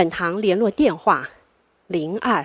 [0.00, 1.28] 本堂联络电话：
[1.88, 2.42] 零二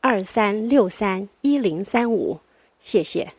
[0.00, 2.36] 二三六三一零三五。
[2.82, 3.32] 谢谢。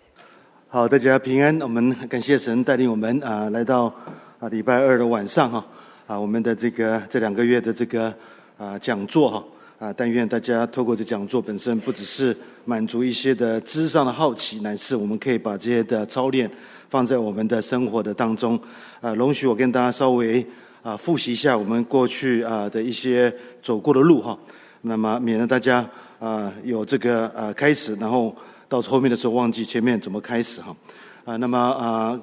[0.70, 1.62] 好，大家平安。
[1.62, 3.94] 我们感谢神带领我们啊，来到
[4.40, 5.66] 啊礼拜二的晚上哈
[6.08, 8.14] 啊，我们的这个这两个月的这个
[8.58, 9.44] 啊讲座哈
[9.80, 12.34] 啊，但愿大家透过这讲座本身，不只是
[12.64, 16.50] 满足一些的知识上的好奇，乃是我们可以把这些的操练
[16.88, 18.58] 放在我们的生活的当中
[19.02, 19.14] 啊。
[19.14, 20.42] 容许我跟大家稍微。
[20.84, 23.32] 啊，复习一下我们过去啊的一些
[23.62, 24.36] 走过的路哈，
[24.82, 25.88] 那么免得大家
[26.20, 28.36] 啊有这个啊开始，然后
[28.68, 30.76] 到后面的时候忘记前面怎么开始哈
[31.24, 32.20] 啊，那么啊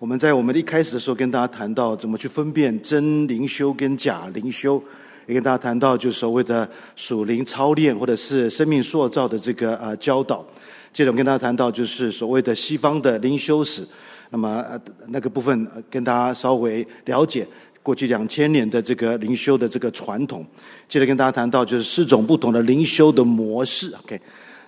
[0.00, 4.82] 我们在我们一开始的时候跟大家谈到怎么去分辨真灵修跟假灵修，
[5.28, 10.44] 也跟大家谈到就是所谓的属灵操练或者是生命塑造的这个啊教导，
[10.92, 13.86] 接着我跟大家谈到就是所谓的西方的灵修史，
[14.30, 14.66] 那么
[15.06, 17.46] 那个部分跟大家稍微了解。
[17.82, 20.44] 过去两千年的这个灵修的这个传统，
[20.88, 23.92] 接着跟大家谈到就是四种不同的灵修的模式。
[24.04, 24.20] OK，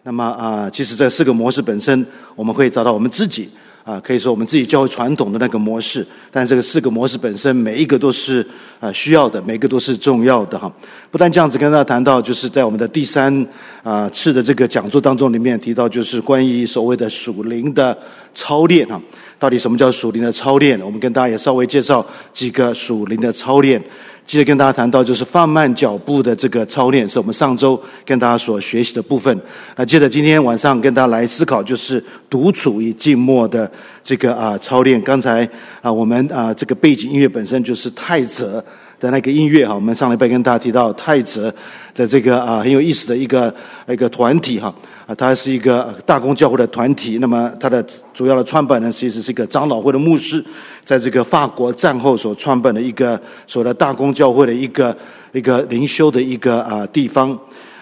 [0.03, 3.51] 那么啊，其实这四个模式本身，我们会找到我们自己
[3.85, 6.07] 啊，可以说我们自己教会传统的那个模式。
[6.31, 8.47] 但这个四个模式本身，每一个都是
[8.81, 10.73] 啊需要的，每个都是重要的哈。
[11.11, 13.47] 不但这样子跟大家谈到，就是在我们的第三
[13.83, 17.97] 啊次的这个讲座当中里面提到，就是关于所谓的属灵的
[18.33, 18.99] 操练哈。
[19.43, 20.81] 到底什么叫属灵的操练？
[20.81, 23.83] 我们跟大家也稍微介绍几个属灵的操练。
[24.25, 29.37] 接着跟大家谈到就是放慢脚步的这个操练，是我们上周跟大家所学习的部分。
[29.75, 33.69] 那接着今天晚上跟大家来思考，就是独处与静默的
[34.05, 35.03] 这个啊操练。
[35.03, 35.43] 刚才
[35.81, 38.65] 啊我们啊这个背景音乐本身就是泰泽
[39.03, 39.75] 的那个音乐哈。
[39.75, 41.53] 我们上礼拜跟大家提到泰泽
[41.93, 43.53] 的这个啊很有意思的一个
[43.89, 44.73] 一个团体哈。
[45.05, 47.19] 啊，他是一个大公教会的团体。
[47.21, 50.43] 那么，他的主要的创办人其实是一个长老会的牧师，
[50.85, 54.97] 在这个法国战后所创办的一个所谓的大公教会的一个
[55.33, 57.37] 一个灵修的一个啊地方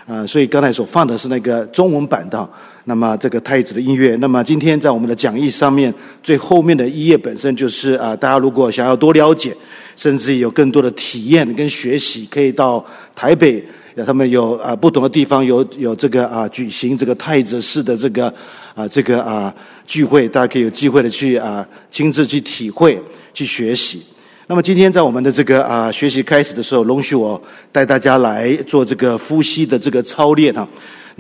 [0.07, 0.27] 啊。
[0.27, 2.49] 所以刚才所放的是那个中文版的。
[2.85, 4.17] 那么，这个太子的音乐。
[4.17, 5.93] 那么，今天在我们的讲义上面
[6.23, 9.55] 最后面的一页本身就是啊，大家如果想要多了解，
[9.97, 13.65] 甚至有更多的体验跟学习，可以到台北。
[14.07, 18.33] 他们有啊不同的地方有有这个啊举行这个太子式的这个
[18.75, 19.55] 啊这个啊
[19.87, 22.99] 聚会，大家可以有机会的去啊亲自去体会
[23.35, 24.03] 去学习。
[24.47, 27.39] 那么今天在我们的这个啊学习开始的时候，容许我
[27.71, 30.67] 带大家来做这个呼吸的这个操练哈。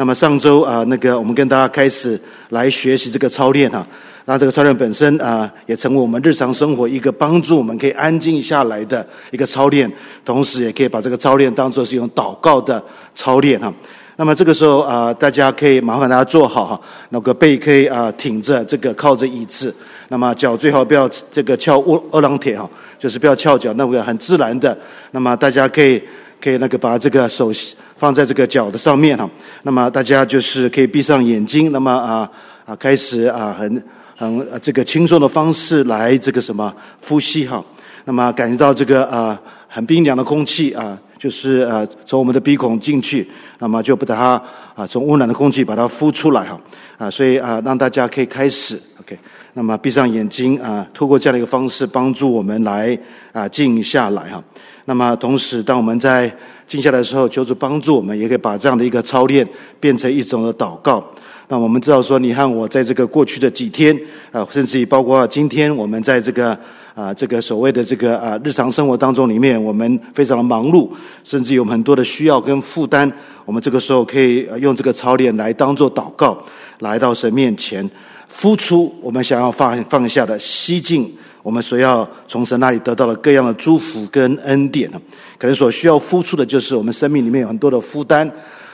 [0.00, 2.19] 那么上周啊那个我们跟大家开始
[2.49, 3.87] 来学习这个操练哈。
[4.25, 9.93] 那这个操练本身啊，也成为我们日常生活一个帮助我们可以安静下来的一个操练，
[10.25, 12.83] 同时也可以把这个操练当作是一种祷告的
[13.15, 13.71] 操练哈。
[14.16, 16.81] 那么这个时候啊，大家可以麻烦大家坐好哈，
[17.11, 19.75] 那个背可以啊挺着，这个靠着椅子，
[20.09, 22.67] 那么脚最好不要这个翘二二郎腿哈，
[22.99, 24.75] 就是不要翘脚，那个很自然的。
[25.11, 26.03] 那么大家可以
[26.41, 27.53] 可以那个把这个手
[28.00, 29.31] 放在这个脚的上面哈。
[29.62, 32.28] 那么大家就是可以闭上眼睛，那么啊
[32.65, 33.81] 啊开始啊很。
[34.21, 36.71] 很，这个轻松的方式来这个什么
[37.03, 37.65] 呼吸哈，
[38.05, 43.27] 那么感觉到这个啊很冰凉的空气啊，就是呃从我们的鼻孔进去，
[43.61, 44.32] 那么就把它
[44.75, 46.61] 啊从温暖的空气把它呼出来哈
[46.99, 49.19] 啊，所以啊让大家可以开始 OK，
[49.55, 52.99] 那么闭上眼睛啊，透过这样的一个方式帮助我们来
[53.32, 54.44] 啊静下来哈，
[54.84, 56.32] 那么同时当我们在
[56.66, 59.46] 静下来的时候，求主帮助我们，也可以把这样的一个操练
[59.78, 61.04] 变成一种的祷告。
[61.48, 63.98] 那我们知道说，你和我在这个过去的几天
[64.30, 66.56] 啊，甚至于包括今天，我们在这个
[66.94, 70.88] 啊这个所谓的这个啊日常生活当中里面，我们非常的忙碌，
[71.24, 73.10] 甚至有很多的需要跟负担。
[73.44, 76.38] 我们这个时候可以用这个操练来当做祷告，
[76.78, 77.88] 来到神面前，
[78.28, 84.90] 付出我们想要放放下的，吸进我们所要从神那里得到的各样的祝福跟恩典。
[85.38, 88.31] 可能所需要付出的就是我们生命里面有很多的负担。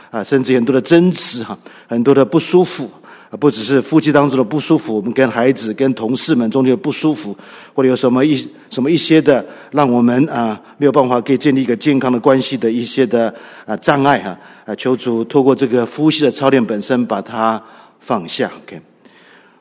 [0.08, 1.58] 啊，甚至很多的争执哈，
[1.88, 2.88] 很多的不舒服，
[3.28, 7.36] 啊，不只是夫妻当中的不舒服，我们跟孩子、跟同事们中间的不舒服，
[7.74, 8.36] 或者有什么一
[8.70, 13.34] 什么一些的，让我们啊没有办法可以建立一个健康的关系的一些的
[13.66, 17.60] 啊障碍哈，啊，求主透过这个呼吸的操练本身把它
[17.98, 18.80] 放下，OK，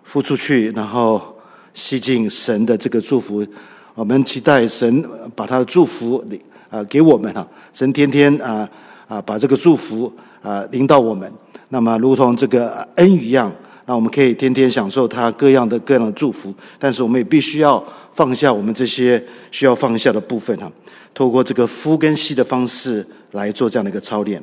[0.07, 1.34] 呼出去，然后
[1.75, 3.45] 吸进神的这个祝福，
[3.93, 6.25] 我们期待神把他的祝福
[6.71, 8.67] 啊给我们哈，神天天啊。
[9.07, 10.11] 啊，把这个祝福
[10.41, 11.31] 啊临到我们，
[11.69, 13.53] 那么如同这个恩一样，
[13.85, 16.51] 那我们可以天天享受他各样的各样的祝福。
[16.79, 20.71] 但是我们也必须要放下我们这些需要放下的部分哈，
[21.13, 24.41] 透过这个夫跟妻的方式来做这样的一个操练。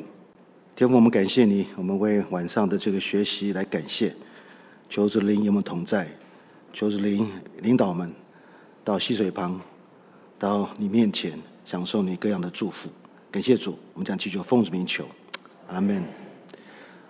[0.77, 4.15] 天父，我们感谢你，我们为晚上的这个学习来感谢。
[4.89, 6.07] 求主的灵与我们同在，
[6.73, 7.31] 求主灵
[7.61, 8.11] 领导们
[8.83, 9.61] 到溪水旁，
[10.39, 12.89] 到你面前享受你各样的祝福。
[13.31, 15.05] 感谢主，我们将祈求奉主名求，
[15.69, 16.03] 阿门。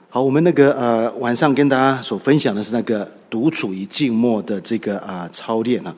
[0.09, 5.94] 好，我们那个呃晚上跟大家所分享的是那个独处与静默的这个啊、操练啊，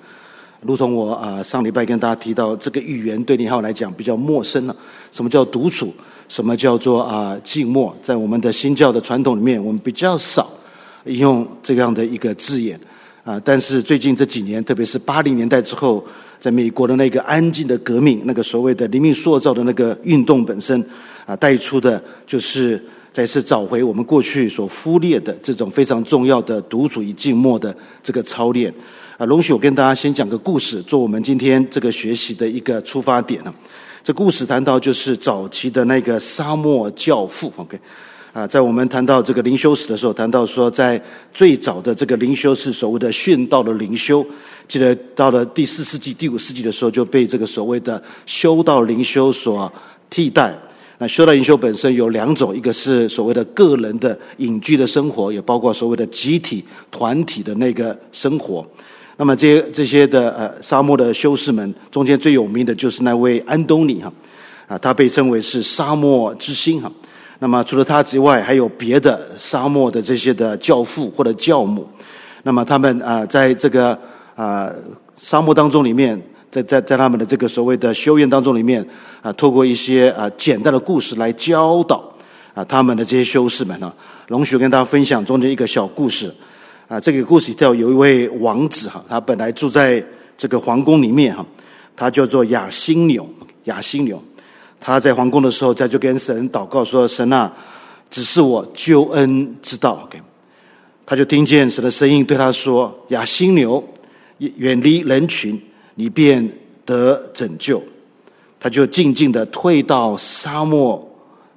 [0.60, 4.76] 如同我啊、上礼拜跟大家提到，这个语言对你和我来讲比较陌生了。
[5.10, 5.92] 什么叫独处？
[6.28, 7.96] 什么叫做啊、静默？
[8.02, 10.50] 在我们的新教的传统里面，我们比较少。
[11.04, 12.80] 用这样的一个字眼
[13.24, 16.04] 啊，但是最近这几年，特别是八零年代之后，
[16.38, 20.78] 在美国的那个安静的革命，那个所谓的灵命塑造的那个运动本身
[21.24, 22.78] 啊，带出的就是
[23.14, 28.70] 再次找回我们过去所忽略的这种非常重要的独处与静默的这个操练
[29.16, 29.24] 啊。
[29.24, 33.54] 容许我跟大家先讲个故事，做我们今天这个学习的一个出发点啊。
[34.02, 37.80] 这故事谈到就是早期的那个沙漠教父，OK。
[38.34, 41.00] 啊，在我们谈到这个灵修史的时候，谈到说，在
[41.32, 44.26] 最早的这个灵修是所谓的殉道的灵修，
[44.66, 49.72] 记得到了第四世纪、第五世纪的时候，就被这个所谓的修道灵修所
[50.10, 50.52] 替代。
[50.98, 58.66] 那修道灵修本身有两种，一个是所谓的个人的隐居的生活，也包括所谓的集体团体的那个生活。
[59.16, 64.12] 那么这些这些的呃沙漠的修士们中间最有名的就是那位安东尼哈，
[64.66, 66.90] 啊，他被称为是沙漠之星哈。
[67.44, 71.86] 那么除了他之外，还有别的沙漠的这些的教父或者教母。
[72.42, 73.98] 那么他们啊，在这个
[74.34, 74.72] 啊
[75.14, 76.18] 沙漠当中里面，
[76.50, 78.82] 在在在他们的这个所谓的修院当中里面
[79.20, 82.02] 啊，透过一些啊简单的故事来教导
[82.54, 83.92] 啊他们的这些修士们呢，
[84.26, 86.34] 容许跟大家分享中间一个小故事
[86.88, 86.98] 啊。
[86.98, 90.02] 这个故事里头有一位王子哈，他本来住在
[90.38, 91.44] 这个皇宫里面哈，
[91.94, 93.28] 他叫做亚辛纽，
[93.64, 94.18] 亚辛纽。
[94.86, 97.50] 他在皇宫的时候，他就跟神祷告说：“神啊，
[98.10, 100.20] 只是我救恩之道。” OK，
[101.06, 103.82] 他就听见神的声音对他说：“亚辛纽，
[104.36, 105.58] 远离人群，
[105.94, 106.46] 你便
[106.84, 107.82] 得拯救。”
[108.60, 111.02] 他就静静的退到沙漠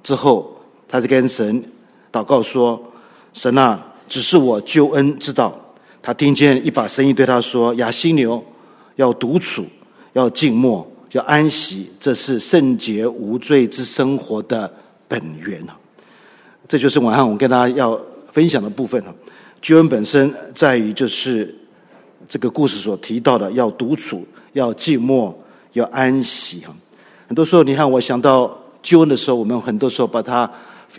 [0.02, 0.56] 之后，
[0.88, 1.62] 他就跟神
[2.10, 2.82] 祷告说
[3.34, 5.54] ：“神啊，只是我救恩之道。”
[6.00, 8.42] 他听见一把声音对他说：“亚辛纽，
[8.96, 9.66] 要独处，
[10.14, 14.70] 要静默。”叫安息，这是圣洁无罪之生活的
[15.08, 15.74] 本源啊！
[16.68, 17.98] 这就是晚上我跟大家要
[18.30, 19.14] 分享的部分啊。
[19.62, 21.54] 救恩本身在于就是
[22.28, 25.32] 这个故事所提到的，要独处，要寂寞，
[25.72, 26.76] 要安息哈。
[27.26, 30.50] 很多时候，你看我想到救恩的时候，我们很多时候把它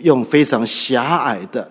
[0.02, 1.70] 用非常狭隘的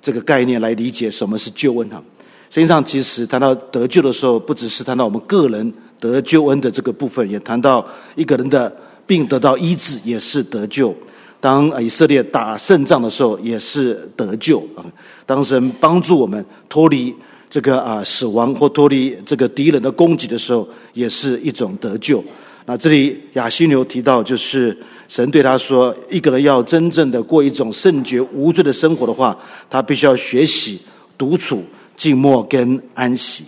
[0.00, 2.02] 这个概念来理解什么是救恩哈。
[2.48, 5.70] 实际上，其实谈到得救的时候，不只是谈到我们个人。
[6.00, 8.74] 得救恩的这个部分，也谈到一个人的
[9.06, 10.94] 病得到医治，也是得救。
[11.40, 14.84] 当以色列打胜仗的时候，也是得救啊。
[15.26, 17.14] 当神帮助我们脱离
[17.50, 22.24] 这个啊死亡或脱离这个敌人的攻击的时候，也是一种得救。
[22.64, 24.74] 那这里亚西牛提到，就是
[25.06, 29.38] 神对他说，一个人要真正的过一种圣洁无罪的生活的话，
[29.68, 30.80] 他必须要学习
[31.18, 31.62] 独处、
[31.94, 33.44] 静默跟安息。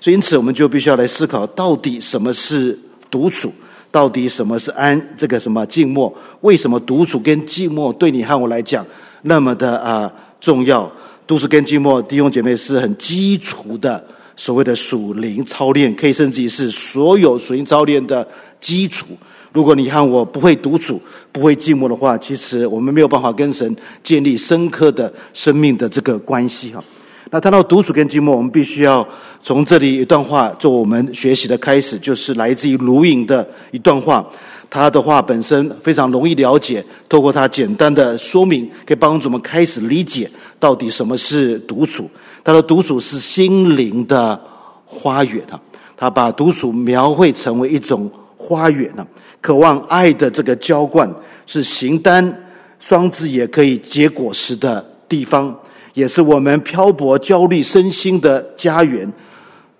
[0.00, 2.78] 所以，因此，我们就必须要来思考，到底什么是
[3.10, 3.52] 独处？
[3.90, 5.00] 到底什么是安？
[5.16, 6.14] 这个什么静默？
[6.42, 8.86] 为什么独处跟静默对你和我来讲
[9.22, 10.90] 那么的啊重要？
[11.26, 14.02] 独处跟静默，弟兄姐妹是很基础的
[14.36, 18.26] 所谓的属灵操练，可以甚至于是所有属灵操练的
[18.60, 19.06] 基础。
[19.52, 21.00] 如果你和我不会独处、
[21.32, 26.84] 不会寂寞的话，其实我们没有办法跟神建立深刻的生命的这个关系哈。
[27.30, 29.06] 那谈到独处跟寂寞，我们必须要
[29.42, 34.26] 从这里一段话做我们学习的开始，就是来自于卢隐的一段话。
[34.70, 42.08] 他的话本身非常容易了解，透过他简单的说明，可以帮助我们开始理解到底什么是独处。
[42.44, 44.38] 他的独处是心灵的
[44.84, 45.60] 花园啊，
[45.96, 49.06] 他把独处描绘成为一种花园啊，
[49.40, 51.10] 渴望爱的这个浇灌，
[51.46, 52.46] 是形单
[52.78, 55.54] 双子也可以结果实的地方。
[55.98, 59.12] 也是我们漂泊、焦虑身心的家园。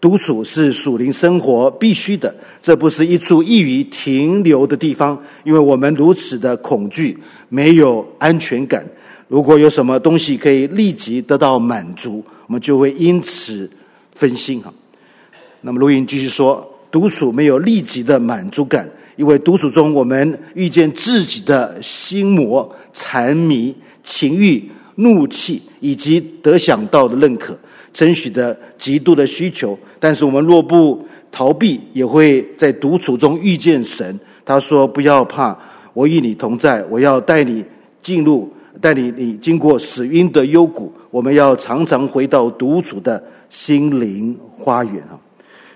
[0.00, 7.16] 独处是属灵生活必须的，这不是一处易于停留的地方，因为我们如此的恐惧，
[7.48, 8.84] 没有安全感。
[9.28, 13.70] 如果有什么东西可以立即得到满足，我们就会因此
[14.16, 14.74] 分心哈。
[15.60, 23.72] 那么卢隐继续说，独处没有立即的满足感，因为独处中，我们遇见自己的心魔、缠迷、
[24.02, 24.68] 情欲、
[24.98, 27.58] 怒气，以及得想到的认可、
[27.92, 29.78] 称许的极度的需求。
[29.98, 34.18] 但是我们若不逃避，也会在独处中遇见神。
[34.44, 35.56] 他说：“不要怕，
[35.92, 37.64] 我与你同在，我要带你
[38.02, 40.92] 进入，带你你经过死荫的幽谷。
[41.10, 45.18] 我们要常常回到独处的心灵花园啊！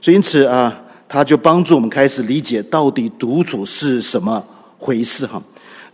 [0.00, 0.79] 所以因此啊。”
[1.12, 4.43] 他就帮助我们开始理解到底独处是什么
[4.79, 5.43] 回事哈。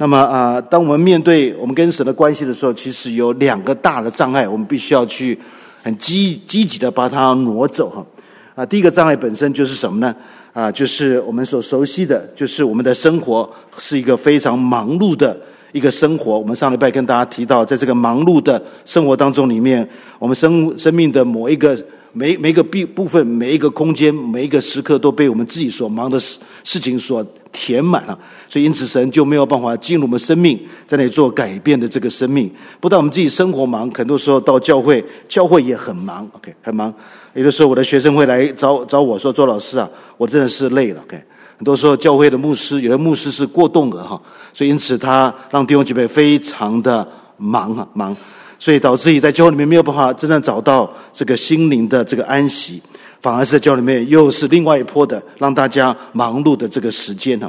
[0.00, 5.36] 那么啊，当我们面对我们跟神的关系的时候，其实有两个大的障碍，我们必须要去
[5.82, 8.06] 很积积极的把它挪走哈。
[8.54, 10.14] 啊，第一个障碍本身就是什么呢？
[10.52, 15.36] 啊，就是我们所熟悉的，就是我们的生活是一个非常忙碌的
[15.72, 16.38] 一个生活。
[16.38, 19.88] 我们上礼拜跟大家提到，在这个忙碌的生活当中里面，
[20.20, 21.76] 我们生生命的某一个。
[22.12, 28.18] 每每个部部分，每一个空间，每一个时刻，都被我们自己所忙的事事情所填满了。
[28.48, 32.50] 所以，因此神就没有办法进入我们生命，在那里做改变的这个生命。
[32.80, 36.26] 不但我们自己生活忙，很多时候到教会，教会也很忙。
[36.32, 36.92] OK，很忙。
[37.34, 41.02] 有的时候，我的学生会来找找我说：“周老师啊，我真的是累了。
[41.02, 41.22] ”OK，
[41.58, 44.20] 很多时候教会的牧师，有的牧师是过动的哈，
[44.54, 48.16] 所以因此他让弟兄姐妹非常的忙啊，忙。
[48.58, 52.82] 所以导致于在教会里面没有办法真正找到这个心灵的这个安息，
[53.22, 57.48] 反而是在教会里面又是另外一波的让大家忙碌的这个时间哈。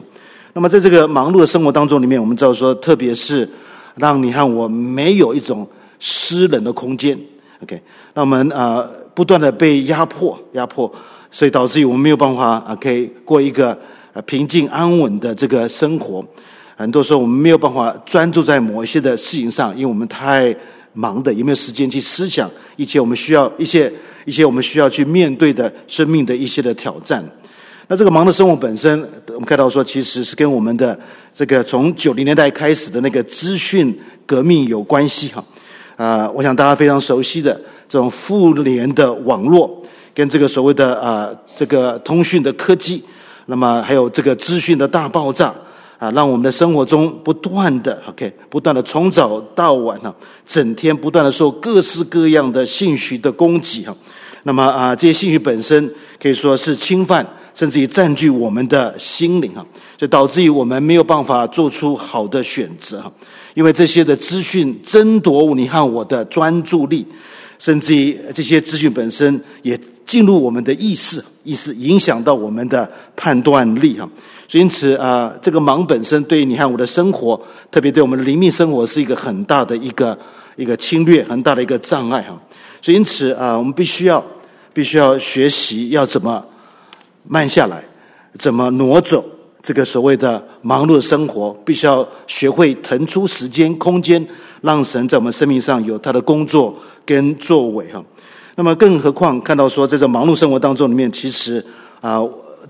[0.53, 3.49] 那么在这个忙碌的生活当中里面，我们知道说，特别是
[3.95, 5.67] 让你和我没有一种
[5.99, 7.17] 私人的空间
[7.63, 7.81] ，OK，
[8.13, 10.91] 那我们啊不断的被压迫压迫，
[11.31, 13.75] 所以导致于我们没有办法啊可以过一个
[14.13, 16.23] 呃平静安稳的这个生活。
[16.75, 20.55] 很多时候我们没有办法专注在某一些的事情上，因为我们太。
[20.93, 23.91] 忙的，有没有时间去思想一切我们需要一些
[24.25, 27.23] 一些我们需要去面对的生命的一些的挑战？
[27.87, 30.97] 那这个忙的生活本身，我们看到说，其实是跟我们的
[31.33, 35.43] 这个从九零年代开始的那个资讯革命有关系哈。
[35.95, 43.03] 啊，我想大家非常熟悉的这种互联的网络，跟这个所谓的啊这个通讯的科技，
[43.47, 45.53] 那么还有这个资讯的大爆炸。
[45.99, 50.15] 啊，让我们的生活中不断的 OK，不断的从早到晚哈，
[50.47, 53.93] 整天不断的受各式各样的信息的攻击哈。
[54.43, 59.65] 那么啊，这些信息本身可以说是侵犯，甚至于占据我们的心灵哈，
[59.97, 63.11] 就导致于我们没有办法做出好的选择哈。
[63.53, 67.05] 因为这些的资讯争夺你和我的专注力，
[67.59, 74.09] 甚至于这些资讯本身也进入我们的意识，意识影响到我们的判断力哈。
[74.47, 77.39] 所以因此啊，这个忙本身对你和我的生活，
[77.69, 80.17] 特别对我们的灵命生活，是一个很大的一个
[80.55, 82.35] 一个侵略，很大的一个障碍哈。
[82.81, 84.25] 所以因此啊，我们必须要
[84.73, 86.43] 必须要学习要怎么
[87.27, 87.83] 慢下来，
[88.39, 89.23] 怎么挪走
[89.61, 94.25] 这个所谓的忙碌的生活，必须要学会腾出时间空间，
[94.61, 96.75] 让神在我们生命上有他的工作
[97.09, 98.03] 跟作为哈。
[98.53, 101.65] 那么更何况看到说，在这忙碌生活当中里面，其实
[101.99, 102.21] 啊。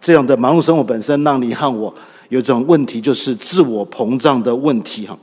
[0.02, 1.94] 这样的忙碌生活本身，让你和我
[2.30, 5.18] 有一种问题，就是自我膨胀的问题哈。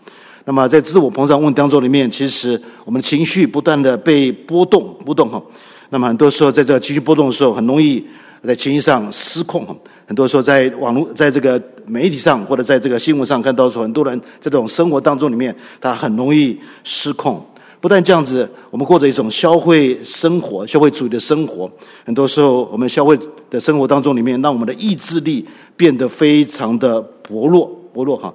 [0.45, 5.43] 那么在自我膨胀问题当中里面，其实我们情绪不断的被波动波动哈。
[5.89, 8.05] 那么很多时候在这个情绪波动的时候，很容易
[8.45, 9.75] 在情绪上失控哈。
[10.07, 17.43] 很多时候在网络在这个媒体上或者在这个新闻上看到说，很多人这种生活当中里面，他很容易失控。
[17.81, 21.71] 不但这样子，我们过着一种消费生活、消费主义的生活。
[22.05, 23.17] 很多时候，我们消费
[23.51, 28.33] 的生活当中里面，让我们的意志力变得非常的薄弱、薄弱哈。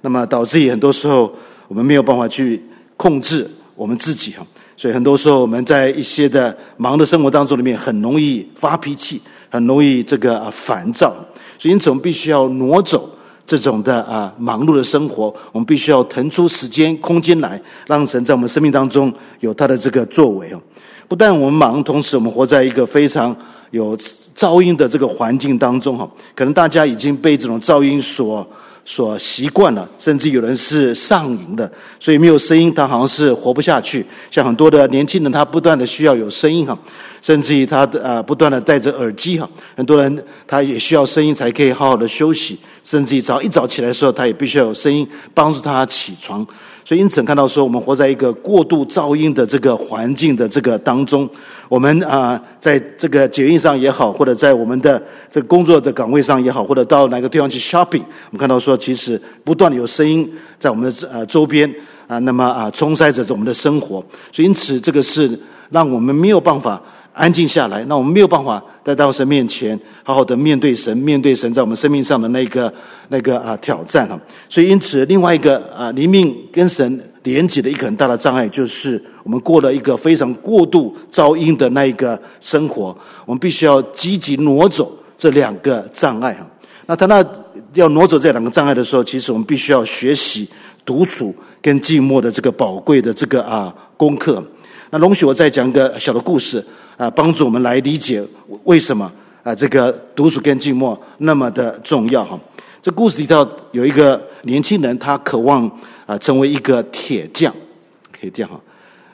[0.00, 1.30] 那么导致于很多时候，
[1.68, 2.62] 我们没有办法去
[2.96, 4.46] 控制我们自己哈。
[4.76, 9.20] 所以很多时候，我们在一些的忙的生活当中里面，很容易发脾气，
[9.50, 11.14] 很容易这个烦躁。
[11.58, 13.10] 所以因此，我们必须要挪走。
[13.46, 20.60] 这种的啊忙碌的生活，我们必须要腾出时间空间来，让神在我们生命当中有他的这个作为哦。
[21.06, 23.36] 不但我们忙，同时我们活在一个非常
[23.70, 23.96] 有
[24.34, 26.08] 噪音的这个环境当中哈。
[26.34, 28.46] 可能大家已经被这种噪音所
[28.84, 34.04] 所习惯了，甚至有人是上瘾的，所以没有声音他好像是活不下去。
[34.30, 36.78] 像很多的年轻人，他不断的需要有声音哈。
[37.22, 46.46] 甚至于他的呃不断的戴着耳机哈，很多人他也需要声音才可以好好的休息，甚至于早一早起来的时候，他也必须要有声音帮助他起床。
[46.84, 51.26] 所以因此看到说，我们活在一个过度噪音的这个环境的这个当中，
[51.68, 61.72] 我们啊在这个捷运上也好，或者在我们的这个工作的岗位上也好，或者到哪个地方去 shopping，我们看到说，其实不断的有声音在我们的呃周边
[62.06, 64.04] 啊，那么啊冲塞着我们的生活。
[64.30, 65.38] 所以因此这个是
[65.70, 66.78] 让我们没有办法。
[67.14, 72.72] 安静下来，那我们没有办法在到神面前好好的面对神，面对神在我们生命上的那个
[73.08, 74.20] 那个啊挑战哈。
[74.48, 82.96] 所以因此，另外一个啊灵命跟神连接的一个很大的障碍，就是我们过了一个非常过度噪音的那一个生活。
[83.24, 86.44] 我们必须要积极挪走这两个障碍哈。
[86.86, 87.24] 那他那
[87.74, 90.48] 要挪走这两个障碍的时候，其实我们必须要学习
[90.84, 94.44] 独处跟静默的这个宝贵的这个啊功课。
[94.90, 96.64] 那容许我再讲一个小的故事。
[96.96, 98.22] 啊，帮助我们来理解
[98.64, 99.10] 为什么
[99.42, 102.38] 啊，这个独处跟静默那么的重要哈。
[102.82, 105.70] 这故事里头有一个年轻人，他渴望
[106.06, 107.52] 啊成为一个铁匠，
[108.12, 108.60] 铁匠哈。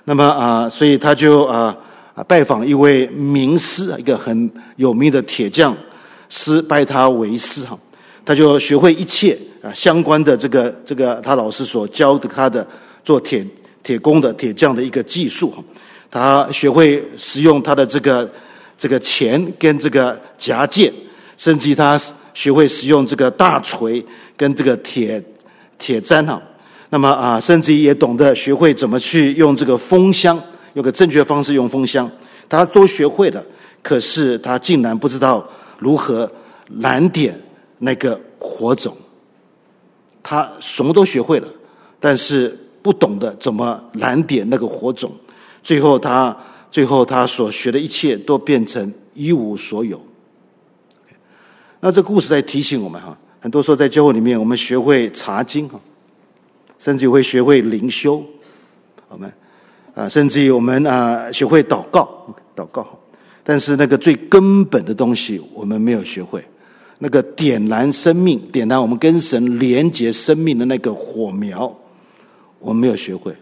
[0.04, 1.76] 那么啊，所以他就啊
[2.14, 5.76] 啊拜访一位名师，一个很有名的铁匠
[6.28, 7.78] 师，拜他为师哈。
[8.24, 12.66] 他就学会一切啊相关的这个这个他老师所教的他的
[13.04, 13.46] 做铁
[13.82, 15.62] 铁工的铁匠的一个技术哈。
[16.10, 18.30] 他学会使用他的这个
[18.76, 20.92] 这个钳跟这个夹剑，
[21.36, 22.00] 甚至于他
[22.34, 24.04] 学会使用这个大锤
[24.36, 25.22] 跟这个铁
[25.78, 26.40] 铁砧哈。
[26.88, 30.36] 那么啊，甚至于也懂得学会怎么去用这个风箱，
[30.74, 32.10] 用个正确方式用风箱，
[32.48, 33.44] 他都学会了。
[33.82, 35.48] 可是他竟然不知道
[35.78, 36.30] 如何
[36.80, 37.40] 燃点
[37.78, 38.96] 那个火种。
[40.22, 41.48] 他什么都学会了，
[41.98, 45.10] 但是不懂得怎么燃点那个火种。
[45.62, 46.36] 最后他，
[46.70, 50.00] 最后他所学的一切都变成一无所有。
[51.80, 55.80] 那这故事在提醒我们哈，很多时候在教会里面，我们学会查经哈，
[56.78, 58.22] 甚至会学会灵修，
[59.08, 59.32] 我们
[59.94, 62.08] 啊，甚至于我们啊学会祷告，
[62.54, 62.86] 祷告。
[63.42, 66.44] 但是那个最根本的东西，我们没有学会。
[66.98, 71.74] 那个点燃生命、点燃我们跟神连接生命的那个火苗，
[72.58, 73.34] 我们没有学会。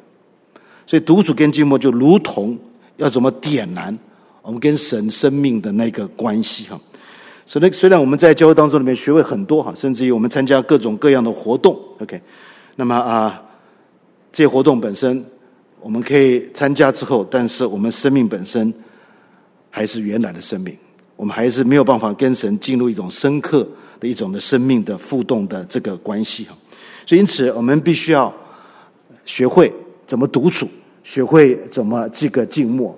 [0.89, 2.59] 所以独处跟寂寞就如同
[2.97, 3.97] 要怎么点燃
[4.41, 6.81] 我们跟神生命的那个关系哈。
[7.45, 12.19] 所以虽然我们在教会当中里面学会很多哈，甚至于我们参加各种各样的活动，OK，
[12.75, 13.43] 那么啊，
[14.33, 15.23] 这些活动本身
[15.83, 18.73] 我们可以参加之后，但是我们生命本身
[19.69, 20.75] 还是原来的生命，
[21.17, 23.69] 我们还是没有办法跟神进入一种深刻
[24.01, 26.57] 的一种的生命的互动的这个关系哈。
[27.05, 28.35] 所以因此我们必须要
[29.27, 29.71] 学会。
[30.09, 30.67] 怎么独处？
[31.09, 32.95] 学会怎么这个静默。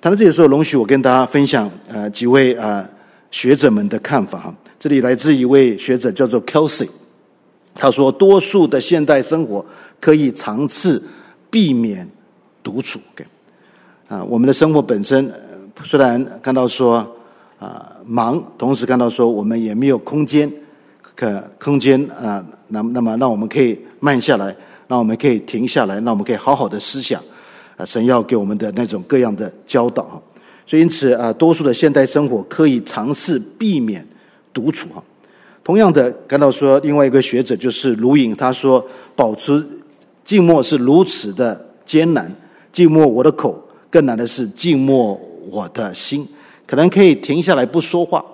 [0.00, 2.88] 谈到这个时候，容许我跟大家分享呃几位、呃、
[3.30, 4.54] 学者们的看法哈。
[4.78, 6.88] 这里来自一位学者叫做 Kelsey，
[7.74, 9.62] 他说：多数的现代生活
[10.00, 11.00] 可以尝试
[11.50, 12.08] 避免
[12.62, 12.98] 独处。
[13.14, 13.22] 给
[14.08, 15.30] 啊，我们的生活本身
[15.84, 17.06] 虽然看到说
[17.58, 20.50] 啊、忙，同时看到说我们也没有空间
[21.14, 24.56] 可空间啊，那那么让我们可以慢下来。
[24.88, 27.22] 让我们可以停下来，让我们可以好好的思想，
[27.76, 30.22] 啊，神要给我们的那种各样的教导哈。
[30.66, 34.06] 所以因此啊，多数的现代生活可以尝试避免
[34.52, 35.02] 独处哈。
[35.64, 39.64] 同样的，看到说另外一个学者就是卢隐，他说保持
[40.24, 42.32] 静默是如此的艰难，
[42.72, 46.26] 静默我的口，更难的是静默我的心。
[46.66, 48.24] 可能可以停下来不说话，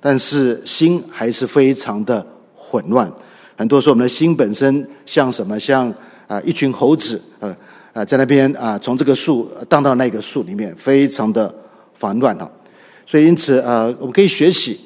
[0.00, 2.24] 但是心还是非常的
[2.56, 3.10] 混乱。
[3.56, 5.60] 很多时候，我们的心本身像什么？
[5.60, 5.92] 像
[6.26, 7.54] 啊一群猴子，呃
[7.92, 11.54] 啊在那边啊从这个树荡到那个树里面，非常的
[11.94, 12.50] 烦乱哈。
[13.04, 14.80] 所以因此啊，我们可以学习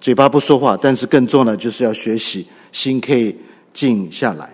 [0.00, 3.36] 嘴巴不说话，但是更重要的就是要学习心可以
[3.72, 4.48] 静下来。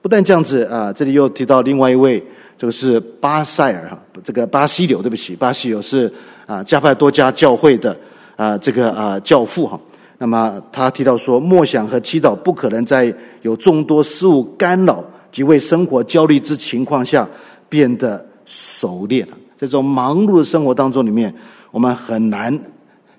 [0.00, 2.22] 不但这样子啊，这里又提到另外一位，
[2.56, 6.12] 这个是巴塞尔哈，这个巴西柳，对不起，巴西柳是
[6.46, 7.96] 啊加派多家教会的
[8.36, 9.78] 啊这个啊教父哈。
[10.16, 17.28] 那么他提到说，默想和祈祷不可能在有众多事物干扰及为生活焦虑之情况下
[17.68, 19.26] 变得熟练。
[19.56, 21.34] 在这种忙碌的生活当中里面，
[21.70, 22.58] 我们很难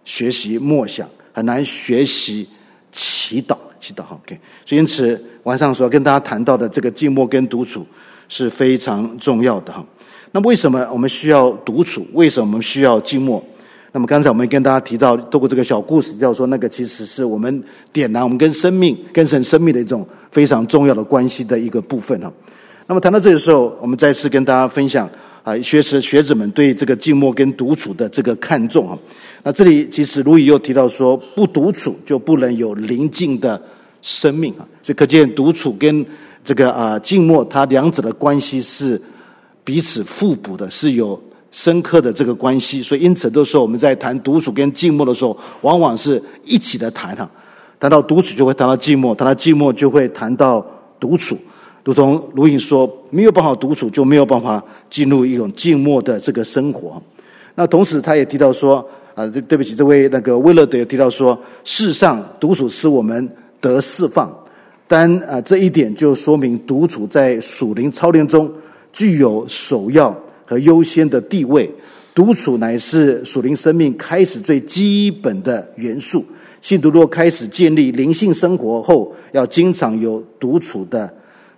[0.06, 2.48] 学习默想，很难学习
[2.92, 3.58] 祈祷。
[3.82, 4.38] 祈祷，OK。
[4.66, 7.86] 所以因此晚上所跟大家谈到的这个静默跟独处
[8.28, 9.86] 是非常重要的哈。
[10.32, 12.06] 那为什么我们需要独处？
[12.14, 13.44] 为什么我们需要静默？
[13.92, 22.32] 那么刚才我们跟大家提到，透过这个小故事，叫做那个其实是我们点燃我们跟生命、跟神生命的一种非常重要的关系的一个部分哈。
[22.86, 25.10] 那么谈到这个时候，我们再次跟大家分享
[25.44, 28.96] 啊，学识学者们对这个静默跟独处的这个看重哈。
[29.42, 33.60] 那这里其实卢隐又提到说，不独处就不能有宁静的
[34.04, 34.62] 生命啊。
[34.84, 36.06] 所以可见独处跟
[36.46, 39.02] 这个啊静默，它两者的关系是
[39.64, 41.20] 彼此互补的，是有。
[41.52, 47.30] 深刻的这个关系，所以因此，都说我们在谈独处跟静默的时候，往往是一起的谈哈。
[47.80, 50.66] 谈到独处，就会谈到静默；谈到静默，就会谈到
[51.00, 51.38] 独处。
[51.86, 57.02] 如同卢隐说，没有办法独处，就没有办法进入一种静默的这个生活。
[57.56, 58.86] 那同时他也提到说，
[59.16, 63.28] 啊，对对不起，这位那个威勒德也提到说，世上独处使我们
[63.60, 64.32] 得释放，
[64.88, 68.52] 但啊这一点就说明独处在属灵操练中
[68.92, 70.16] 具有首要
[70.50, 71.70] 和优先的地位。
[72.16, 76.26] 独处乃是属灵生命开始最基本的元素。
[76.60, 81.10] 信徒若开始建立灵性生活后，要经常有独处的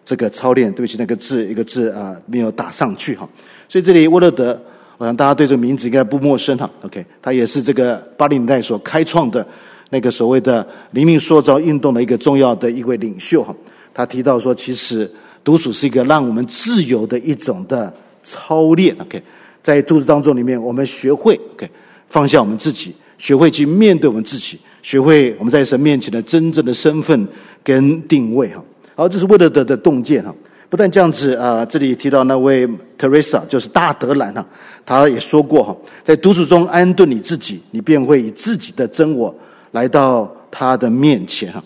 [0.04, 0.70] 这个操练。
[0.74, 3.28] 对不起，那个字一个字啊没有打上去哈。
[3.70, 4.62] 所以这里沃勒德，
[4.98, 6.70] 我想大家对这个名字应该不陌生哈。
[6.82, 9.44] OK，他也是这个八零年代所开创的
[9.90, 13.56] 那个所谓的灵命塑造运动的一个重要的一位领袖哈。
[13.96, 15.10] 他提到说，其实
[15.44, 17.92] 独处是一个让我们自由的一种的
[18.24, 18.96] 操练。
[19.00, 19.22] OK。
[19.64, 21.70] 在独处当中，里面我们学会 OK
[22.10, 27.28] 放下我们自己，学会去面对我们自己，学会我们在神面前的真正的身份
[27.64, 28.64] 跟定位哈。
[28.96, 30.34] 好，这是威勒德的洞见哈。
[30.68, 34.44] 不但这样子啊，这里提到那位 Teresa 就是大德兰哈，
[34.84, 39.32] 他也说过哈，在独处中安顿你自己，你便会以自己的真我
[39.74, 41.64] 来到他的面前哈。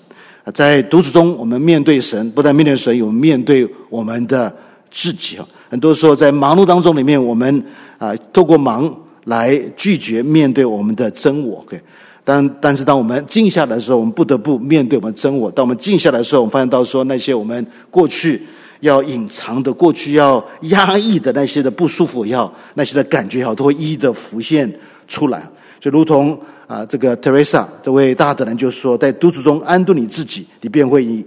[0.54, 4.54] 在独处中，我们面对神，不但面对神，有面对我们的
[4.92, 5.48] 自己哈。
[5.70, 7.64] 很多时候在忙碌当中里面，我们
[7.98, 8.94] 啊，透过忙
[9.26, 11.60] 来拒绝面对我们的真我。
[11.62, 11.82] OK，
[12.24, 15.50] 但但是当我们静下来的时候，我们不得不面对我们真我。
[15.50, 18.42] 当我们静下来的时候，我们发现到说那些我们过去
[18.82, 24.72] 要隐藏的、过去要压抑的那些的不舒服也好，那些的感觉也好，都会一一的浮现
[25.08, 25.50] 出来。
[25.80, 31.26] 就如同啊，这个 Teresa 这位大德人就说，在独处中安顿你自己，你便会以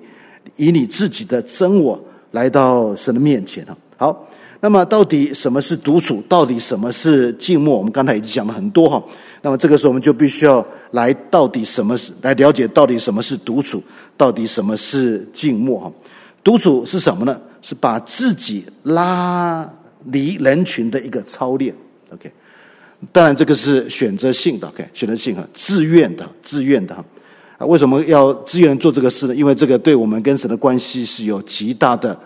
[0.57, 3.67] 以你自己的真我来到神的面前。
[3.97, 4.28] 好。
[4.61, 6.21] 那么，到底什么是独处？
[6.29, 7.79] 到底什么是静默？
[7.79, 9.03] 我们刚才已经讲了很多哈。
[9.41, 12.67] 那么，这个时候我们就必须要来，到底什么是来了解？
[12.69, 13.81] 到底什么是独处？
[14.17, 15.79] 到底什么是静默？
[15.79, 15.93] 哈，
[16.43, 17.41] 独处是什么呢？
[17.63, 19.69] 是把自己拉
[20.07, 21.73] 离人群的一个操练。
[22.11, 22.31] OK，
[23.13, 27.05] 当然这个是选择性的，OK，选择性哈，自愿的，自愿的哈。
[27.59, 29.35] 啊，为什么要自愿做这个事呢？
[29.37, 32.19] 因为这个对我们跟神的关系是有极大的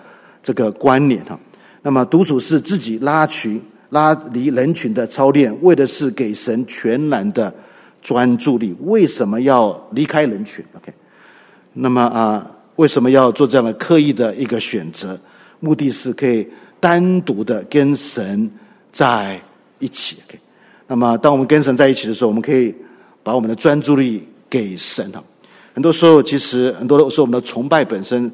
[0.43, 1.39] 这个关联哈。
[1.83, 7.53] 那么独处是自己拉群、拉离人群的操练，为的是给神全然的
[8.01, 8.73] 专注力。
[8.83, 10.93] 为什么要离开人群？OK，
[11.73, 15.19] 那么啊，为什么要做这样的刻意的一个选择？
[15.59, 16.47] 目的是可以
[16.79, 18.49] 单独的跟神
[18.93, 19.41] 在
[19.81, 20.17] 一起。
[20.29, 20.39] OK，
[20.87, 22.73] 那么当我们跟神在一起的时候，我们可以
[23.25, 25.21] 把我们的专注力给神哈。
[25.75, 28.31] 很多时候，其实很多时候我们的崇拜本身。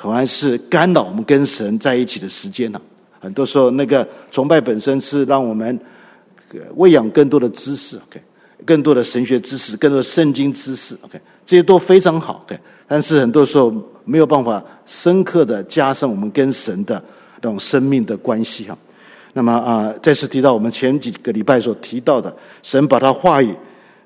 [0.00, 2.80] 好像是干扰我们跟神在一起的时间了。
[3.18, 5.76] 很多时候，那个崇拜本身是让我们
[6.76, 8.22] 喂养更多的知识，OK，
[8.64, 12.56] 更多的神学知识，更多的圣经知识，OK，这些都非常好，OK。
[12.86, 17.02] 但是很多时候没有办法深刻的加深我们跟神的
[17.42, 18.78] 那种生命的关系哈。
[19.32, 23.52] 那么啊，再次提到我们前几个礼拜所提到的，神把他话语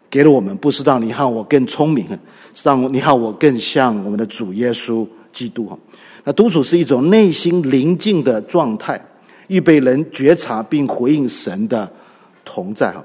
[0.08, 2.08] 给了我们，不是让你和我更聪明，
[2.54, 5.06] 是让你和我更像我们的主耶稣。
[5.32, 5.78] 基督哈，
[6.24, 9.00] 那独处是一种内心宁静的状态，
[9.48, 11.90] 预备人觉察并回应神的
[12.44, 13.04] 同在哈。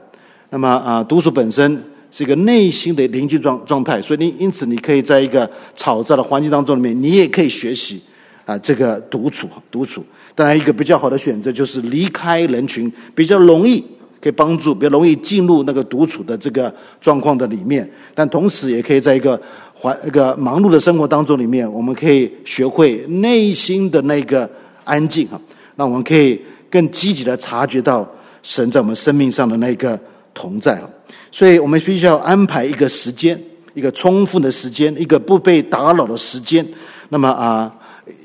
[0.50, 8.02] 那么啊，独处本身是一个内心的宁静状状态，所以你因此你可以在一个嘈杂的环境当中里面，你也可以学习
[8.46, 10.04] 啊这个独处独处。
[10.36, 13.84] 当然，一个比较好的选择就是离开人群，比较容易
[14.22, 19.42] 可以帮助，比较容易进入那个独处的这个状况的里面，但同时也可以在一个。
[19.80, 24.50] 环那个忙碌的生活当中，里面我们可以学会内心的那个
[24.84, 25.40] 安静哈，
[25.76, 28.10] 那我们可以更积极的察觉到
[28.42, 30.00] 神在我们生命上的那个
[30.34, 30.90] 同在哈。
[31.32, 33.40] 所以我们必须要安排一个时间，
[33.76, 36.68] 一个充分的时间，一个不被打扰的时间。
[37.10, 37.72] 那么啊，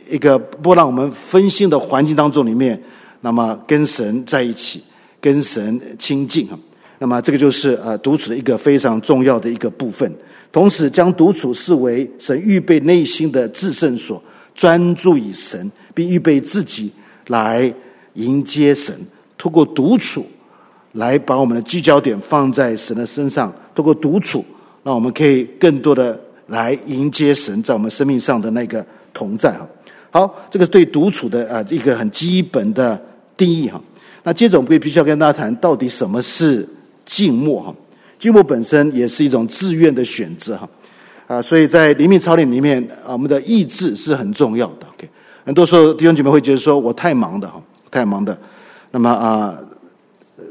[0.08, 2.80] 一个不让我们分心的环境当中里面，
[3.20, 4.82] 那么跟神在一起，
[5.20, 6.58] 跟神亲近哈。
[6.98, 10.10] 那么这个就是呃独处的一个非常重要的一个部分。
[10.52, 14.22] 同时，将独处视为神预备内心的至圣所，
[14.54, 16.92] 专注于神，并预备自己
[17.28, 17.72] 来
[18.12, 18.94] 迎接神。
[19.38, 20.26] 透过独处，
[20.92, 23.50] 来把我们的聚焦点放在神的身上。
[23.74, 24.44] 透过独处，
[24.84, 28.84] 让我们可以更多的来迎接神在我们生命上的那个
[29.14, 29.52] 同在。
[29.52, 29.66] 哈，
[30.10, 33.02] 好，这个对独处的啊一个很基本的
[33.38, 33.70] 定义。
[33.70, 33.80] 哈，
[34.22, 36.68] 那接着我们必须要跟大家谈，到底什么是
[37.06, 37.62] 静默？
[37.62, 37.74] 哈。
[38.22, 40.68] 静默本身也是一种自愿的选择哈，
[41.26, 44.86] 啊，所以在灵命操练里面啊，我们的意志是很重要的。
[44.94, 45.10] OK，
[45.44, 48.38] 很多时候弟兄姐妹会觉得说我太忙的哈，太忙的，
[48.92, 49.58] 那么啊，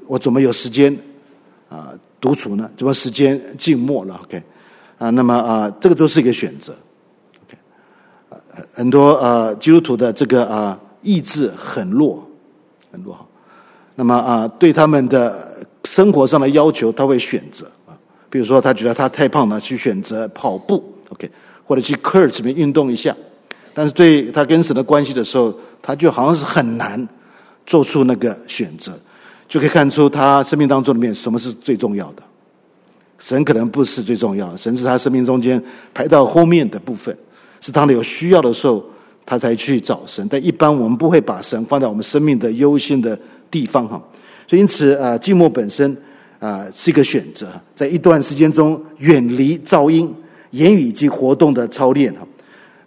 [0.05, 0.93] 我怎么有时间
[1.69, 2.69] 啊独处呢？
[2.75, 4.43] 怎么时间静默了？OK，
[4.97, 6.75] 啊，那么啊，这个都是一个选择。
[7.47, 7.57] OK，
[8.73, 12.21] 很多呃基督徒的这个啊意志很弱，
[12.91, 13.25] 很弱哈。
[13.95, 15.65] 那么啊，对他们的。
[15.83, 17.97] 生活上的要求，他会选择啊，
[18.29, 21.29] 比如说他觉得他太胖了，去选择跑步，OK，
[21.65, 23.15] 或者去 church 里面运动一下。
[23.73, 27.07] 但是对他跟神的关系的时候，他就好像是很难
[27.65, 28.91] 做出那个选择，
[29.47, 32.23] 就可以看出他生命当中里面什么是最重要的。
[33.17, 35.61] 神可能不是最重要的，神是他生命中间
[35.93, 37.15] 排到后面的部分，
[37.59, 38.83] 是当他有需要的时候，
[39.25, 40.27] 他才去找神。
[40.29, 43.17] 但一般我们不会把神放在我们生命的优先的
[43.49, 44.01] 地方哈。
[44.51, 45.95] 所以因此啊，寂寞本身
[46.37, 50.13] 啊是一个选择，在一段时间中远离噪音、
[50.49, 52.27] 言语以及活动的操练哈。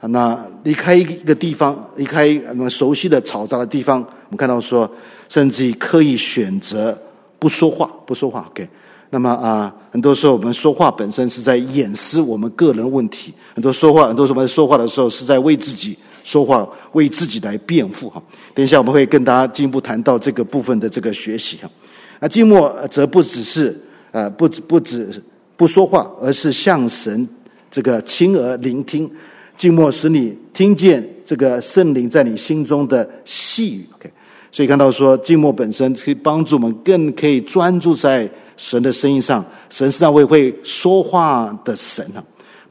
[0.08, 4.86] 那离开一个地方，离开我们熟悉的嘈杂的地方，我们看到说，
[5.30, 6.94] 甚至于刻意选择
[7.38, 8.68] 不说话，不说话，OK。
[9.08, 13.32] 那么啊，很多时候我们说话本身是在掩饰我们个人问题。
[13.54, 18.20] 很多说话，很多时候我们说话的时候是在为自己说话，为自己来辩护哈。
[18.52, 21.70] 等一下我们会跟大家进一步谈到这个部分的这个学习哈。
[22.18, 25.22] 那静默则不只是呃不止不止
[25.56, 27.28] 不说话，而是向神
[27.70, 29.08] 这个亲耳聆听。
[29.56, 33.86] 静默使你听见这个圣灵在你心中的细语。
[33.94, 34.10] OK，
[34.50, 38.28] 所以看到说静默本身可以帮助我们更可以专注在。
[38.56, 42.22] 神的声音上，神是那位会说话的神啊！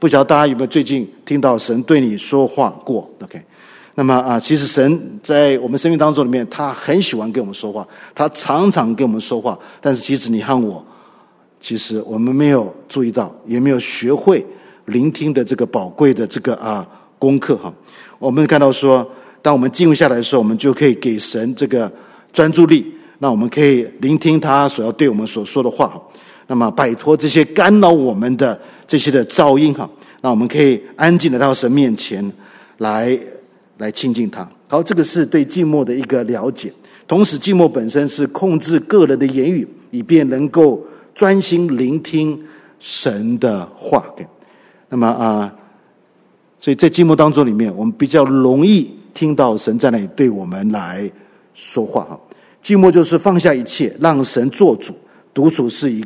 [0.04, 3.42] 不晓得大家有没有最近听到神对你说话过？OK，
[3.96, 9.58] 那么啊，其实神在我们生命当中里面，他很喜欢跟我们说话，他常常跟我们说话。
[9.80, 10.86] 但是其实你和我，
[11.62, 14.46] 其实我们没有注意到，也没有学会
[14.88, 16.86] 聆听的这个宝贵的这个啊
[17.18, 17.74] 功课哈。
[18.20, 19.10] 我们看到说，
[19.42, 21.90] 当我们静下来的时候，我们就可以给神这个
[22.34, 22.94] 专注力。
[23.20, 25.98] 那我们可以聆听他所要对我们所说的话，
[26.48, 29.90] 那么摆脱这些干扰我们的这些的噪音哈。
[30.22, 32.32] 那我们可以安静的到神面前
[32.78, 33.18] 来
[33.78, 34.48] 来亲近他。
[34.68, 36.72] 好，这个是对寂寞的一个了解。
[37.08, 40.82] 同时，寂寞本身是控制个人的言语，以便能够
[41.14, 42.42] 专心聆听
[42.80, 44.06] 神的话。
[44.90, 45.54] 那么啊，
[46.60, 51.12] 所以在寂寞当中里面，我们比较容易听到神在那里对我们来
[51.54, 52.20] 说话哈。
[52.64, 54.96] 寂寞就是放下一切，让神做主。
[55.34, 56.06] 独处是以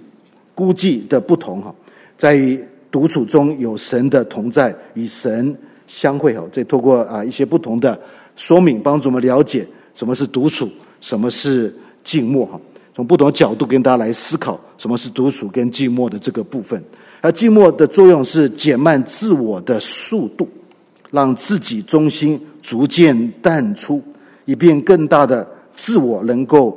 [0.55, 1.73] 孤寂的不同哈，
[2.17, 6.43] 在于独处中有神的同在，与神相会哈。
[6.51, 7.99] 这透过啊一些不同的
[8.35, 12.59] 说明，帮助我们了解什么是独处，什么是静默哈。
[12.93, 16.83] 从不同的角度跟大家来思考什么是独处跟静默的这个部分。
[17.21, 20.47] 而静默的作用是减慢自我的速度，
[21.11, 24.01] 让自己中心逐渐淡出，
[24.45, 25.47] 以便更大的。
[25.79, 26.75] 自我能够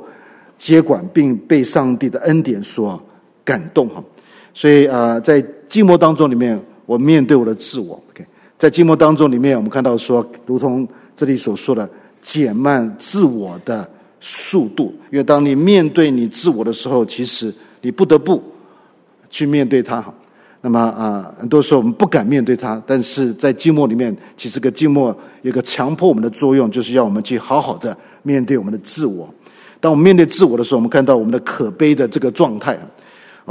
[0.59, 3.01] 接管，并被上帝的恩典所
[3.43, 4.03] 感动哈，
[4.53, 7.93] 所以啊，在寂寞当中里面，我面对我的自我。
[8.09, 8.25] OK，
[8.59, 11.89] 在寂寞当中里面，我们看到说，如同这里所说的，
[12.21, 14.93] 减慢自我的速度。
[15.11, 18.41] 因为当你面对你自我的时候，其实你不得不
[19.29, 20.03] 去面对它。
[20.61, 27.97] 那么啊，很多时候我们不敢面对它，但是在寂寞里面，其实个寂寞有个强迫我们的作用，就是要我们去好好的。
[28.23, 29.27] 面对我们的自我，
[29.79, 32.77] 当我们面对自我的时候，我们看到我们的可悲的这个状态，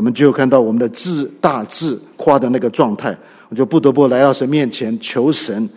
[0.00, 3.14] 我们就看到我们的自大自夸的那个状态，
[3.50, 5.68] 我就不得不来到神面前，求神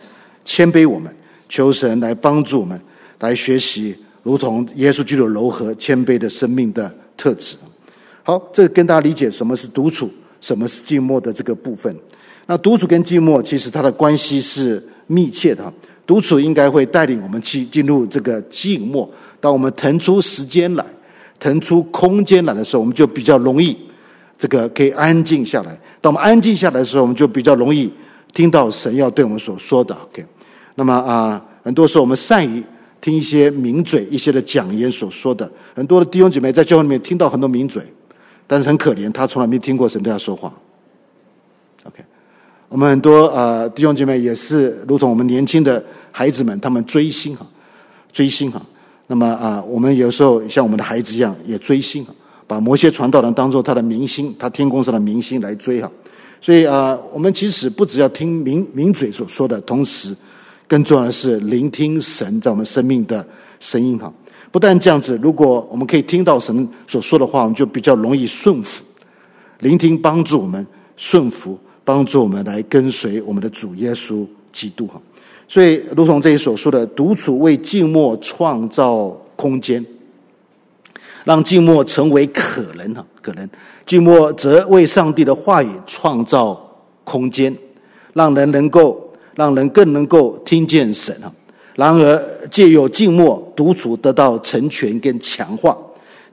[0.45, 1.13] 谦卑我们，
[1.49, 2.79] 求神来帮助我们，
[3.19, 7.57] 来学习如同耶稣基督柔和谦卑的生命的特质。
[8.23, 10.09] 好，这个跟大家理解什么是独处，
[10.39, 11.93] 什么是静默的这个部分。
[12.45, 15.73] 那独处跟静默其实它的关系是密切的。
[16.07, 19.09] 独处应该会带领我们去进入这个静默。
[19.41, 20.85] 当我们腾出时间来、
[21.37, 23.77] 腾出空间来的时候，我们就比较容易
[24.43, 25.71] 这个可以安静下来。
[26.01, 27.89] 当我们安静下来的时候，我们就比较容易
[28.33, 29.95] 听到神要对我们所说的。
[29.95, 30.25] OK，
[30.75, 32.61] 那么啊，很多时候我们善于
[32.99, 35.49] 听一些名嘴、一些的讲言所说的。
[35.73, 37.81] 很多的弟兄姐妹在教会里面听到很多名嘴，
[38.45, 40.53] 但是很可怜，他从来没听过神对他说话。
[41.85, 42.03] OK。
[42.67, 47.47] 我们很多呃弟兄姐妹也是如同我们年轻的孩子们，他们追星哈，
[48.11, 48.61] 追星哈。
[49.07, 52.05] 那么啊，我们有时候像我们的孩子一样也追星，
[52.53, 55.89] 把某些传道人当做他的明星，他天空上的明星来追哈。
[56.39, 60.15] 所以啊，我们其实不只要听名名嘴所说的，同时
[60.67, 63.25] 更重要的是聆听神在我们生命的
[63.59, 64.13] 声音哈。
[64.51, 68.83] 不但这样子，如果我们可以听到神所说的话，我们就比较容易顺服，
[69.59, 71.57] 聆听帮助我们顺服。
[71.85, 75.01] 帮助我们来跟随我们的主耶稣基督哈，
[75.49, 79.85] 所以如同这里所说的，独处为静默创造空间，
[81.23, 83.49] 让静默成为可能哈，可能
[83.85, 86.59] 静默则为上帝的话语创造
[87.03, 87.55] 空间，
[88.13, 91.31] 让人能够让人更能够听见神哈。
[91.75, 95.77] 然而借由静默独处得到成全跟强化，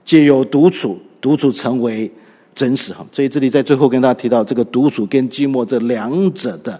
[0.05, 2.11] 借由独处独处成为
[2.53, 3.05] 真实哈。
[3.11, 6.79] 所以这里在最后跟大家提到这个独处跟寂寞这两者的，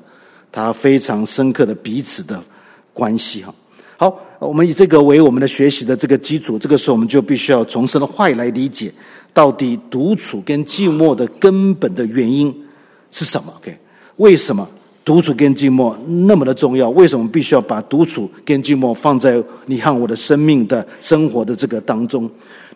[0.52, 2.40] 它非常深刻的彼此的
[2.94, 3.54] 关系哈。
[4.02, 8.92] 好，我们以这个为我们的学习的这个基础，这个时候我们就必须要从神的话语来理解，
[9.32, 12.52] 到底独处跟寂寞的根本的原因
[13.12, 13.78] 是什么？OK，
[14.16, 14.68] 为什么
[15.06, 16.90] 独处跟寂寞那么的重要？
[16.90, 22.28] 为什么必须要把独处跟寂寞放在你和我的生命的生活的这个当中？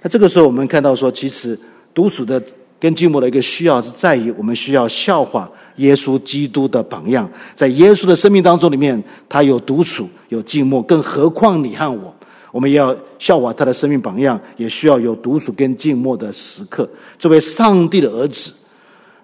[0.04, 1.60] 那这个时候我们看到说，其实
[1.92, 2.40] 独处的
[2.80, 5.50] 跟寂寞的一个需要是在于，我们需要笑话。
[5.78, 12.16] 耶稣基督的榜样，在耶稣的生命当中里面，他有独处，有寂寞，更何况你和我，
[12.52, 16.90] 我们也要效法他的生命榜样，也需要有独处跟静默的时刻。
[17.20, 18.52] 作为上帝的儿子，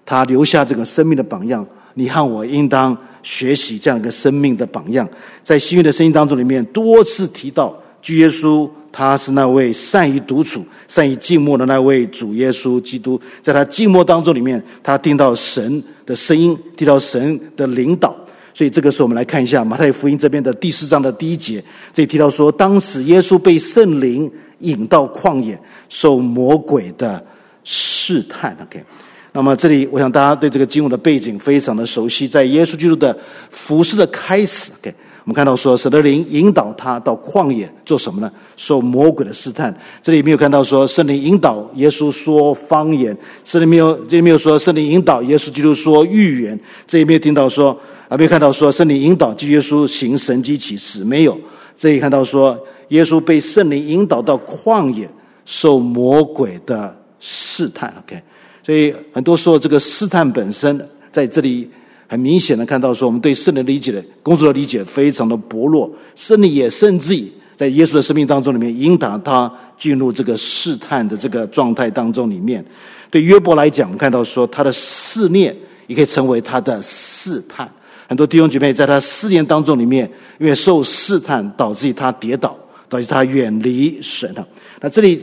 [0.06, 5.08] 他留下这个生命的榜样，你和我应当学习这样一个生命的榜样。
[5.44, 8.70] 在新约的声音当中里面，多次提到，主耶稣。
[8.94, 18.14] 他是那位善于独处、善于静默的那位主耶稣基督，在他静默当中里面，他听到神的声音，听到神的领导。
[18.54, 27.26] 所以这个时候，我们来看一下马太福音这边的第四章的第一节，这里提到说，当时耶稣被圣灵引到旷野，受魔鬼的
[27.64, 28.54] 试探。
[28.62, 28.84] OK，
[29.32, 33.18] 那么这里我想大家对这个经文的背景非常的熟悉，在耶稣基督的
[33.50, 34.70] 服事的开始。
[34.82, 34.94] OK。
[35.24, 38.32] 我们看到说，神的灵引导他到旷野做什么呢？
[38.58, 39.72] 受魔鬼的试探。
[40.02, 46.60] 这里没有看到说圣灵引导耶稣说方言，这里没有，这里没有说圣灵引导耶稣基督说预言。
[46.88, 47.70] 这里没有听到说
[48.10, 51.40] 啊，没有看到说圣灵引导基督耶稣行神迹奇事，没有。
[51.78, 55.08] 这里看到说耶稣被圣灵引导到旷野
[55.46, 57.94] 受魔鬼的试探。
[58.06, 58.20] OK，
[58.66, 61.70] 所以很多时候这个试探本身在这里。
[62.12, 72.62] 很明显的看到，说我们对圣灵的理解的工作的理解非常的薄弱，圣灵也甚至于在耶稣的生命当中里面引导他进入这个试探的这个状态当中里面。
[73.10, 75.56] 对约伯来讲，我们看到说他的试炼
[75.88, 77.72] 也可以成为他的试探。
[78.10, 80.04] 很多弟兄姐妹在他试炼当中里面，
[80.38, 82.54] 因为受试探导致于他跌倒，
[82.90, 84.36] 导致他远离神。
[84.82, 85.16] 那这里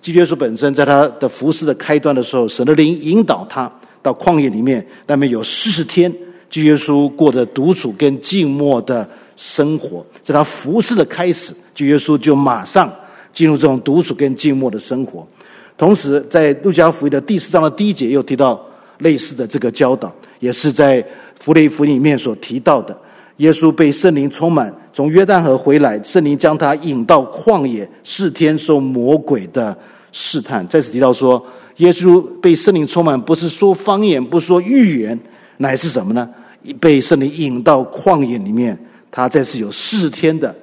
[0.00, 3.70] 基督耶稣本身在他的服事的开端的时候，神的灵引导他。
[4.02, 6.12] 到旷野里面，那么有四十天，
[6.50, 10.04] 主耶稣过着独处跟静默的生活。
[10.22, 12.92] 在他服侍的开始，主耶稣就马上
[13.32, 15.24] 进入这种独处跟静默的生活。
[15.78, 18.60] 同时，在路加福音的第四章的第一节又提到
[18.98, 21.04] 类似的这个教导，也是在
[21.38, 22.96] 符类福音里面所提到的。
[23.36, 29.76] 耶稣被圣灵充满，从约旦河回来，圣灵将他引到旷野，四天受魔鬼的
[30.10, 30.66] 试探。
[30.66, 31.40] 再次提到说。
[31.76, 35.18] 耶稣被圣灵充满，不是说方言，不说预言，
[35.56, 36.28] 乃是什么呢？
[36.78, 38.78] 被圣灵引到旷野里面，
[39.10, 40.54] 他这是有四天的，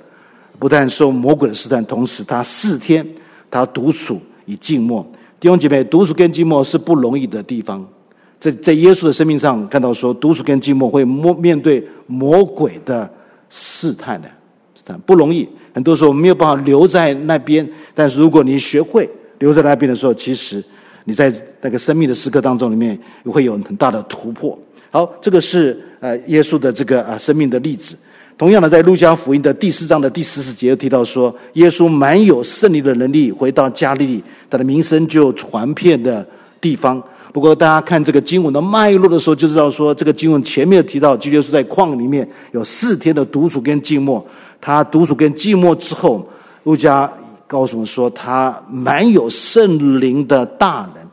[0.59, 3.05] 不但受魔鬼的试探，同时他四天
[3.49, 5.05] 他独处与静默。
[5.39, 7.85] 弟兄姐妹，独处跟静默是不容易的地方。
[8.39, 13.11] 在在耶稣的生命上看到说，独处跟静默会面对魔鬼的
[13.49, 14.29] 试探的，
[14.75, 15.49] 试探不容易。
[15.73, 20.63] 很多时候没有办法留在那边，但是如果你学会留在那边的时候，其实。
[21.09, 22.95] 你在那个生命的时刻当中里面，
[23.25, 24.55] 会有很大的突破。
[24.91, 27.95] 好，这个是呃耶稣的这个啊生命的例子。
[28.37, 36.23] 同样的，在路加福音的第四章的第十四节提到说，耶稣蛮有胜利的能力，回到加利利，他的名声就传遍的
[36.61, 37.01] 地方。
[37.33, 44.23] 不过，大家看这个经文的脉络的时候，就知道说，这个经文前面提到，基督耶稣在旷里面有四天的独处跟静默。
[44.61, 46.23] 他独处跟静默之后，
[46.65, 47.11] 路加。
[47.49, 51.03] 告诉我们说，他满有圣灵的大能。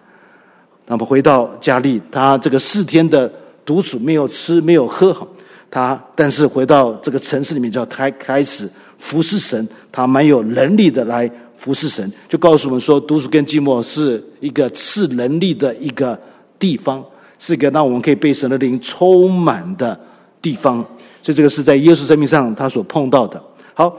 [0.87, 3.33] 那么回到加利，他这个四天的
[3.65, 5.27] 独处，没有吃，没有喝，好，
[5.71, 9.67] 他但是回到这个城市里面，就要开开始服侍神。
[9.91, 16.21] 他蛮有能力的来服侍神，就告诉我们说，独处跟寂寞是一个赐能力的一个
[16.59, 17.03] 地方，
[17.39, 19.99] 是一个让我们可以被神的灵充满的
[20.43, 20.85] 地方。
[21.23, 23.43] 所以这个是在耶稣生命上他所碰到的。
[23.73, 23.97] 好。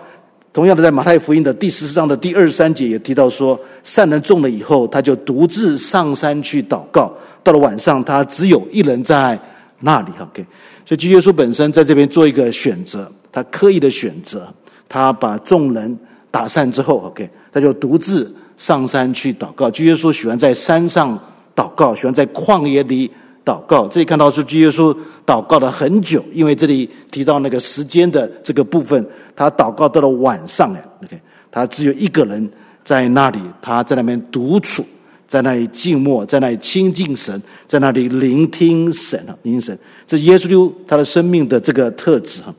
[0.58, 7.13] 同样的，在马太福音的第十四章的第二十三节也提到说，善人中了以后，他就独自上山去祷告。
[7.43, 9.39] 到了晚上，他只有一人在
[9.82, 10.08] 那里。
[10.20, 10.43] OK，
[10.84, 14.52] 所以，基督耶稣本身在这边做一个选择，他刻意的选择，
[14.90, 15.96] 他把众人
[16.32, 19.69] 打散之后，OK，他就独自上山去祷告。
[19.69, 21.15] 基督耶稣喜欢在山上
[21.56, 23.12] 祷告，喜欢在旷野里
[23.48, 23.87] 祷告。
[23.87, 24.93] 这里看到说，基耶稣
[25.25, 29.08] 祷告了很久，因为这里提到那个时间的这个部分。
[29.39, 31.21] 他祷告到了晚上哎，OK，
[31.52, 32.50] 他只有一个人
[32.83, 34.83] 在那里，他在那边独处，
[35.27, 39.77] 在那里静默，在那里亲近神，在那里聆听神啊，聆听神。
[40.08, 42.52] 这耶稣他的生命的这个特质哈，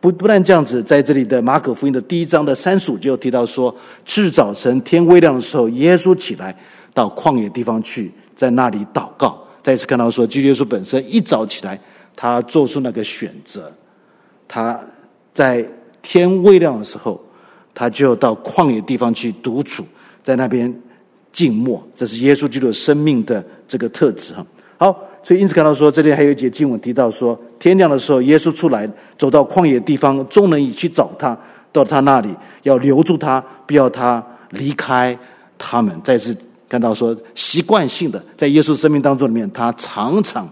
[0.00, 3.74] 不不但这样子，在这里的马可福音的第一章的三十五就提到说，
[4.06, 6.56] 次早晨天微亮的时候，耶稣起来
[6.94, 9.38] 到旷野地方去，在那里祷告。
[9.62, 11.78] 再次看到说，基督耶稣本身一早起来，
[12.16, 13.72] 他做出那个选择，
[14.48, 14.80] 他
[15.32, 15.66] 在
[16.02, 17.22] 天未亮的时候，
[17.72, 19.84] 他就到旷野地方去独处，
[20.24, 20.74] 在那边
[21.32, 21.82] 静默。
[21.94, 24.44] 这是耶稣基督生命的这个特质哈。
[24.78, 31.38] 好，所以因此看到说，这里还有一节经文提到说，天亮的时候，耶稣出来，走到旷野地方，众人已去找他，
[31.70, 32.34] 到他那里，
[32.64, 35.16] 要留住他，不要他离开
[35.56, 35.96] 他们。
[36.02, 36.36] 再次
[36.72, 40.48] 看到说，习惯性的在耶稣生命当中里面，他常常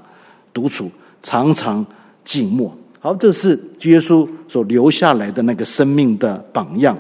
[0.53, 0.91] 独处，
[1.23, 1.85] 常常
[2.23, 2.71] 静默。
[2.99, 6.95] 好，这是耶稣所留下来的那个生命的榜样。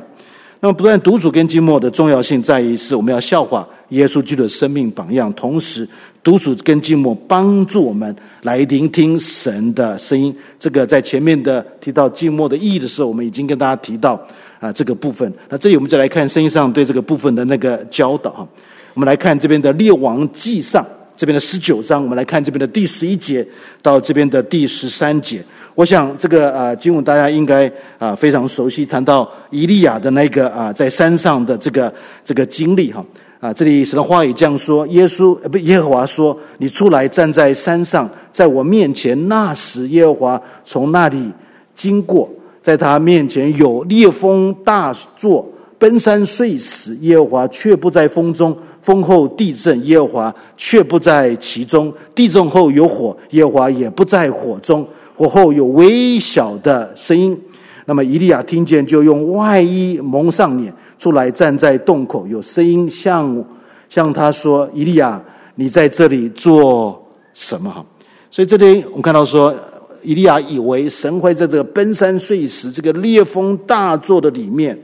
[0.60, 5.30] 那么，不断独处跟静默的重要性在于，是我们要效法耶稣基督的生命榜样。
[5.34, 5.86] 同时，
[6.22, 10.34] 独处跟静默帮助我们来聆听神的声音。
[10.58, 14.18] 这个在前面的提到静默的意义的时候，我们已经跟大家提到
[14.60, 15.30] 啊这个部分。
[15.50, 18.48] 那这里我们就来看圣经上对这个部分的那个教导哈。
[18.94, 20.84] 我们来看这边的列王纪上
[21.16, 23.46] 这边的十九章，我们来看这边的第十一节
[23.82, 25.44] 到这边的第十三节。
[25.74, 28.84] 我想这个啊，经文大家应该啊非常熟悉。
[28.84, 31.92] 谈到以利亚的那个啊，在山上的这个
[32.24, 33.04] 这个经历哈
[33.38, 39.28] 啊，这里神的话语这样说：耶稣不耶和华说，你出来站在山上，在我面前。
[39.28, 41.30] 那时耶和华从那里
[41.74, 42.28] 经过，
[42.62, 45.48] 在他面前有烈风大作，
[45.80, 46.94] 奔山碎石。
[47.00, 51.92] 耶和华却不在风中，风后地震，耶和华却不在其中。
[52.14, 54.86] 地震后有火，耶和华也不在火中。
[55.16, 57.38] 火后有微小的声音，
[57.86, 63.44] 那么以利亚听见，就用外衣蒙上脸，出来站在洞口，有声音向
[63.88, 65.20] 向他说：“以利亚，
[65.56, 67.02] 你在这里做
[67.34, 67.84] 什么？”哈，
[68.30, 69.54] 所以这里我们看到说，
[70.02, 74.78] 以利亚以为神会在这个奔山碎石、这个烈风大作的里面，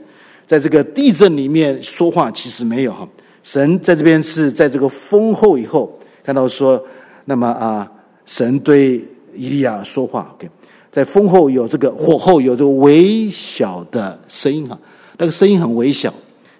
[0.47, 3.07] 在这个地震里面说话，其实没有哈。
[3.43, 6.83] 神在这边是在这个风后以后看到说，
[7.25, 7.91] 那么啊，
[8.25, 9.03] 神对。
[9.39, 10.49] 伊利亚说话，OK，
[10.91, 14.75] 在风后有这个火后有这个微小的声音哈，
[15.15, 16.11] 那个声音很微小，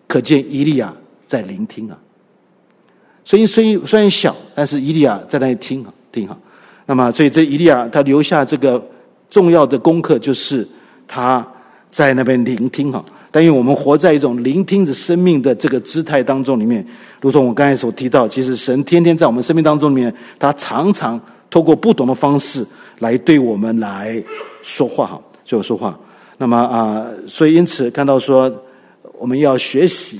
[0.08, 1.98] 可见伊利亚在聆听啊。
[3.26, 6.38] 声音声音虽然小，但是伊利亚在那里听啊，听哈。
[6.86, 8.80] 那么，所以这伊利亚他留下这个
[9.28, 10.68] 重要的功课，就是
[11.08, 11.44] 他
[11.90, 13.04] 在那边聆听哈。
[13.38, 16.84] 但因为我们活在一种聆听着生命的这个姿态当中里面，
[17.22, 21.22] 如同我刚才所提到，其实神天天在我们生命当中里面，他常常。
[21.50, 22.66] 透过不同的方式
[23.00, 24.22] 来对我们来
[24.62, 25.98] 说话，哈，就说话。
[26.38, 28.52] 那么啊，所以因此看到说，
[29.18, 30.20] 我们要学习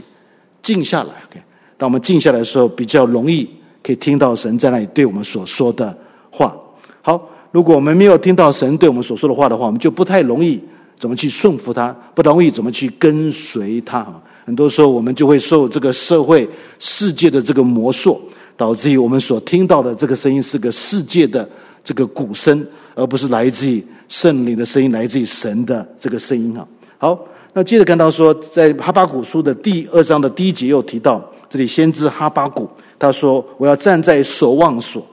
[0.62, 1.10] 静下来。
[1.30, 1.42] OK，
[1.78, 3.50] 当我们静下来的时候，比较容易
[3.84, 5.96] 可以听到神在那里对我们所说的
[6.30, 6.56] 话。
[7.02, 10.64] 好，如果我们没有听到神对我们所说的话的话，我们就不太容易
[11.00, 14.06] 怎么去顺服他，不容易怎么去跟随他。
[14.46, 16.48] 很多时候，我们就会受这个社会
[16.80, 18.22] 世界的这个魔术。
[18.60, 21.48] 导致于我们所听到的这个声音是个世界的
[21.84, 26.68] 这个鼓声，而不是来自于圣灵的声音，来自于神的这个声音啊。
[26.98, 27.24] 好，
[27.54, 32.68] 那接着看到说，在哈巴谷书的第二章的第一节又提到，这里先知哈巴谷
[32.98, 35.06] 他说：“我要站在守望所，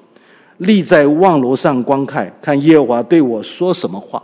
[0.57, 4.23] 立在望楼上观看，看耶和华对我说什么话。”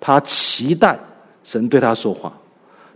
[0.00, 0.98] 他期待
[1.44, 2.32] 神对他说话，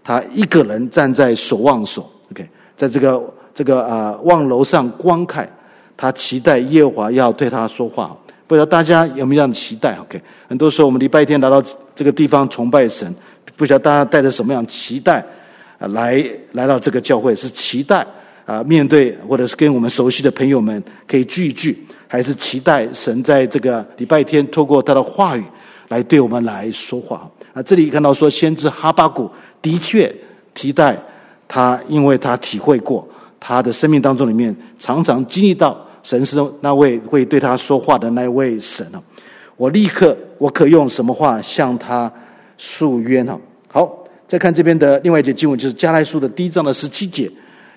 [0.02, 3.22] 他一个人站在守望所，OK，在这个
[3.54, 5.48] 这个啊望楼上观看。
[5.96, 8.16] 他期待耶和华要对他说话，
[8.48, 11.62] 不知道大家有没有这样的期待？OK，很多时候我们礼拜天来到
[11.94, 13.14] 这个地方崇拜神，
[13.54, 15.24] 不晓得大家带着什么样期待
[15.78, 17.32] 来来到这个教会？
[17.36, 18.04] 是期待
[18.44, 25.44] 啊面对或者是跟我们熟悉的朋友们可以聚一聚，还是期待神在这个礼拜天透过他的话语
[25.88, 27.30] 来对我们来说话？
[27.52, 29.30] 啊，这里看到说先知哈巴谷
[29.62, 30.14] 的确
[30.54, 30.96] 替代
[31.46, 33.06] 他，因为他体会过。
[33.46, 38.96] 他的生命当中里面，常常经历到神是那位会对他说话的那位神啊！
[39.58, 42.10] 我立刻，我可用什么话向他
[42.56, 43.38] 诉冤啊？
[43.68, 47.30] 好，再看这边的另外一节经文，就是加拉太书的第一章的十七节，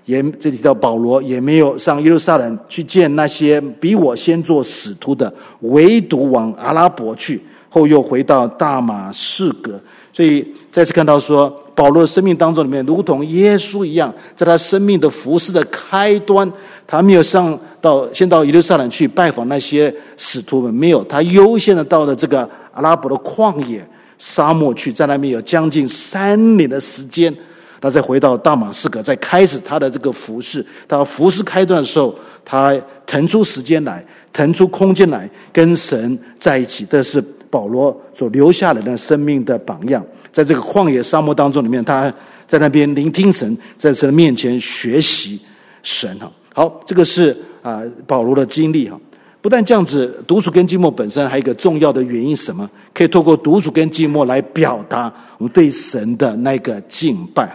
[0.06, 9.80] 也这里提到保罗也没有上耶路撒冷去见那些比我先做使徒的，唯独往阿拉伯去，后又回到大马士革。
[10.12, 11.64] 所以再次看到说。
[11.78, 16.52] 保罗的生命当中里面，如同耶稣一样，在他生命的服事的开端，
[16.88, 23.88] 他没有上到先到耶路撒冷去拜访那些使徒们，没有，他优先的到了这个阿拉伯的旷野
[24.18, 27.32] 沙漠去，在那边有将近三年的时间，
[27.80, 30.66] 他再回到大马士革，再开始他的这个服事。
[30.88, 34.04] 到服事开端的时候，他腾出时间来，
[34.34, 37.24] 腾出空间来跟神在一起，这是。
[37.50, 42.12] 保罗所留下来的生命的榜样，在这个旷野沙漠当中里面，他
[42.48, 45.40] 在那边聆听神，在神面前学习
[45.84, 46.32] 神哈。
[46.54, 49.00] 好，这个是啊保罗的经历哈。
[49.40, 52.70] 不但这样子，独处跟寂寞本身还有一个重要的原因什么？
[52.94, 57.50] 可以透过独处跟寂寞来表达我们对神的那个敬拜。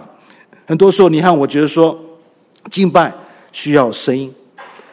[0.65, 1.99] 很多时候，你看，我觉得说
[2.71, 3.13] 敬拜
[3.51, 4.33] 需要声音，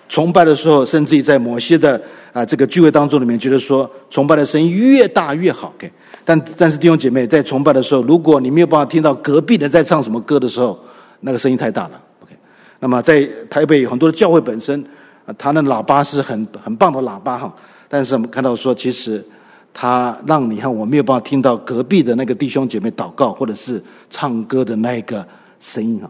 [0.10, 2.01] 崇拜的时候，甚至于在某些的
[2.34, 5.72] 啊这个聚会当中里面，觉得说崇拜的声音越大越好。
[5.78, 5.89] 给，
[6.26, 10.78] 但但是弟兄姐妹在崇拜的时候，如果你没有办法听到隔壁人在唱什么歌的时候，
[11.20, 12.01] 那个声音太大了。
[12.24, 12.34] OK，
[12.80, 14.84] 那么在台北很多的教会本身
[15.26, 15.34] 啊。
[15.38, 17.53] 他那喇叭是很很棒的喇叭哈，
[17.88, 19.24] 但是我们看到说，其实
[19.72, 25.24] 他让你看我没有办法听到隔壁的那个弟兄姐妹祷告或者是唱歌的那个
[25.60, 26.10] 声音哈，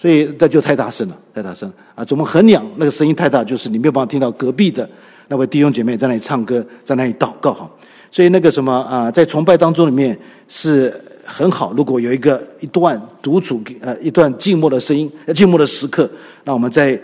[0.00, 2.02] 所以那就太大声了，太大声啊！
[2.02, 4.88] 怎么衡量那个声音太大，就是你没有办法听到隔壁的
[5.28, 7.70] 那位弟兄姐妹在那里唱歌，在那里祷告哈。
[8.10, 10.90] 所以那个什么啊，在崇拜当中里面是
[11.26, 16.10] 很好，如果有一个一段独处呃一段静默的声音，静默的时刻，
[16.44, 16.98] 那我们在。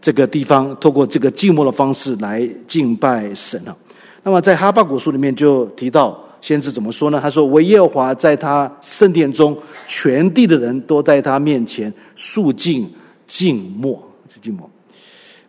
[0.00, 3.74] 这个地方透过这个静默的方式来敬拜神啊。
[4.22, 7.20] 那么在哈巴谷书里面就提到先知怎么说呢？
[7.20, 12.90] 他说：“惟耶和华在他圣殿中，全地的人都在他面前肃静
[13.26, 14.02] 静默，
[14.42, 14.68] 静默。”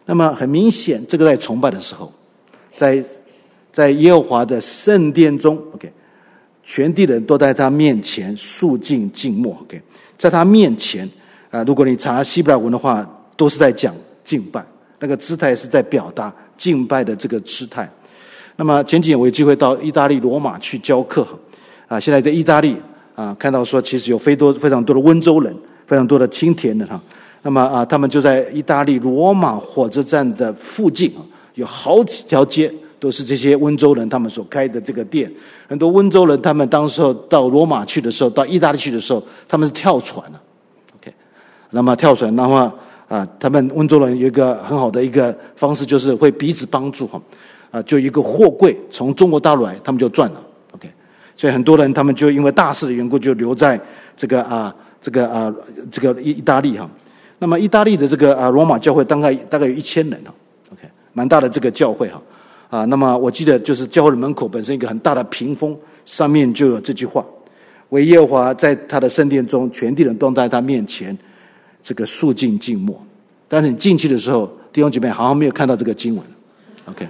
[0.05, 2.11] 那么很明显，这个在崇拜的时候，
[2.77, 3.03] 在
[3.71, 5.91] 在耶和华的圣殿中，OK，
[6.63, 9.81] 全地人都在他面前肃静静默，OK，
[10.17, 11.09] 在他面前
[11.51, 13.95] 啊，如果你查希伯来文的话，都是在讲。
[14.21, 14.63] 敬拜
[14.99, 17.89] 那个姿态是在表达敬拜的这个姿态。
[18.59, 21.31] 那么前几年我有机会到意大利罗马去教课哈，
[21.87, 22.75] 啊，现在在意大利
[23.15, 25.55] 啊，看到说其实有非多非常多的温州人，
[25.87, 26.99] 非常多的青田人哈。
[27.41, 31.09] 那么啊，他们就在意大利罗马火车站的附近，
[31.53, 35.31] 有好几条街都是这些温州人他们所开的这个店。
[35.69, 40.39] 很多温州人他们当时候到罗马去的时候，到意大利去的时候，他们是跳船的。
[40.99, 41.13] OK，
[41.69, 42.73] 那么跳船，那么。
[43.07, 47.19] 啊，他们温州人有一个很好的一个方式，就是会彼此帮助哈。
[47.71, 50.43] 啊，就一个货柜从中国大陆来，他们就赚了。
[50.73, 50.89] OK，
[51.35, 53.79] 所以很多人他们就因为大事的缘故，就留在
[54.15, 55.53] 这个啊，这个啊，
[55.91, 56.89] 这个意意大利哈。
[57.37, 60.33] 那么意大利的这个啊罗马教会大概大概有一千人哈。
[60.71, 62.21] OK，蛮大的这个教会哈。
[62.69, 67.25] 啊，那么我记得就是教会的门口本身一个很大的屏风，上面就有这句话
[67.89, 71.17] ：“惟耶和华在他的圣殿中，全地人都在他面前。”
[71.81, 73.01] 这个肃静静默，
[73.47, 76.23] 但是你进去的时候，弟兄姐妹好像没有看到这个经文。
[76.85, 77.07] OK，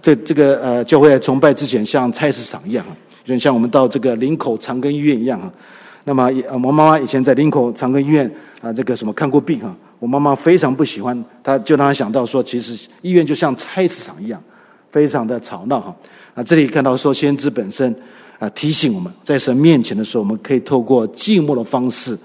[0.00, 2.84] 这这个呃，教会崇拜之前像菜市场一样，
[3.24, 5.52] 有点像我们到这个林口长庚医院一样啊。
[6.04, 8.30] 那么，我妈妈以前在林口长庚医院
[8.60, 14.42] 啊，这个什么看过病啊，我妈妈非常不喜欢，她就让她想到说，其实医院就像菜市场一样，
[14.90, 15.96] 非常的吵闹哈。
[16.34, 17.94] 啊，这里看到说，先知本身
[18.38, 22.18] 啊提醒我们在神面前的时候，我们可以透过静默的方式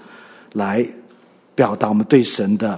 [0.54, 0.86] 来。
[1.56, 2.76] 表达我们对神的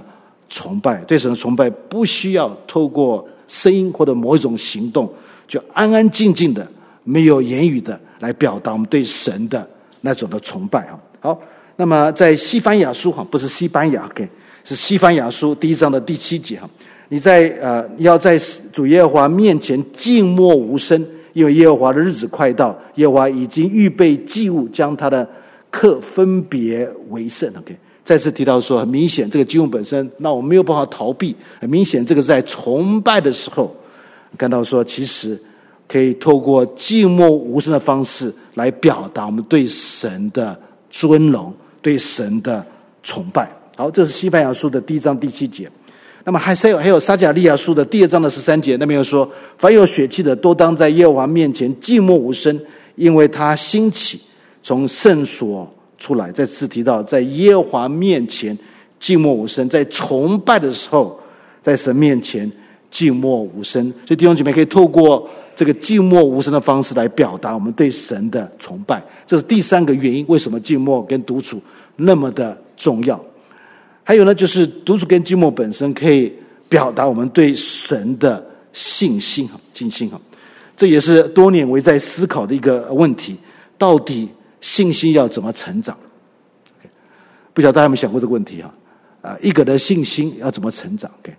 [0.49, 5.11] 崇拜，对神的崇拜不需要透过声音或者某一种行动，
[5.47, 6.67] 就安安静静的、
[7.03, 9.67] 没有言语的来表达我们对神的
[10.01, 10.99] 那种的崇拜哈。
[11.19, 11.41] 好，
[11.75, 14.27] 那么在西班牙书哈，不是西班牙，OK，
[14.63, 16.69] 是西班牙书第一章的第七节哈。
[17.09, 18.37] 你在呃，要在
[18.71, 25.27] 主耶和华面前静默无声，因为耶和华的日子快到，耶和华已经预备祭物，将他的
[25.71, 27.77] 客分别为圣，OK。
[28.07, 31.35] 再次提到说，很明显这个经文本身，那我没有办法逃避。
[31.59, 33.75] 很明显，这个在崇拜的时候，
[34.37, 35.37] 看到说，其实
[35.89, 40.57] 可以透过静默无声的方式来表达我们对神的
[40.89, 42.65] 尊荣、对神的
[43.03, 43.51] 崇拜。
[43.75, 45.69] 好，这是西班牙书的第一章第七节。
[46.23, 52.57] 那么还是有还有撒迦利亚书的第二章的十三节，那边又说：凡有血气的，都当在耶和华面前静默无声，
[52.95, 54.21] 因为他兴起
[54.63, 55.69] 从圣所。
[55.97, 58.57] 出来，再次提到在耶和华面前
[58.99, 61.19] 静默无声，在崇拜的时候，
[61.61, 62.51] 在神面前
[62.91, 63.83] 静默无声。
[64.05, 69.03] 所以弟兄姐妹可以透过这个静默无声的方式来表达我们对神的崇拜。
[69.25, 71.59] 这是第三个原因，为什么静默跟独处
[71.95, 73.19] 那么的重要？
[74.03, 76.31] 还有呢，就是独处跟静默本身可以
[76.69, 80.21] 表达我们对神的信心哈，信心哈。
[80.75, 83.35] 这也是多年我在思考的一个问题，
[83.77, 84.29] 到底。
[84.61, 85.97] 信心要怎么成长？
[87.53, 88.71] 不晓得大家有没有想过这个问题啊？
[89.23, 91.35] 啊，一个人的信心要怎么成长？OK，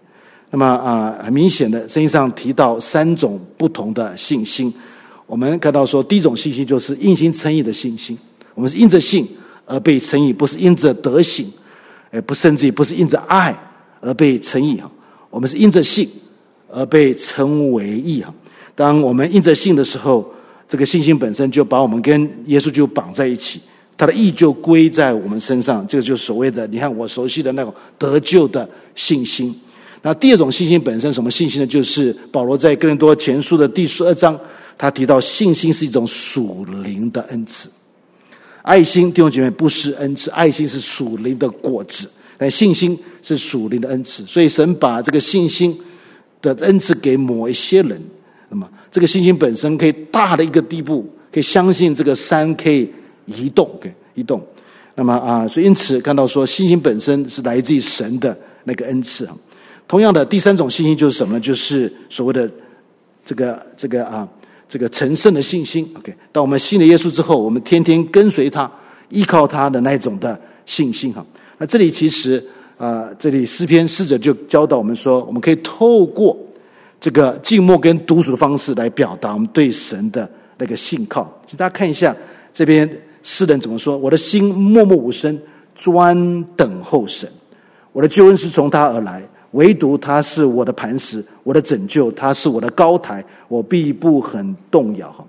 [0.50, 4.74] 那么啊，很明显的，圣经上提到三种不同的信心。
[5.26, 8.18] 我们看到说，第一种信心就是因心称义的信心。
[8.54, 9.28] 我们是因着信
[9.64, 11.48] 而被称义，不是因着德行，
[12.10, 13.56] 哎，不，甚至于不是因着爱
[14.00, 14.90] 而被称义哈。
[15.30, 16.10] 我们是因着信
[16.68, 18.34] 而被称为义哈。
[18.74, 20.34] 当我们因着信的时候。
[20.68, 23.60] 这个信心本身就把我们跟耶稣就绑在一起，
[23.96, 29.58] 他的义就归在我们身上，这个就是所谓的你看我熟悉的那种得救的信心。
[30.02, 31.66] 那第二种信心本身什么信心呢？
[31.66, 34.38] 就是保罗在哥林多前书的第十二章，
[34.76, 37.68] 他提到信心是一种属灵的恩赐。
[38.62, 44.24] 爱心弟兄姐妹不是恩赐，爱心是属灵的果子，但信心是属灵的恩赐。
[44.26, 45.76] 所以神把这个信心
[46.42, 48.00] 的恩赐给某一些人，
[48.90, 52.90] 这个信心本身可以大的一个地步，可以相信这个山可以
[53.26, 54.40] 移动，可以移动。
[54.94, 59.36] 那么啊，所以因此看到说，信心本身是来自于神的那个恩赐啊。
[59.86, 61.38] 同样的，第三种信心就是什么？
[61.40, 62.50] 就是所谓的
[63.24, 64.26] 这个这个啊，
[64.68, 65.88] 这个成圣的信心。
[65.96, 68.70] OK，当我们信了耶稣之后，我们天天跟随他，
[69.08, 71.24] 依靠他的那种的信心哈。
[71.58, 72.44] 那这里其实
[72.76, 76.36] 啊，这里诗篇诗者就教导我们说，我们可以透过
[77.00, 81.30] 这个静默跟独处的方式来表达我们对神的那个信靠。
[81.46, 82.14] 请大家看一下
[82.52, 82.88] 这边
[83.22, 85.38] 诗人怎么说：“我的心默默无声，
[85.74, 87.28] 专等候神，
[87.92, 89.22] 我的救恩是从他而来。”
[89.52, 95.10] 唯独他是我的磐石，我的拯救，他是我的高台，我必不很动摇。
[95.10, 95.24] 哈，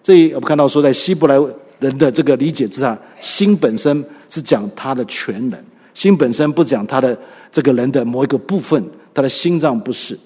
[0.00, 1.36] 这里我们看到说，在希伯来
[1.80, 5.58] 人的这个理解之下，心本身是讲他的全能，
[5.92, 7.18] 心本身不讲他的
[7.50, 8.80] 这个人的某一个部分，
[9.12, 10.16] 他的心脏不是。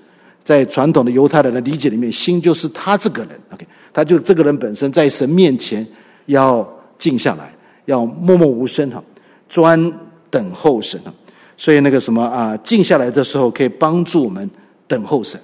[0.49, 3.38] 在传统的犹太人的理解里面，心就是他这个人。
[3.51, 5.86] OK，他就这个人本身在神面前
[6.24, 9.05] 要静下来，要默默无声哈，
[9.46, 9.92] 专
[10.30, 11.12] 等候神哈。
[11.55, 14.51] 所以那个什么啊，静下来的时候可以帮助我们
[14.86, 15.38] 等候神，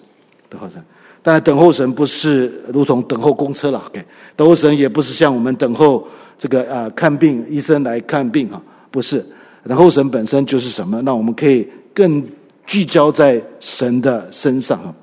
[0.48, 0.82] 等候神。
[1.22, 4.02] 当然，等候神不是如同等候公车了，OK？
[4.34, 8.58] 等候神也不是像我们等候这个啊看病医生来看病哈，
[8.90, 9.22] 不是。
[9.68, 11.02] 等候神本身就是什么？
[11.02, 12.26] 那我们可以更
[12.66, 14.94] 聚焦在神的身上哈。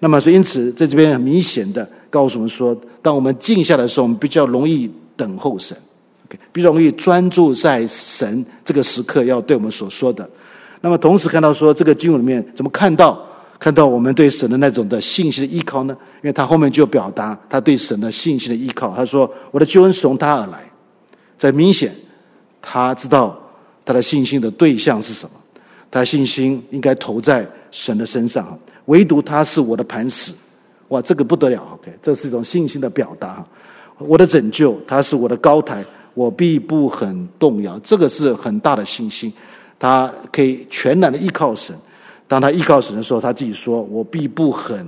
[0.00, 5.76] 那么，所以因此在这边很明显的告诉我们说，当我们静下来的时候，我们比较容易等候神
[6.26, 6.38] ，OK？
[6.52, 10.28] 比较容易专注在神这个时刻要对我们所说的。
[10.80, 13.20] 那么同时看到说，这个经文里面怎么看到
[13.58, 15.96] 看到我们对神的那种的信心的依靠呢？
[16.22, 18.94] 因为他后面就表达他对神的信心的依靠。
[18.94, 20.70] 他说：“我的救恩是从他而来。”
[21.36, 21.92] 在明显，
[22.62, 23.36] 他知道
[23.84, 25.30] 他的信心的对象是什么，
[25.90, 28.58] 他信心应该投在神的身上。
[28.86, 30.32] 唯独他是我的磐石，
[30.88, 33.44] 哇，这个不得了！OK，这是一种信心的表达。
[33.98, 35.84] 我的拯救，他是我的高台，
[36.14, 37.78] 我必不很动摇。
[37.82, 39.32] 这个是很大的信心。
[39.78, 41.76] 他可以全然的依靠神，
[42.26, 44.84] 当他依靠神的时候，他自己说：“我必不很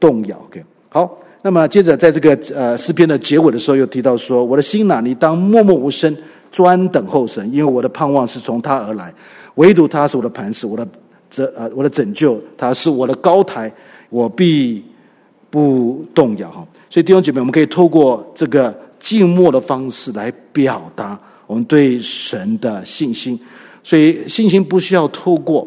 [0.00, 6.16] 动摇。” OK，好，那么接着在这个呃诗篇的结尾的时候，又提到说：“我的心哪，你当默默无声，
[6.50, 9.12] 专等候神，因为我的盼望是从他而来，
[9.54, 10.86] 唯独他是我的磐石，我的
[11.30, 13.72] 这呃我的拯救，他是我的高台，
[14.10, 14.84] 我必
[15.50, 23.38] 不动摇。”哈，所以弟兄姐妹，我们可以透过这个静默的方式来表达我们对神的信心。
[23.82, 25.66] 所以信心不需要透过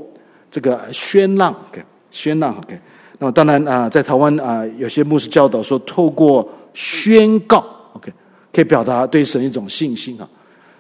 [0.50, 2.80] 这个喧嚷，OK，喧嚷，OK。
[3.20, 8.12] 那么当然啊，在台湾啊，有些牧师教导说，透过宣告，OK，
[8.54, 10.28] 可以表达对神一种信心啊。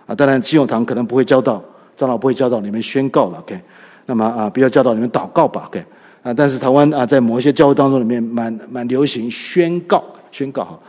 [0.06, 1.64] 啊，当然，信友堂可能不会教导，
[1.98, 3.60] 长老不会教导你们宣告了，OK。
[4.06, 5.84] 那么啊，不要教导你们祷告吧，OK。
[6.24, 10.80] 啊，但是台湾啊，在某些教会当中里面，蛮蛮流行宣告，宣告哈。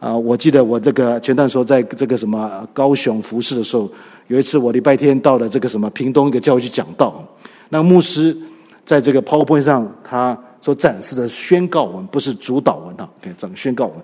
[0.00, 3.90] 啊，我记得我这个前段时候在这个什么高雄服侍的时候。
[4.28, 7.22] 有一次，我礼拜天到了这个什么屏东一个教会去讲道，
[7.68, 8.34] 那个牧师
[8.82, 13.94] 在这个 PowerPoint 上，他所展示的宣告文不是主祷文啊，给整个宣告文，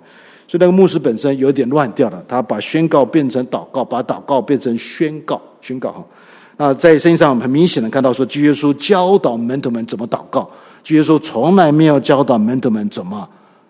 [0.47, 6.05] 所以那个牧师本身有点乱掉了，他把宣告变成祷告，把祷告变成宣告，宣告哈。
[6.59, 10.43] 那在圣经上很明显的看到说，基督耶稣教导门徒们怎么祷告，
[10.85, 13.27] 基督耶稣从来没有教导门徒们怎么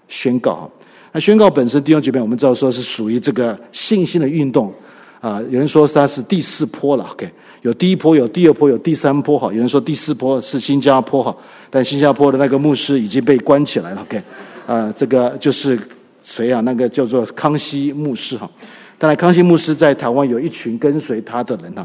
[0.08, 0.68] 宣告。
[1.12, 4.72] 那宣告本身弟兄姐妹，我们知道说是属于这个信心的运动。
[5.20, 7.28] 啊，有人说它是第四波了，OK，
[7.62, 9.48] 有第一波，有第二波，有第三波，哈。
[9.52, 11.36] 有人说第四波是新加坡，哈，
[11.68, 14.22] 但新加坡的那个牧师已经被关起来了，OK，
[14.66, 15.76] 啊，这个就是
[16.22, 16.60] 谁啊？
[16.60, 18.48] 那个叫做康熙牧师，哈。
[18.96, 21.84] 当然，康熙牧师在台湾有一群跟随他的人，哈。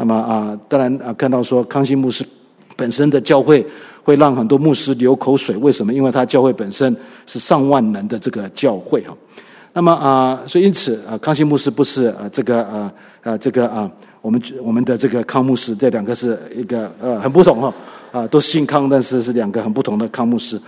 [0.00, 2.24] 那么啊，当然啊，看到说康熙牧师
[2.76, 3.66] 本身的教会
[4.04, 5.92] 会让很多牧师流口水，为什么？
[5.92, 6.96] 因为他教会本身
[7.26, 9.12] 是上万人的这个教会，哈。
[9.72, 12.92] 那么啊，所以因此啊，康熙牧师不是啊，这个啊
[13.24, 13.90] 啊，这个啊，
[14.22, 17.74] 我们我们的这个康牧师，这两个是一个呃很不同哈
[18.12, 20.60] 啊，都姓康，但是是两个很不同的康牧师。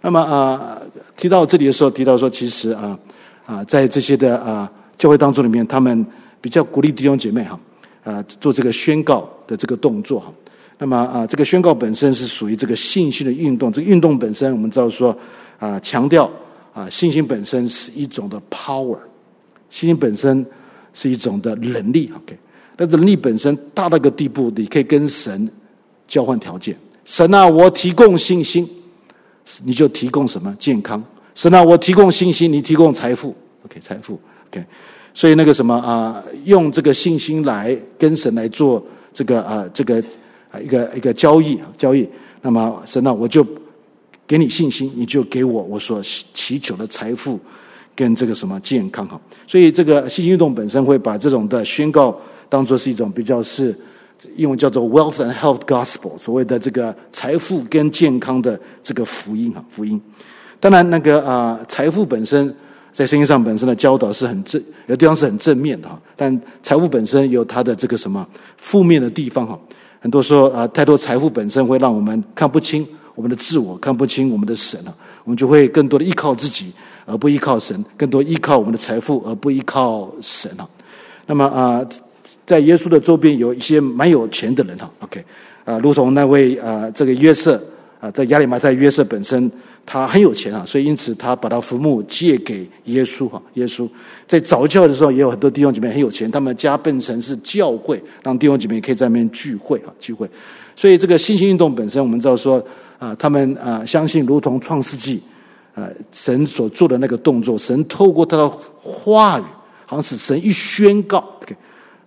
[0.00, 0.78] 那么啊，
[1.16, 2.98] 提到这里的时候，提到说，其实啊
[3.44, 6.06] 啊，在这些的啊教会当中里面，他们
[6.40, 7.58] 比较鼓励弟兄姐妹哈
[8.08, 10.32] 啊做这个宣告的这个动作哈。
[10.78, 15.16] 那么啊，这个宣告本身是属于这个信心的运动，这个运动本身我们知道说
[15.58, 16.30] 啊强调。
[16.74, 18.96] 啊，信心本身是一种的 power，
[19.68, 20.46] 信心本身
[20.94, 22.08] 是一种的能力。
[22.14, 22.38] OK，
[22.76, 25.50] 但是能力本身大到一个地步，你可以跟神
[26.06, 26.78] 交换条件。
[27.04, 28.68] 神啊，我提供信心，
[29.64, 31.02] 你就提供什么健康？
[31.34, 33.34] 神啊，我提供信心，你提供财富。
[33.64, 34.20] OK，财富。
[34.48, 34.64] OK，
[35.18, 38.80] 所以那个什么啊，用这个信心来跟神来做
[39.12, 40.00] 这个啊，这个
[40.48, 42.08] 啊一个一个交易交易。
[42.40, 43.44] 那么神啊，我就
[44.28, 46.00] 给你信心，你就给我我所
[46.32, 47.36] 祈求的财富
[47.96, 49.20] 跟这个什么健康哈。
[49.44, 52.16] 所以这个信心运动本身会把这种的宣告
[52.48, 53.76] 当做是一种比较是。
[54.34, 60.00] 英文叫做 wealth and health gospel，所谓的这个财富跟健康的这个福音哈，福音。
[60.58, 62.52] 当然，那个啊，财富本身
[62.98, 65.96] 在圣经上本身的教导是很正，有地方是很正面的哈。
[66.16, 68.26] 但财富本身有它的这个什么
[68.56, 69.56] 负面的地方哈。
[70.00, 72.84] 很多说啊，太多财富本身会让我们看不清
[73.14, 74.92] 我们的自我，看不清我们的神啊，
[75.22, 76.72] 我们就会更多的依靠自己
[77.06, 80.68] 而不依靠神，更多依靠我们的财富而不依靠神啊。
[81.24, 81.86] 那么啊。
[82.44, 85.22] 在耶稣的周边有一些蛮有钱的人哈，OK，
[85.66, 87.62] 啊，如同那位啊，这个约瑟
[88.00, 89.50] 啊，在亚里马太约瑟本身
[89.90, 93.88] 他很有钱啊，所以因此他把他坟墓借给耶稣哈，耶稣
[94.26, 100.28] 在早教的时候也有很多弟兄姐妹很有钱，他们家变成是教会，让弟兄姐妹可以在那边聚会啊，聚会。
[100.76, 102.62] 所以这个信心运动本身，我们知道说
[102.98, 105.22] 啊，他们啊相信如同创世纪
[105.74, 108.46] 啊神所做的那个动作，神透过他的
[108.82, 109.44] 话语，
[109.86, 111.56] 好像是神一宣告，OK。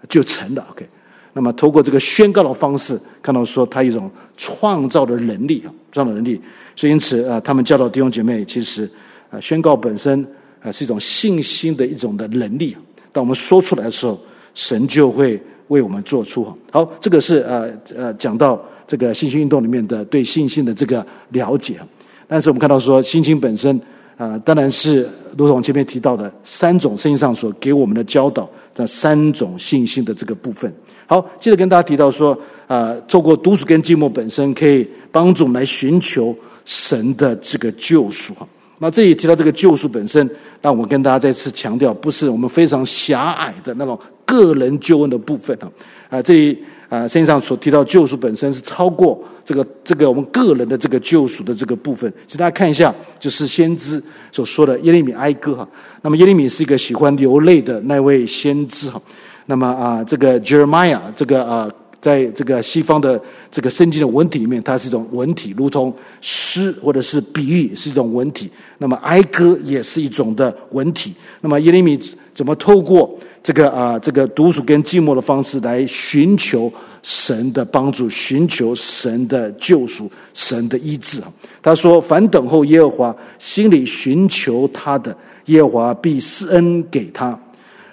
[0.09, 0.87] 就成了，OK。
[1.33, 6.41] 那么，透过这个宣告的方式，看到说他一种创造的能力啊，创造能力。
[6.75, 8.89] 所以，因此啊，他们教导弟兄姐妹，其实
[9.29, 10.25] 啊，宣告本身
[10.61, 12.75] 啊是一种信心的一种的能力。
[13.13, 14.19] 当我们说出来的时候，
[14.53, 16.85] 神就会为我们做出好。
[16.99, 21.79] 这个是呃呃讲到这个信心运动里面的对信心的这个了解。
[22.27, 23.79] 但是我们看到说，信心本身
[24.17, 25.07] 啊，当然是
[25.37, 28.49] 如同前面提到的三种圣经上所给我们的教导。
[28.73, 30.73] 这三种信心的这个部分，
[31.11, 32.37] 好，接着跟大家提到说，
[32.67, 36.33] 啊，透过独处跟寂寞本身可以帮助我们来寻求
[36.63, 38.47] 神的这个救赎哈。
[38.79, 40.29] 那这里提到这个救赎本身，
[40.61, 45.69] 那我跟大家再次强调，不是我们非常狭隘的那种个人救恩的部分哈。
[46.09, 46.57] 啊，这里
[46.87, 54.01] 啊，圣经上所提到救赎本身是超过这个这个我们个人的这个救赎的这个部分，请大家看一下，就是先知
[54.31, 55.67] 所说的耶利米哀歌哈。
[56.01, 59.01] 那么耶利米是一个喜欢流泪的那位先知哈。
[59.45, 61.69] 那么啊，这个 Jeremiah 这个啊，
[62.01, 68.49] 在这个西方的这个圣经的文体里面，它是一种文体，如同诗或者是比喻是一种文体。
[68.77, 71.13] 那么哀歌也是一种的文体。
[71.41, 71.99] 那么耶利米
[72.33, 76.71] 怎么透过这个啊这个独处跟寂寞的方式来寻求？
[77.03, 81.33] 神的帮助，寻求神的救赎，神的医治啊！
[81.59, 87.35] 他说：“凡等候耶和华，心里寻求他的，耶和华必施恩给他。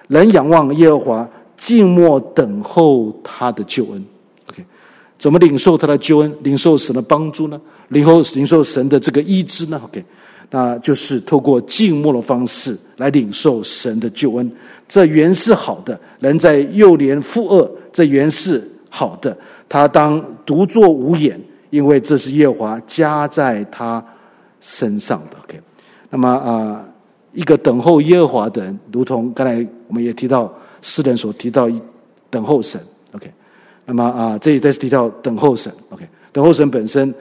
[0.09, 1.28] 人仰望耶和华，
[1.59, 4.02] 静默等候他的救恩。”
[4.48, 4.64] OK，
[5.18, 6.32] 怎么领受他的救恩？
[6.42, 7.61] 领受神的帮助呢？
[7.88, 10.04] 领受领受神的这个医治呢？OK，
[10.50, 14.50] 那就是透过静默的方式来领受神的救恩。
[14.88, 18.66] 这原是好的，人在幼年负恶，这原是。
[18.90, 19.36] 好的，
[19.68, 21.38] 他当独坐无言，
[21.68, 24.02] 因为这是耶和华加在他
[24.62, 25.36] 身上的。
[25.44, 25.61] OK，
[26.09, 26.82] 那么啊、
[27.34, 30.50] 一个等候耶和华的人，如同刚才我们也提到
[30.83, 31.70] 诗人所提到
[32.31, 32.81] 等候神。
[33.12, 33.33] OK，
[33.85, 35.72] 那么啊、这里再次提到等候神。
[35.91, 37.14] OK，等候神本身，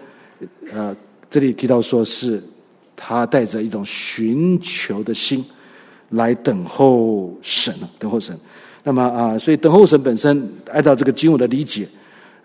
[0.74, 0.96] 呃，
[1.30, 2.44] 这里提到说是
[2.96, 5.44] 他带着一种寻求的心
[6.10, 8.38] 来等候神，等候神。
[8.84, 11.88] 那么啊，所以等候神本身，按照这个经文的理解，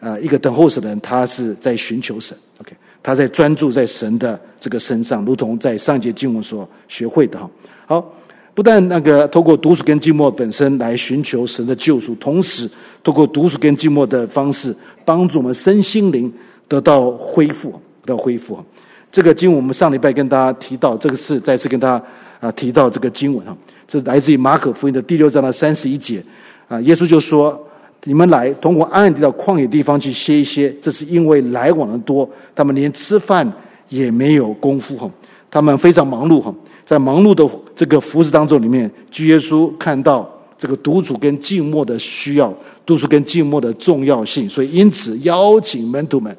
[0.00, 7.48] 啊，一个等候神的人，他是在寻求神，OK，他在专注在神的这个身上，如同在上节经文所学会的哈。
[7.86, 8.14] 好，
[8.54, 12.68] 不但那个透过独处跟寂寞本身来寻求神的救赎，同时
[13.02, 14.74] 透过独处跟寂寞的方式，
[15.04, 16.32] 帮助我们身心灵
[16.68, 17.70] 得到恢复，
[18.04, 18.62] 得到恢复。
[19.10, 22.04] 这个经我们上礼拜跟大家提到，这个是再次跟大家
[22.40, 23.56] 啊提到这个经文哈。
[23.88, 26.24] 是来自于马可福音的第六章的三十一节，
[26.66, 27.62] 啊，耶稣就说
[28.04, 33.50] ：“你们来通过安安地到旷野地方去歇一歇。”这是因为来往的多，他们连吃饭
[33.90, 35.10] 也没有功夫哈，
[35.50, 36.54] 他们非常忙碌哈，
[36.86, 42.54] 在忙碌的这个服饰当中里面，主耶稣看到这个独处跟静默的需要，
[42.84, 46.36] 独处跟静默的重要性，所以因此邀请门徒们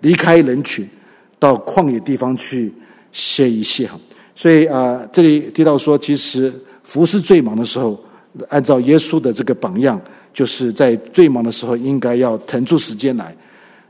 [0.00, 0.88] 离开人群，
[1.38, 2.72] 到旷野地方去
[3.12, 3.98] 歇一歇哈。
[4.34, 6.52] 所以啊，这里提到说，其实。
[6.84, 7.98] 服事最忙的时候，
[8.48, 9.98] 按照耶稣的这个榜样，
[10.34, 13.34] 就是在最忙的时候，应该要腾出时间来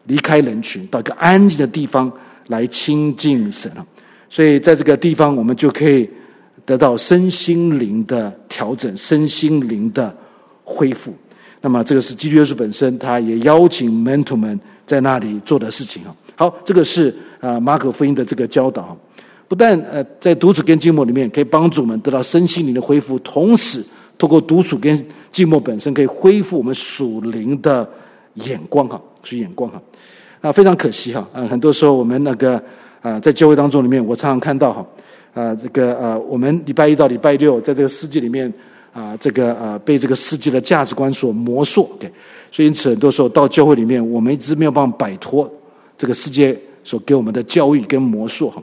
[0.04, 2.12] 离开人群，到一个安静的地方
[2.48, 3.72] 来亲近神。
[4.28, 6.08] 所以在这个地方，我们就可以
[6.64, 10.14] 得到身心灵的调整，身心灵的
[10.64, 11.12] 恢复。
[11.60, 16.14] 那么，这个是基督耶稣本身，他也邀请门徒们在那里做的事情啊。
[16.34, 18.96] 好，这个是啊马可福音的这个教导，
[19.46, 23.84] 不但呃在独处跟寂寞里面可以帮助我们得到身心灵的恢复，同时
[24.18, 24.96] 透过独处跟
[25.32, 27.88] 寂寞本身可以恢复我们属灵的
[28.34, 29.80] 眼光哈，属眼光哈。
[30.40, 32.60] 啊，非常可惜哈，啊，很多时候我们那个
[33.00, 34.84] 啊在教会当中里面，我常常看到哈，
[35.34, 38.52] 啊这个啊我们礼拜一到礼拜六在这个世界里面
[38.92, 42.10] 啊这个啊被这个世界的价值观所磨塑，OK。
[42.50, 45.50] 所以，因此很多时候到教会里面，我们一直没有办法摆脱
[45.96, 48.62] 这个世界所给我们的教育跟魔术哈。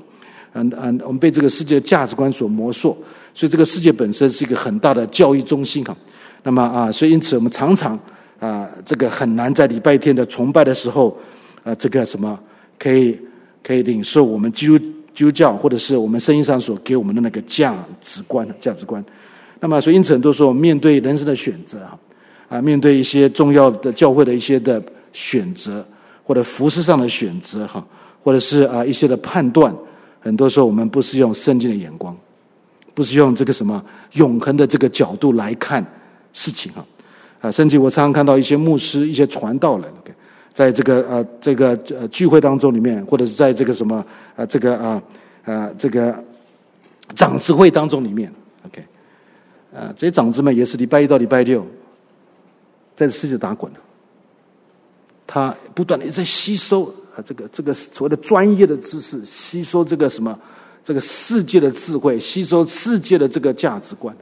[0.53, 2.95] 嗯嗯，我们被这个世界的价值观所魔术，
[3.33, 5.95] 所以这个世界本身是一个很大的教育中心哈。
[6.43, 7.97] 那么啊，所以因此我们常常
[8.39, 11.17] 啊，这个很难在礼拜天的崇拜的时候
[11.63, 12.39] 啊，这个什么
[12.77, 13.17] 可以
[13.63, 14.79] 可以领受我们基督
[15.19, 19.03] 基督教或者是我们圣经上所给我们的那个价值观价值观。
[19.59, 21.99] 那么，所以因此很多时候面对人生的选择哈。
[22.47, 25.85] 啊，面对一些重要的教会的一些的选择，
[26.23, 27.85] 或者服事上的选择，哈，
[28.23, 29.71] 或者是啊一些的判断，
[30.19, 32.17] 很多时候我们不是用圣经的眼光，
[32.95, 35.85] 不是用这个什么永恒的这个角度来看
[36.33, 36.83] 事情，哈，
[37.41, 39.85] 啊，甚至我常常看到一些牧师、一些传道人
[40.59, 44.05] 在这个呃这个呃聚会当中里面，或者是在这个什么
[44.35, 45.01] 啊这个啊
[45.45, 46.13] 啊这个
[47.15, 48.29] 长执会当中里面
[48.65, 48.83] ，OK，
[49.73, 51.65] 啊这些长子们也是礼拜一到礼拜六。
[52.97, 53.71] 在世界打滚，
[55.25, 60.37] 他不断的在吸收啊，这个这个所谓的专业的知识，吸收这个什么，
[60.83, 64.13] 这个世界的智慧，吸收世界的这个价值观。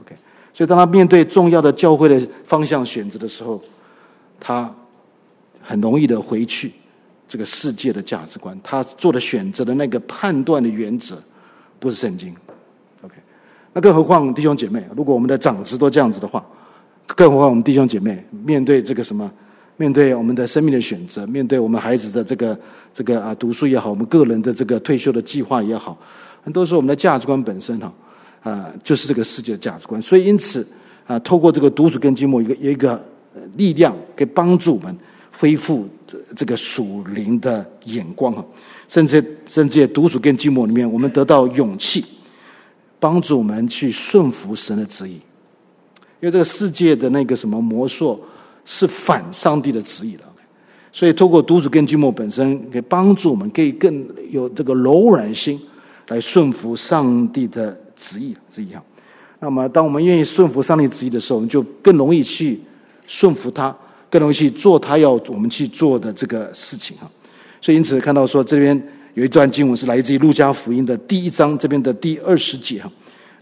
[0.00, 0.16] OK，
[0.54, 3.60] 所以当他面对重要的教会的方向选择的时候，
[4.40, 4.74] 他
[5.62, 6.72] 很容易的回去
[7.26, 11.22] 这个世界的价值观，他做的选择的那个判断的原则
[11.78, 12.34] 不是圣经。
[13.02, 13.14] OK，
[13.72, 16.44] 那更何况弟兄姐妹，如果我们的长子都这样子的话。
[17.14, 19.30] 更何况我们弟兄姐妹面对这个什么，
[19.76, 22.58] 面对我们的生命的选择，面对我们孩子的这个
[22.94, 25.98] 这个啊读书也好，我们个人的这个退休的计划也好，
[26.42, 27.92] 很多时候我们的价值观本身哈
[28.42, 30.00] 啊就是这个世界的价值观。
[30.00, 30.66] 所以因此
[31.06, 33.04] 啊，透过这个读书跟经默一个一个
[33.56, 34.96] 力量，可以帮助我们
[35.42, 38.44] 恢复这这个属灵的眼光啊，
[38.86, 42.04] 甚至甚至在独处跟寂寞里面，我们得到勇气，
[43.00, 45.14] 帮助我们去顺服神的旨意。
[46.20, 48.22] 因为这个世界的那个什么魔术
[48.64, 50.22] 是反上帝的旨意的，
[50.92, 55.60] 所以透过独处跟寂寞本身，可以帮助我们，可以更有这个柔软心
[56.06, 58.80] 来顺服上帝的旨意，是一样。
[59.40, 62.60] 那么，当我们愿意顺服上帝旨意的时候，我们就更容易去
[63.08, 63.76] 顺服他，
[64.12, 67.10] 更容易去做他要我们去做的这个事情哈。
[67.62, 68.80] 所以，因此看到说，这边
[69.14, 72.92] 有一段经文是来自于路加福音的第一章这边的第二十节哈。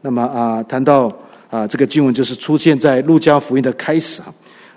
[0.00, 1.12] 那么啊，谈到。
[1.50, 4.32] 啊，这个经文就是出现在路加福音的开始哈。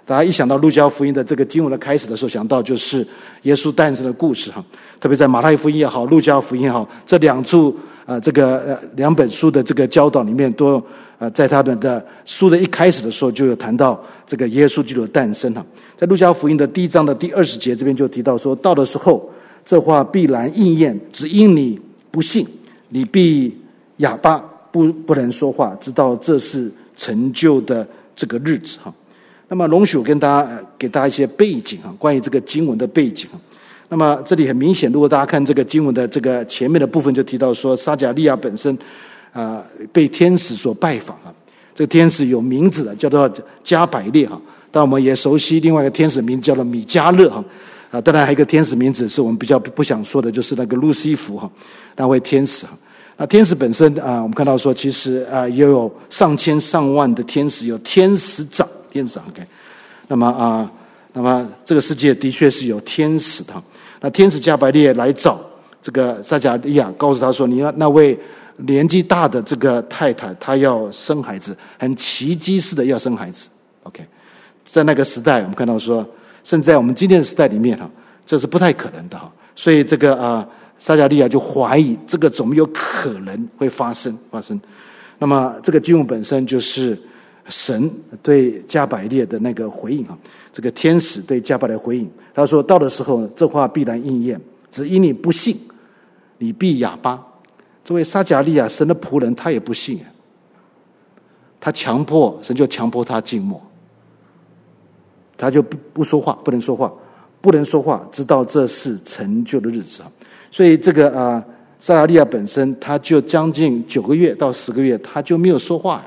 [0.08, 3.08] 大家一想到路加福音的这个经文的开始的时候，想到就是
[3.44, 4.66] 耶稣诞生的故事哈。
[5.00, 7.78] 特别在马太福音也好，路加福音也好，这两处
[8.08, 10.84] 啊，这个呃两本书的这个教导里面，都
[11.20, 15.64] 呃在他们的书的一开始的时候就有谈到这个耶稣基督的诞生哈。
[15.98, 19.30] 在路加福音的第一章的第二十节这边就提到说，到的时候，
[19.64, 21.80] 这话必然应验，只因你
[22.12, 22.46] 不信，
[22.90, 23.56] 你必
[23.98, 24.50] 哑巴。
[24.74, 26.68] 不不能说话，直到这是
[26.98, 28.92] 成就的这个日子哈。
[29.48, 33.28] 那么，容许跟大家给大家一些背景哈，关于这个经文的背景。
[33.90, 38.76] 那么，这里很明显，如果大家看这个经文的这个前面的部分，就提到说，撒迦利亚本身
[39.32, 41.32] 啊被天使所拜访啊。
[41.76, 43.32] 这个天使有名字的，叫做
[43.64, 44.42] 加百列哈。
[44.74, 47.46] 但我们也熟悉另外一个天使名叫做米迦勒哈。
[47.92, 51.48] 啊，当然还有一个天使名字是我们比较不想说的，就是那个路西弗哈，
[51.96, 52.72] 那位天使哈。
[53.18, 59.24] 啊，天使本身啊，我们看到说，其实啊，也有上千上万的天使，有天使长，天使长。
[59.28, 59.44] OK，
[60.08, 60.72] 那么啊，
[61.14, 63.54] 那么这个世界的确是有天使的。
[64.02, 65.40] 那天使加百列来找
[65.80, 68.18] 这个撒迦利亚，告诉他说：“你那那位
[68.58, 73.48] 年纪大的这个太太，她要生孩子，很奇迹似的要生孩子。
[73.84, 74.04] ”OK，
[74.66, 76.06] 在那个时代，我们看到说，
[76.44, 77.90] 甚至在我们今天的时代里面哈，
[78.26, 79.32] 这是不太可能的哈。
[79.56, 80.48] 所以这个啊。
[80.80, 84.60] 撒迦利亚就怀疑这个怎么有可能会发生发生？
[85.18, 87.00] 那么这个经文本身就是
[87.48, 87.90] 神
[88.22, 90.18] 对加百列的那个回应啊，
[90.52, 95.58] 这个天使对加百列回应，他说到的时候，这话必然应验，只因你不信，
[96.38, 97.24] 你必哑巴。
[97.86, 100.06] 这位撒迦利亚，神的仆人，他也不信啊，
[101.62, 103.62] 他强迫神就强迫他静默，
[105.38, 106.92] 他就不不说话，不能说话，
[107.42, 110.12] 不能说话，直到这是成就的日子啊。
[110.52, 111.44] 所以这个啊，
[111.80, 116.04] 撒拉利亚本身他就将近九个月到十个月，他就没有说话。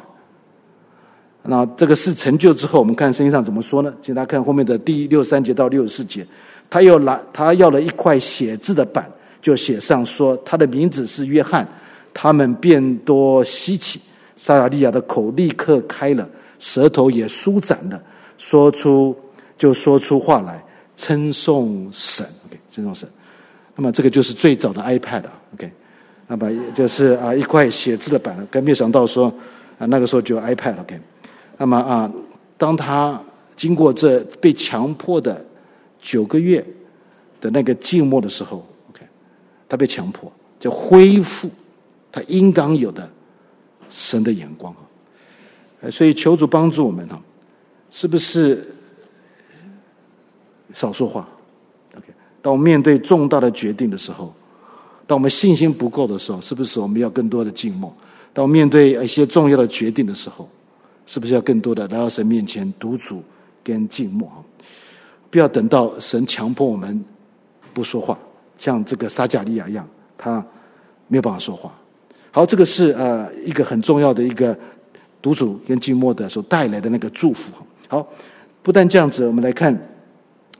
[1.43, 3.95] 那这个事成就之后，我们看圣经上怎么说呢？
[4.03, 6.27] 请大家看后面的第六三节到六十四节，
[6.69, 9.09] 他又拿他要了一块写字的板，
[9.41, 11.67] 就写上说他的名字是约翰。
[12.19, 14.01] 他们变多稀奇，
[14.37, 16.27] 撒拉利亚的口立刻开了，
[16.59, 18.03] 舌头也舒展了，
[18.37, 19.17] 说出
[19.59, 20.63] 就说出话来，
[20.97, 22.27] 称颂神。
[22.47, 23.09] OK，称颂神。
[23.75, 25.25] 那么这个就是最早的 iPad。
[25.55, 25.71] OK，
[26.27, 29.33] 那么就是啊一块写字的板，更没想到说
[29.79, 30.81] 啊那个时候就有 iPad。
[30.81, 31.01] OK，
[31.59, 32.13] 那么啊
[32.57, 33.21] 当他
[33.55, 35.45] 经过这被强迫的
[35.99, 36.65] 九个月
[37.41, 39.07] 的那个静默的时候，OK，
[39.69, 41.51] 他被强迫就恢复。
[42.13, 43.07] 他应当有的
[43.91, 44.75] 神的眼光
[45.83, 47.21] 啊，所以求主帮助我们哈，
[47.99, 48.63] 是不是
[50.75, 51.27] 少说话
[51.97, 52.09] ？OK，
[52.43, 54.35] 当我们面对重大的决定的时候，
[55.07, 57.91] 当我们信心不够的时候，是不是我们要更多的静默？
[58.35, 60.47] 当我们面对一些重要的决定的时候，
[61.07, 63.25] 是不是要更多的来到神面前独处
[63.65, 64.31] 跟静默？
[65.31, 67.03] 不要等到神强迫我们
[67.73, 68.19] 不说话，
[68.59, 69.89] 像这个撒迦利亚一样，
[70.19, 70.45] 他
[71.09, 71.73] 没有办法说话。
[72.31, 74.55] 好，这个是呃一个很重要的一个
[75.23, 77.51] 独处跟静默的所带来的那个祝福。
[77.89, 78.07] 好，
[78.63, 79.77] 不但这样子，我们来看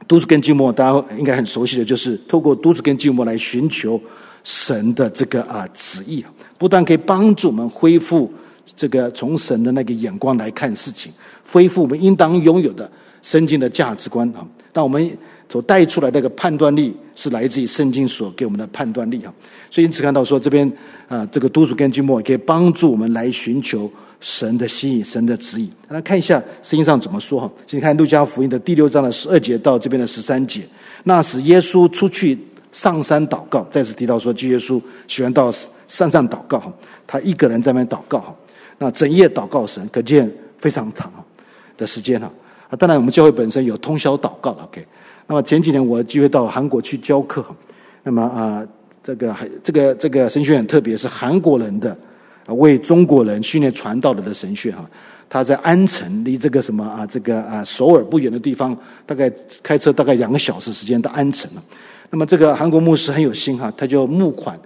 [0.07, 3.99] 独处跟寂寞，大家应该很熟悉的就是透过独处跟寂寞来寻求
[4.43, 6.23] 神的这个啊旨意，
[6.57, 8.31] 不但可以帮助我们恢复
[8.75, 11.11] 这个从神的那个眼光来看事情，
[11.51, 12.89] 恢复我们应当拥有的
[13.21, 14.47] 圣经的价值观啊。
[14.71, 15.17] 但我们
[15.49, 19.33] 所带出来的那个判断力是来自于圣经所给我们的判断力啊，
[19.71, 20.71] 所以因此看到说这边
[21.07, 25.71] 啊，这个独处跟寂寞可以帮助我们来寻求神的心意、神的旨意。
[25.89, 30.67] 来看一下圣经上怎么说哈，请看路加福音的第六章的十二节到这边的十三节。
[31.03, 32.37] 那时耶稣出去
[32.71, 35.51] 上山祷告，再次提到说，基耶稣喜欢到
[35.87, 36.73] 山上祷告哈，
[37.05, 38.35] 他一个人在那边祷告哈，
[38.77, 41.11] 那整夜祷告神，可见非常长
[41.77, 42.29] 的时间哈。
[42.69, 44.85] 啊，当然我们教会本身有通宵祷告，OK。
[45.25, 47.45] 那么前几年我有机会到韩国去教课，
[48.03, 48.65] 那么啊，
[49.03, 51.97] 这个还这个这个神学院特别是韩国人的
[52.55, 54.89] 为中国人训练传道的的神学哈，
[55.29, 59.31] 他在安城离这个什么啊这个啊首尔不远的地方，大概
[59.61, 61.63] 开车大概两个小时时间到安城了。
[62.09, 64.59] 那么这个韩国牧师很有心哈，他就募款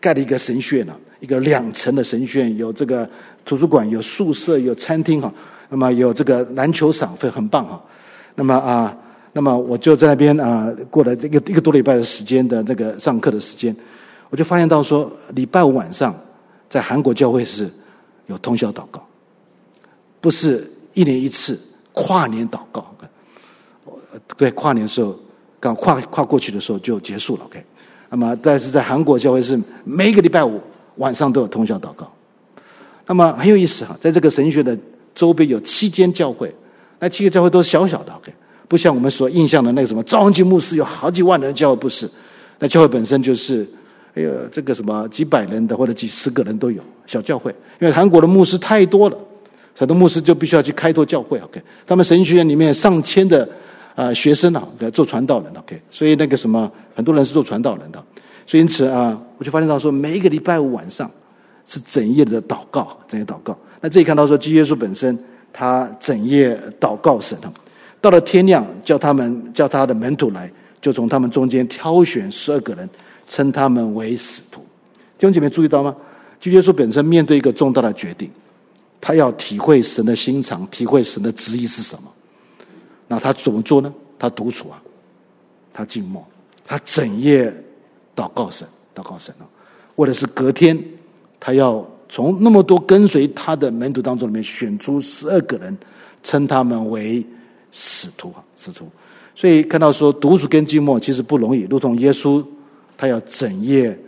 [0.00, 0.86] 盖了一个神学院，
[1.20, 3.08] 一个两层的神学院，有这个
[3.44, 5.32] 图书馆、有宿舍、有餐厅哈，
[5.68, 7.82] 那么有这个篮球场，会很棒哈。
[8.34, 8.96] 那么啊。
[9.34, 13.76] 那么我就在那边啊，过了这个一个多礼拜的时间的这个上课的时间，
[14.30, 16.18] 我就发现到说，礼拜五晚上
[16.68, 17.70] 在韩国教会是
[18.26, 19.06] 有通宵祷告，
[20.20, 21.58] 不是一年一次
[21.92, 22.86] 跨年祷告。
[24.36, 25.18] 对，跨年的时候
[25.60, 27.44] 刚跨跨过去的时候就结束了。
[27.44, 27.64] OK，
[28.10, 30.60] 那么但是在韩国教会是每个礼拜五
[30.96, 32.10] 晚上都有通宵祷告。
[33.06, 34.76] 那么很有意思哈，在这个神学的
[35.14, 36.54] 周边有七间教会，
[36.98, 38.12] 那七个教会都是小小的。
[38.12, 38.32] OK。
[38.66, 42.10] 不像我们所印象的那个什么赵文吉牧师有好几万人教会，不是，
[42.58, 43.66] 那教会本身就是，
[44.18, 49.16] 哎呦，这个什么几百人的或者几十个人都有小教会，因为韩国的牧师太多了，
[49.76, 51.38] 很多牧师就必须要去开拓教会。
[51.38, 53.48] OK，他们神学院里面上千的
[53.94, 55.52] 啊、学生啊在，做传道人。
[55.56, 58.04] OK，所以那个什么很多人是做传道人的，
[58.44, 61.08] 所以因此啊，我就发现到说，每一个礼拜五晚上
[61.64, 63.56] 是整夜的祷告，整夜祷告。
[63.80, 65.16] 那这里看到说，基耶稣本身
[65.52, 67.38] 他整夜祷告神。
[68.00, 70.50] 到了天亮，叫他们叫他的门徒来，
[70.80, 72.88] 就从他们中间挑选十二个人，
[73.28, 74.60] 称他们为使徒。
[75.16, 75.94] 弟兄姐妹注意到吗？
[76.40, 78.30] 基督耶稣本身面对一个重大的决定，
[79.00, 82.10] 他要体会神的心肠，体会神的旨意是什么。
[83.06, 83.92] 那他怎么做呢？
[84.18, 84.82] 他独处啊，
[85.72, 86.26] 他静默，
[86.64, 87.52] 他整夜
[88.16, 89.46] 祷告神，祷告神啊，
[89.96, 90.82] 为的是隔天，
[91.38, 95.76] 他要从那么多跟随他的门徒当中里面选出十二个人，
[96.22, 97.24] 称他们为。
[97.70, 98.88] 使徒啊，使徒，
[99.34, 102.42] 所以看到说独处跟静默其实不容易，如同耶稣，
[102.98, 103.98] 他要整夜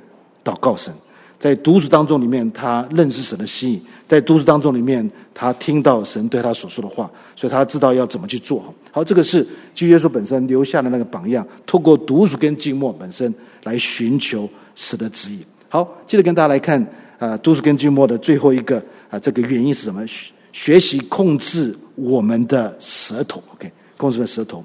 [0.45, 0.93] 祷告神，
[1.38, 8.74] 在独处当中里面，他认识神的心意，在独处当中里面，他听到神对他所说的话，所以他知道要怎么去做。
[8.91, 13.32] 好，这个是基督耶稣本身留下的那个榜样，透过独处跟静默本身
[13.62, 15.38] 来寻求神的旨意。
[15.68, 16.84] 好，接着跟大家来看
[17.18, 20.05] 啊，独处跟静默的最后一个啊，这个原因是什么？
[20.53, 24.64] 学习控制我们的舌头，OK，控制的舌头。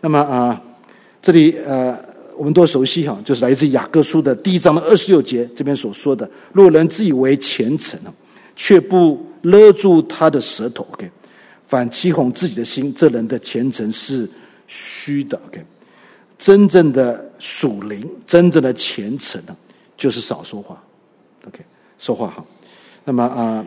[0.00, 0.58] 那么啊，
[1.20, 1.94] 这里呃，
[2.38, 7.98] 我们都熟悉哈，就是来自雅各书的第一章的二十六节，这边所说的：若人自以为虔诚，
[8.54, 11.10] 却不勒住他的舌头，OK，
[11.66, 14.28] 反欺哄自己的心，这人的虔诚是
[14.66, 15.62] 虚的，OK。
[16.38, 19.56] 真正的属灵，真正的虔诚呢，
[19.96, 20.80] 就是少说话
[21.46, 21.58] ，OK，
[21.98, 22.44] 说话哈。
[23.04, 23.66] 那么啊。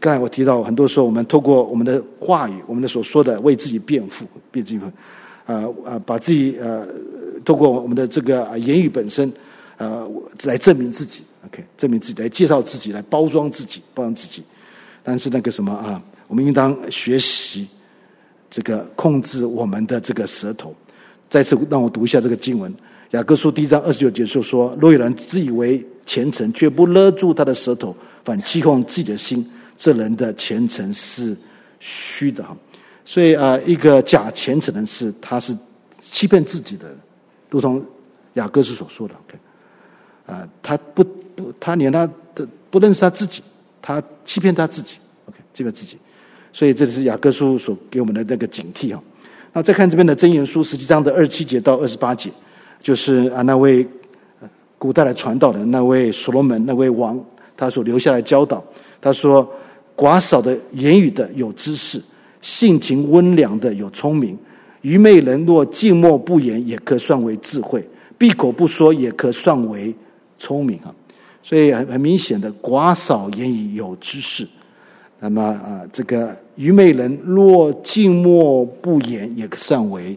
[0.00, 4.80] 刚才我提到，很多时候我们透过我们的话语，我们的所说的为自己辩护，辩自己，
[5.46, 6.86] 啊啊，把自己呃，
[7.44, 9.32] 透过我们的这个言语本身，
[9.76, 10.08] 呃，
[10.44, 14.42] 来证明自己，OK，证明自己，来介绍自己，来包装自己，包装自己。
[15.02, 17.68] 但是那个什么啊，我们应当学习
[18.50, 20.74] 这个控制我们的这个舌头。
[21.28, 22.72] 再次让我读一下这个经文，
[23.10, 29.44] 《雅各书》第一章二十九节就说：“若有人自以为虔诚，却不勒住他的舌头，反欺哄自己的心，
[29.76, 31.36] 这人的虔诚是
[31.80, 32.56] 虚的。”哈。
[33.04, 35.56] 所以啊，一个假虔诚的人是，他是
[36.00, 36.96] 欺骗自己的，
[37.50, 37.84] 如同
[38.34, 39.14] 雅各书所说的。
[39.14, 39.38] OK，
[40.26, 43.42] 啊，他不不，他连他的不认识他自己，
[43.80, 44.98] 他欺骗他自己。
[45.26, 45.96] OK，欺骗自己。
[46.52, 49.02] 所以这里是雅各书所给我们的那个警惕哈。
[49.52, 52.30] 那再看这边的箴言书十七章的二十七节到二十八节，
[52.82, 53.86] 就是啊那位
[54.78, 57.18] 古代的传道人那位所罗门那位王
[57.56, 58.62] 他所留下来教导，
[59.00, 59.48] 他说：
[59.96, 62.02] 寡少的言语的有知识。
[62.40, 64.38] 性情温良的有聪明，
[64.84, 67.80] 愚昧人若静默不言，也可算为智慧；
[68.18, 69.94] 闭口不说，也可算为
[70.38, 70.94] 聪明啊。
[71.42, 74.46] 所以很很明显的，寡少言语有知识。
[75.20, 80.14] 那么啊，这个愚昧人若静默不言，也可算为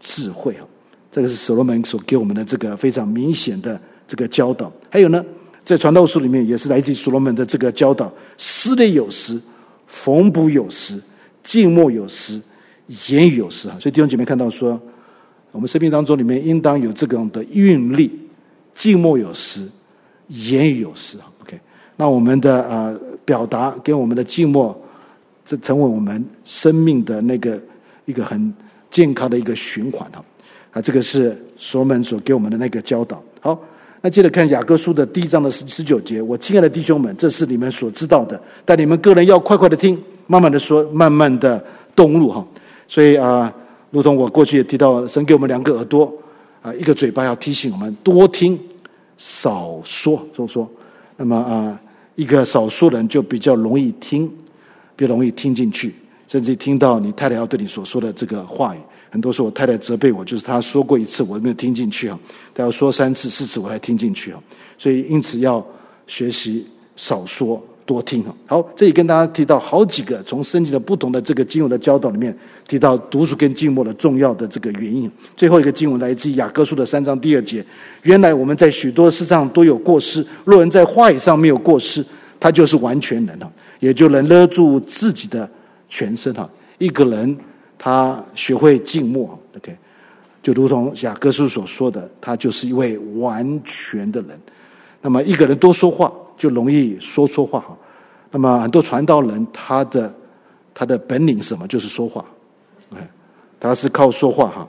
[0.00, 0.66] 智慧啊。
[1.12, 4.72] 这个是所罗门所给我们的这个非常明显的这个教导。
[4.90, 5.24] 还有呢，
[5.62, 9.40] 在传道书里面也是来自所罗门的这个教导：思虑有时，
[9.86, 11.00] 缝补有时。
[11.42, 12.38] 静默有时，
[13.08, 14.80] 言语有时啊，所以弟兄姐妹看到说，
[15.52, 18.10] 我们生命当中里面应当有这种的韵律，
[18.74, 19.68] 静默有时，
[20.28, 21.30] 言语有时哈。
[21.42, 21.58] OK，
[21.96, 24.76] 那我们的呃表达跟我们的静默，
[25.46, 27.62] 这成为我们生命的那个
[28.06, 28.52] 一个很
[28.90, 30.24] 健康的一个循环哈。
[30.72, 33.22] 啊，这个是所门所给我们的那个教导。
[33.40, 33.60] 好，
[34.00, 40.00] 那接着看雅各书的第一章的十十九节，我亲爱的弟兄们，这是你们所知道的，但你们个人要快快的听。
[40.26, 41.64] 慢慢的说，慢慢的
[41.96, 42.46] 动怒哈，
[42.90, 43.54] 所以啊，
[43.92, 46.12] 如同我过去也提到，神给我们两个耳朵
[46.60, 48.58] 啊，一个嘴巴，要提醒我们多听
[49.16, 50.68] 少说，说说。
[51.16, 51.80] 那么啊，
[52.16, 54.28] 一个少数人就比较容易听，
[54.96, 55.94] 比较容易听进去，
[56.26, 58.78] 甚至听到你太太要对你所说的这个话语。
[59.08, 62.18] 很多时候我太太责备我，就是她说过一次我没有听进去啊，
[62.52, 64.42] 她要说三次四次我才听进去啊。
[64.76, 65.64] 所以因此要
[66.08, 66.66] 学习
[66.96, 67.62] 少说。
[67.90, 72.32] 多听哈，好，这里跟大家提到好几个从圣经的不同的这个经文的教导里面，
[72.68, 75.10] 提到读书跟静默的重要的这个原因。
[75.36, 77.64] 最后一个经文来自于雅各书的三章第二节，
[78.02, 82.04] 原来我们在许多事上都有过失，若人在话语上没有过失，
[82.38, 85.50] 他就是完全人了，也就能勒住自己的
[85.88, 86.48] 全身哈。
[86.78, 87.36] 一个人
[87.76, 89.76] 他学会静默，OK，
[90.44, 94.38] 就如同雅各书所说的，他就是一位完全的人。
[95.02, 97.76] 那么一个人多说话，就容易说错话哈。
[98.30, 100.14] 那么很多传道人，他的
[100.72, 101.66] 他的本领是什么？
[101.66, 102.24] 就是说话。
[102.92, 103.02] ，OK，，
[103.58, 104.68] 他是靠说话哈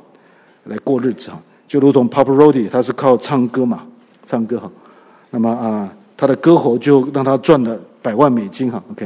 [0.65, 1.41] 来过日子哈。
[1.67, 3.83] 就如同 Papa Roady，他是靠唱歌嘛，
[4.25, 4.69] 唱歌哈。
[5.29, 8.83] 那么啊，他的歌喉就让他赚了百万美金哈。
[8.91, 9.05] OK，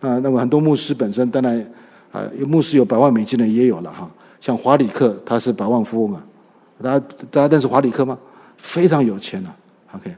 [0.00, 1.58] 啊，那么很多牧师本身当然
[2.12, 4.08] 啊，有牧师有百万美金的也有了哈。
[4.40, 6.22] 像华里克，他是百万富翁啊。
[6.82, 8.18] 大家大家认识华里克吗？
[8.58, 9.56] 非常有钱啊。
[9.94, 10.14] OK。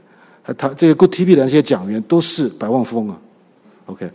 [0.57, 3.17] 他这个 Good TV 的那些讲员都是百万富翁啊
[3.89, 4.09] ，OK，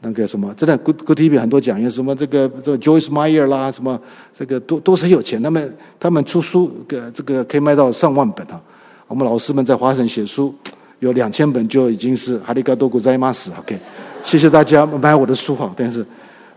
[0.00, 3.98] 那个什么，真的 Good Good TV 很多讲员，什么这个这个 Joyce Meyer 啦，什么
[4.32, 8.60] 这个都都是很有钱，他们他们出书，个这个可以卖到上万本啊。
[9.06, 10.54] 我们老师们在华神写书，
[10.98, 13.78] 有两千本就已经是哈利嘎多古在马斯，OK，
[14.22, 15.72] 谢谢大家买我的书哈。
[15.76, 16.04] 但是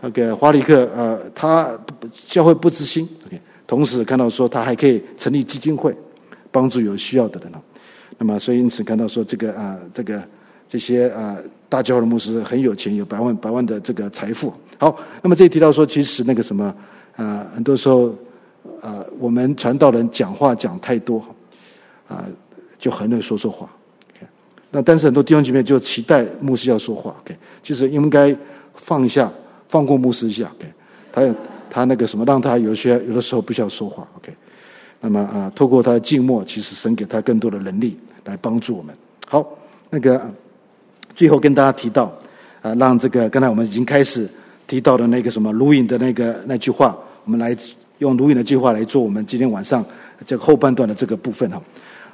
[0.00, 1.70] ，OK，华里克呃，他
[2.26, 5.94] 教会不知心，OK，同时看到说他还可以成立基金会，
[6.50, 7.60] 帮助有需要的人啊。
[8.16, 10.20] 那么，所以因此看到说，这个啊，这个
[10.66, 11.36] 这些啊，
[11.68, 14.52] 大教会的牧师很有钱，有百万百万的这个财富。
[14.78, 16.74] 好，那么这里提到说，其实那个什么
[17.16, 18.14] 啊，很多时候
[18.80, 21.22] 啊，我们传道人讲话讲太多
[22.06, 22.24] 啊，
[22.78, 23.68] 就很容易说错话。
[24.70, 27.14] 那但是很多弟兄姐妹就期待牧师要说话。
[27.22, 28.36] OK，其实应该
[28.74, 29.32] 放下，
[29.68, 30.50] 放过牧师一下。
[30.58, 30.72] OK，
[31.10, 31.34] 他
[31.70, 34.06] 他那个什么，让他有些有的时候不需要说话。
[34.16, 34.32] OK。
[35.00, 38.94] 那么啊，透过他的静默，其实神给他更多的能力来帮助我们。
[39.26, 39.46] 好，
[39.90, 40.20] 那个
[41.18, 42.04] 最后跟大家提到
[42.62, 44.28] 啊，让这个刚才我们已经开始
[44.68, 47.56] 提到的那个什么录影的那个那句话，我们来
[47.98, 49.84] 用录影的句话来做我们今天晚上
[50.24, 51.60] 这个后半段的这个部分哈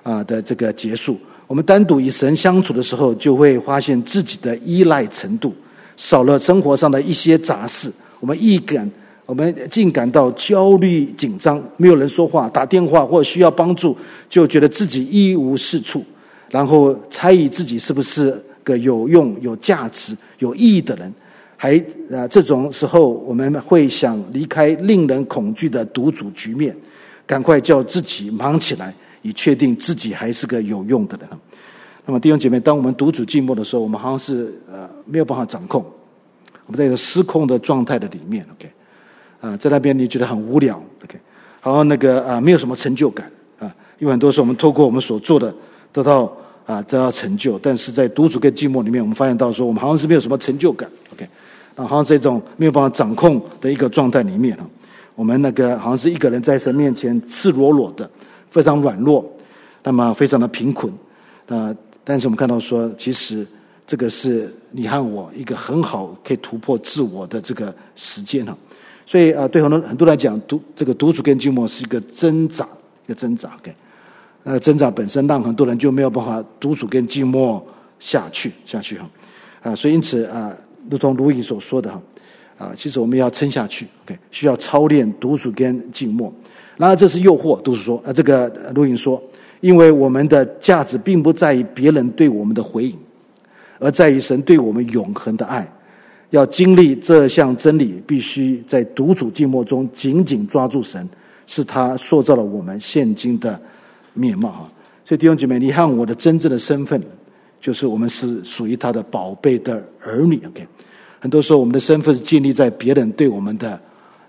[0.02, 1.20] 啊的这个结束。
[1.46, 5.54] 我们单独与神相处的时候，就会发现自己的依赖程度
[5.98, 8.90] 少了，生活上的一些杂事，我们一感。
[9.26, 13.94] 我们竟感到焦虑紧张，没有人说话，打电话或需要帮助，
[14.30, 16.02] 就觉得自己一无是处，
[16.50, 21.14] 然后猜疑自己是不是个有用、有价值、有意义的人，
[21.56, 21.78] 还
[22.10, 26.76] 啊，这种时候我们会想离开令人恐惧的独处局面，
[27.26, 28.92] 赶快叫自己忙起来，
[29.22, 31.28] 以确定自己还是个有用的人。
[32.06, 35.82] 那么弟兄姐妹，当我们独处寂寞的时候，我们好像是呃没有办法掌控，
[36.66, 38.46] 我们在一个失控的状态的里面。
[38.52, 38.70] OK，
[39.40, 40.82] 啊，在那边你觉得很无聊。
[41.02, 41.18] OK，
[41.60, 45.54] 好像那个啊没有什么成就感啊，因为很多时候我们透过我们所做的
[45.92, 46.30] 得到
[46.66, 50.90] 啊得到成就，但是在独处跟寂寞里面，我们发现到说我们好像是没有什么成就感。
[51.12, 51.28] OK。
[51.76, 54.64] 啊，好像这种没有办法掌控的一个状态里面啊，
[55.16, 58.08] 我们那个好像是一个人在神面前赤裸裸的，
[58.48, 59.28] 非常软弱，
[59.82, 60.92] 那么非常的贫困
[61.48, 61.74] 啊。
[62.04, 63.44] 但是我们看到说，其实
[63.88, 68.56] 这个是你和我一个很好可以突破自我的这个时间啊。
[69.04, 72.64] 所以啊，对很多很多来讲，独这个独处跟寂寞是一个挣扎，
[73.04, 73.50] 一个挣扎。
[73.60, 73.74] OK，
[74.44, 77.60] 那挣扎本身让很多人就没有办法独处跟寂寞
[77.98, 79.10] 下去下去哈
[79.62, 79.74] 啊。
[79.74, 80.52] 所以因此啊。
[80.90, 82.02] 如同卢颖所说的哈，
[82.58, 86.30] 啊，其实我们要撑下去，OK，需要操练独处跟寂寞。
[86.76, 89.18] 然而这是诱惑，都是说啊，这个卢颖说，
[89.60, 92.94] 因为我们的价值并不在于别人对我们的回应，
[93.78, 95.66] 而在于神对我们永恒的爱。
[96.28, 101.08] 要经历这项真理，必须在独处寂寞中紧紧抓住神，
[101.46, 103.58] 是他塑造了我们现今的
[104.14, 104.72] 面貌哈。
[105.04, 107.02] 所以弟兄姐妹，你看我的真正的身份。
[107.60, 110.68] 就是我们是属于他的宝贝的儿女，OK。
[111.18, 113.80] 很多时候我们的身份是建立在别人对我们的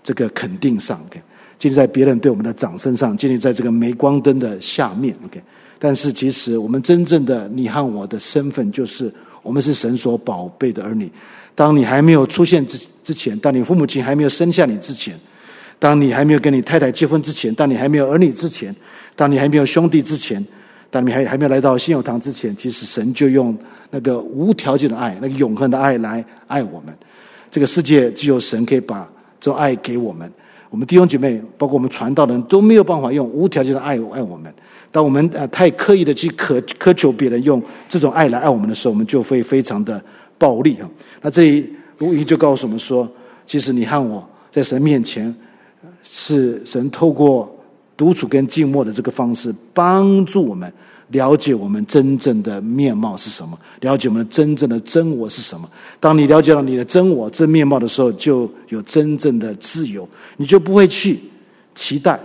[0.02, 1.22] 这个肯定上，OK。
[1.60, 5.44] 建立在别人对我们的掌声上，建立在这个镁光灯的下面，OK。
[5.78, 9.14] 但是其实我们真正的你和我的身份，就是
[9.44, 11.12] 我们是神所宝贝的儿女。
[11.54, 15.14] 当你还没有出现之之前，当你父母亲还没有生下你之前，
[15.78, 18.74] 当你还没有跟你太太结婚之前，当你还没有儿女之前，
[19.16, 20.46] 当你还没有兄弟之前。
[20.92, 23.58] 当你还还没有来到信友堂之前，其实神就用
[23.90, 26.96] 那个无条件的爱，那个永恒的爱来爱我们。
[27.52, 29.06] 这个世界只有神可以把
[29.38, 30.32] 这种爱给我们。
[30.70, 34.54] 我们弟兄姐妹，包括我们传道人都没有办法用无条件的爱爱我们。
[34.90, 40.02] 当我们呃太刻意的去渴渴求别人用这种爱来爱我们的时候，我们就会非常的
[40.38, 40.90] 暴力啊。
[41.22, 43.10] 那这里卢云就告诉我们说，
[43.46, 45.36] 其实你和我在神面前，
[46.04, 47.54] 是神透过
[47.96, 50.72] 独处跟静默的这个方式，帮助我们。
[51.10, 53.56] 了解我们真正的面貌是什么？
[53.82, 55.70] 了解我们真正的真我是什么？
[56.00, 61.20] 当你了解到你的真我真面貌的时候，就有真正的自由，你就不会去
[61.76, 62.20] 期待，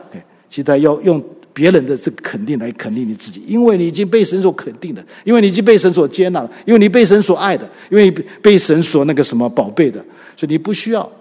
[0.48, 1.22] 期待要用
[1.52, 10.02] 别人的这个肯定来肯定你自己，因为你已经被神所肯定的，因为你已经被神所接纳了，因为你被神所爱的，因为你被神所那个什么宝贝的，
[10.38, 11.12] 所以你不需要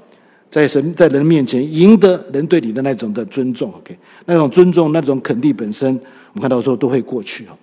[0.51, 3.71] 在神在人面前赢得人对你的那种的尊重。
[3.73, 5.93] OK，那种尊重，那种肯定本身。
[6.31, 7.57] 我们看到说都会过去哈，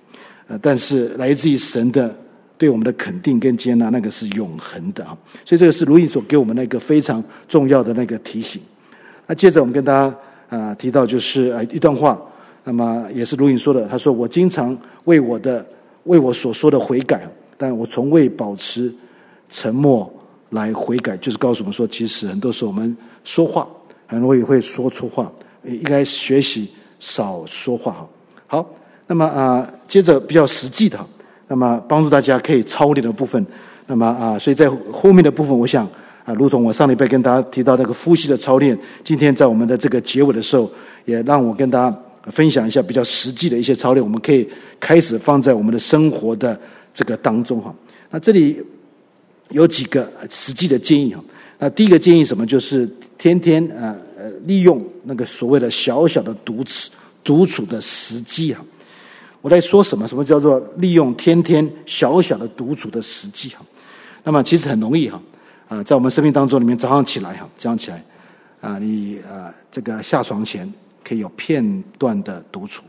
[0.49, 2.13] 呃，但是来自于神的
[2.59, 5.17] 对我们的肯定跟接纳，那个是永恒的啊。
[5.45, 8.61] 所以这个是卢印所给我们那个非常重要的那个提醒。
[9.27, 10.17] 那接着我们跟大家
[10.49, 12.21] 啊、提到就是一段话，
[12.65, 15.65] 那么也是卢影说的，他说：“我经常为我的
[16.05, 18.93] 为我所说的悔改，但我从未保持
[19.49, 20.13] 沉默
[20.51, 23.67] 来悔改。”就是告诉我们说，其实很多时候我们说话
[24.07, 25.31] 很容易会说错话，
[25.65, 28.09] 应该学习少说话哈。
[28.47, 28.71] 好，
[29.07, 30.99] 那么啊、接着比较实际的，
[31.49, 33.45] 那么帮助大家可以操练的部分，
[33.87, 35.89] 那么啊、所以在后面的部分，我想
[36.25, 40.71] 啊、如同我上礼拜跟大家提到那个呼吸的操练，今天在我们的这个结尾的时候，
[41.05, 41.97] 也让我跟大家
[42.33, 44.49] 分享一下比较实际的一些操练，我们可以
[44.81, 46.59] 开始放在我们的生活的
[46.93, 47.73] 这个当中哈。
[48.11, 48.61] 那这里
[49.51, 51.23] 有几个实际的建议哈。
[51.59, 52.47] 那第一个建议什么？
[52.47, 56.91] 就是天天呃呃利用那个所谓的小小的独处。
[57.25, 58.65] 独处的时机啊，
[59.41, 60.07] 我在说什么？
[60.07, 63.67] 什么叫做利用天天小小的独处的时机哈？
[64.23, 65.21] 那么其实很容易哈
[65.67, 68.01] 啊，在我们生命当中里面，早上起来哈，早上起来
[68.61, 72.85] 啊，你啊这个下床前可以有片段的独处，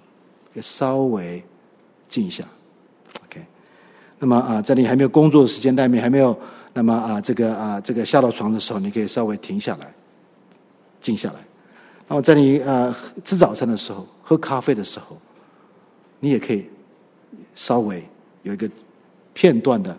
[0.53, 1.43] 可以稍微
[2.07, 2.43] 静一下。
[4.19, 6.37] 那么啊，在你还没有工作的时间里面，还没有
[6.73, 9.93] 那么啊这个啊这个下到床的时候，你可以稍微停下来，
[11.01, 11.35] 静下来。
[12.07, 14.07] 然后在你呃吃早餐的时候。
[14.29, 15.17] 喝咖啡的时候，
[16.19, 16.65] 你也可以
[17.55, 18.03] 稍微
[18.43, 18.69] 有一个
[19.33, 19.97] 片段的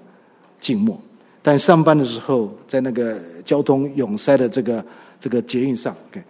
[0.61, 1.01] 静默。
[1.40, 4.85] 但上班的时候，在那个交通拥塞的这个
[5.19, 6.23] 这个捷运上，OK，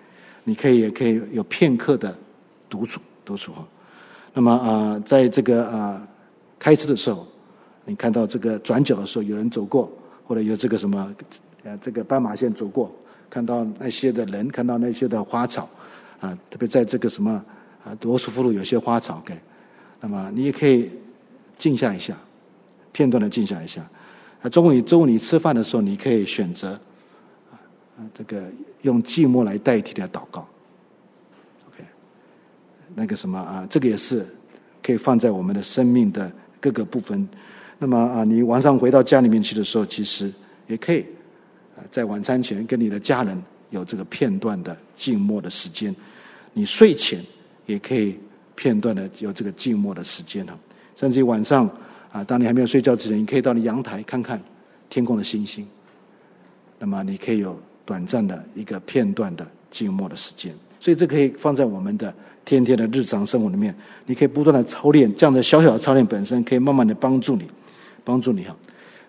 [0.44, 2.16] 你可以也可以有片刻的
[2.70, 3.66] 独处独处哈。
[4.32, 6.06] 那么啊、在这个啊、
[6.56, 7.26] 开车的时候，
[7.88, 9.90] 你看到这个转角的时候有人走过，
[10.24, 11.12] 或者有这个什么
[11.64, 12.94] 呃这个斑马线走过，
[13.28, 15.68] 看到那些的人，看到那些的花草
[16.20, 17.44] 啊、特别在这个什么。
[17.84, 19.32] 啊，罗斯福路有些花草，OK，
[20.00, 20.90] 那么你也可以
[21.56, 22.14] 静下一下，
[22.92, 23.80] 片段的静下一下。
[24.42, 26.72] 啊，中午你中午你吃饭的时候，你可以选择
[27.50, 28.42] 啊，这个
[28.82, 30.46] 用寂寞来代替的祷告。
[31.68, 31.84] OK，
[32.96, 34.26] 那个什么啊，这个也是
[34.82, 37.26] 可以放在我们的生命的各个部分。
[37.78, 40.32] 那么啊，你晚上回到家里面去的时候，其实
[40.66, 41.06] 也可以
[41.76, 43.40] 啊，在晚餐前跟你的家人
[43.70, 45.94] 有这个片段的静默的时间。
[46.52, 47.22] 你睡前
[47.66, 48.18] 也可以
[48.56, 50.58] 片段的有这个静默的时间哈。
[50.96, 51.70] 甚至于晚上
[52.10, 54.40] 啊，当你还没有睡觉之前，你可以到你阳台看看
[54.90, 55.64] 天空的星星。
[56.80, 60.52] 那么你可以有短暂的一个片段的静默的时间。
[60.80, 62.12] 所以这可以放在我们的
[62.44, 63.72] 天天的日常生活里面，
[64.04, 67.48] 你可以不断的操练，这样的小小的操练本身可以慢慢的帮助你。
[68.08, 68.56] 帮助你哈，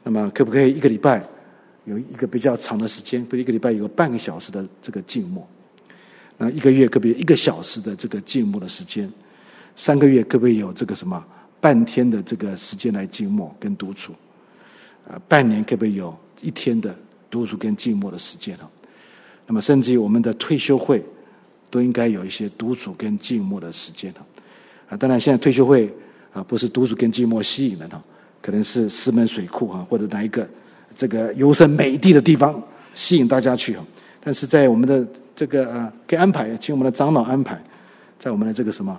[0.04, 1.26] 那么可不可以一个礼拜
[1.86, 3.24] 有一个比较长的时间？
[3.24, 5.48] 比如一个礼拜有个半个小时的这个静默，
[6.38, 9.10] 那一个月可不可以一个小时的这个静默的时间？
[9.78, 11.26] 三个月可不可以有这个什么
[11.62, 14.14] 半天的这个时间来静默跟独处？
[15.08, 16.94] 啊，半年可不可以有一天的
[17.30, 18.70] 独处跟静默的时间哈？
[19.48, 21.02] 那么甚至于我们的退休会
[21.70, 24.26] 都应该有一些独处跟静默的时间哈。
[24.90, 25.90] 啊，当然现在退休会
[26.34, 28.04] 啊不是独处跟静默吸引人哈。
[28.42, 30.48] 可能是石门水库哈，或者哪一个
[30.96, 32.62] 这个优胜美地的地方
[32.94, 33.84] 吸引大家去哈。
[34.22, 37.62] 但是在我们的这个呃，可以安排，请我们的长老安排，
[38.18, 38.92] 在我们的这个什么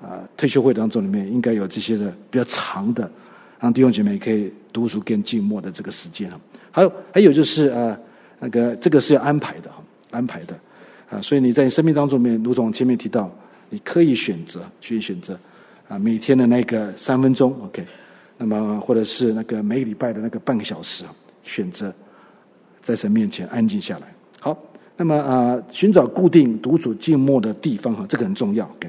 [0.00, 3.10] 啊、退休会当中里面，应该有这些的比较长的，
[3.58, 6.40] 让弟兄姐妹可以读书跟静默的这个时间哈。
[6.70, 7.98] 还有还有就是呃
[8.38, 10.58] 那个这个是要安排的哈，安排的
[11.10, 11.20] 啊。
[11.20, 13.28] 所以你在你生命当中里面，如同前面提到，
[13.70, 15.38] 你可以选择去选择
[15.88, 17.84] 啊，每天的那个三分钟，OK。
[18.40, 21.04] 那么，或者是那个每个礼拜的那个半个小时，
[21.42, 21.92] 选择
[22.80, 24.14] 在神面前安静下来。
[24.38, 24.56] 好，
[24.96, 28.64] 那么啊，寻找固定独处静默的地方哈，这个很重要。
[28.64, 28.88] OK，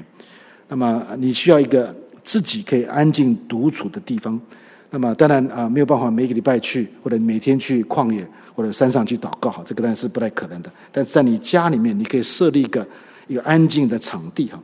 [0.68, 4.40] 那么你需要一个自己可以安静独处的地方。
[4.88, 8.24] 那么当然啊，没有办法每个礼拜去，或者每天去旷野
[8.54, 10.70] 或者山上去祷告哈，这个当然是不太可能的。
[10.92, 12.86] 但是在你家里面，你可以设立一个
[13.26, 14.60] 一个安静的场地哈。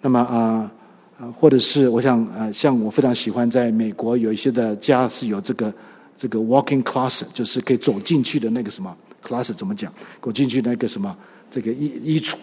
[0.00, 0.72] 那么啊。
[1.18, 5.72] 啊或者是我想，呃，像我非常喜欢在美国有一些的家是有这个
[6.16, 9.92] 这个 walking closet，就是可以走进去的那个什么 closet 怎么讲？
[10.20, 11.16] 走进去那个什么
[11.50, 12.36] 这个衣衣橱，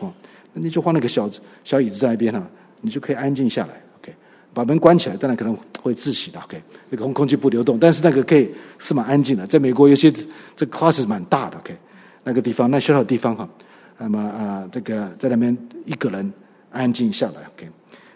[0.53, 1.29] 那你就放那个小
[1.63, 2.41] 小椅子在那边哈，
[2.81, 3.81] 你就可以安静下来。
[3.99, 4.13] OK，
[4.53, 6.39] 把门关起来，当然可能会窒息的。
[6.39, 9.45] OK，那个空空气不流动，但是那个可以是蛮安静的。
[9.47, 10.11] 在美国有些
[10.55, 11.57] 这个 closet 蛮大的。
[11.57, 11.75] OK，
[12.23, 13.49] 那个地方那小小地方哈，
[13.97, 16.31] 那么啊、这个在那边一个人
[16.69, 17.41] 安静下来。
[17.55, 17.69] OK。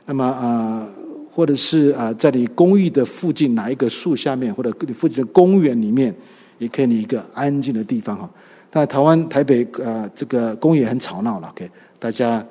[0.06, 0.88] 那么啊、
[1.32, 6.14] 或者是啊、在你公寓的附近哪一个树下面，或者你附近的公园里面，
[6.58, 8.30] 也可以你一个安静的地方哈。
[8.72, 11.70] 那台湾台北啊、呃，这个公园很吵闹了，OK，
[12.00, 12.46] 大家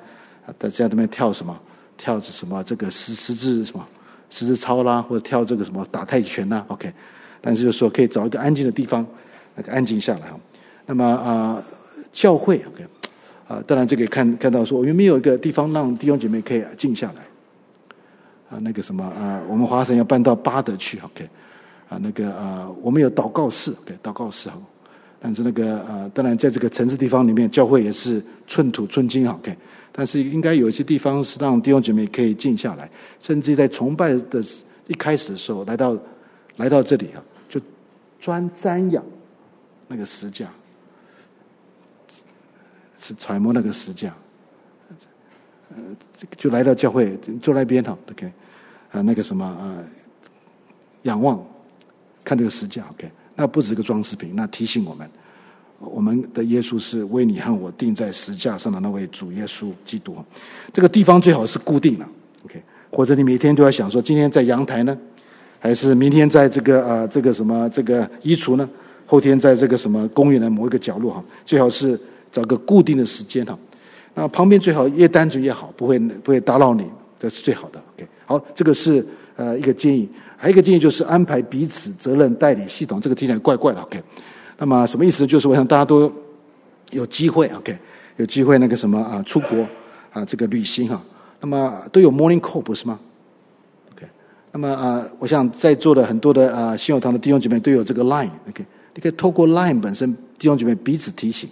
[0.57, 1.57] 大家在那边跳什么？
[1.97, 2.63] 跳着什么？
[2.63, 3.85] 这个十十字什么？
[4.29, 6.91] 十字操啦，或者跳这个什么打太极拳呐，OK。
[7.39, 9.05] 但是就说可以找一个安静的地方，
[9.55, 10.39] 那个安静下来哈。
[10.85, 11.61] 那么啊、
[12.11, 12.83] 教会 OK，
[13.47, 17.23] 啊，当然这个看看到说我们没有一个地方让弟兄姐妹可以静下来。
[18.53, 21.27] 啊，那个什么啊，我们华神要搬到巴德去，OK，
[21.89, 24.57] 啊，那个啊，我们有祷告室，OK，祷告室哈。
[25.19, 29.55] 但是那个啊，当然在这个城市地方里面，教会也是寸土寸金，OK。
[29.91, 32.89] 但是应该有一些地方是让弟兄姐妹可以静下来，
[33.19, 34.43] 甚至在崇拜的
[34.87, 35.97] 一开始的时候，来到
[36.57, 37.61] 来到这里啊，就
[38.19, 39.03] 专瞻仰
[39.87, 40.51] 那个石架，
[42.97, 44.13] 是揣摩那个石架，
[45.69, 45.77] 呃，
[46.35, 48.31] 就来到教会坐那边哈，OK。
[48.93, 49.75] 啊，那个什么啊，
[51.01, 51.43] 仰望
[52.23, 55.09] 看这个石架，OK，那不止个装饰品，那提醒我们，
[55.79, 60.15] 我们的耶稣是为你和我钉在石架上的那位主耶稣基督。
[60.71, 62.05] 这个地方最好是固定的
[62.45, 62.61] ，OK，
[62.91, 64.95] 或者你每天都要想说，今天在阳台呢，
[65.59, 68.69] 还是明天在这个啊这个什么这个衣橱呢？
[69.05, 71.99] 后天在这个什么公园的某一个角落哈，最好是
[72.31, 73.57] 找个固定的时间哈。
[74.13, 76.87] 那旁边最好越单纯越好，不会不会打扰你，
[77.19, 78.07] 这是最好的，OK。
[78.25, 79.05] 好，这个是
[79.35, 84.01] 呃一个建议，还有一个建议就是安排彼此责任代理系统，这个听起来怪怪的，OK。
[84.57, 85.27] 那么什么意思？
[85.27, 86.11] 就是我想大家都
[86.91, 87.77] 有机会，OK，
[88.17, 89.67] 有机会那个什么啊，出国
[90.13, 91.01] 啊，这个旅行哈，
[91.41, 92.97] 那么都有 morning call 不是吗
[93.93, 94.07] ？OK。
[94.51, 101.49] 那么啊，我想在座的很多的啊信友堂的弟兄姐妹都有这个 line，OK，你可以透过 line 本身弟兄姐妹彼此提醒，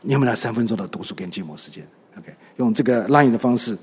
[0.00, 1.86] 你有没有那三分钟的读书跟静默时间
[2.16, 3.76] ？OK，用这个 line 的方式。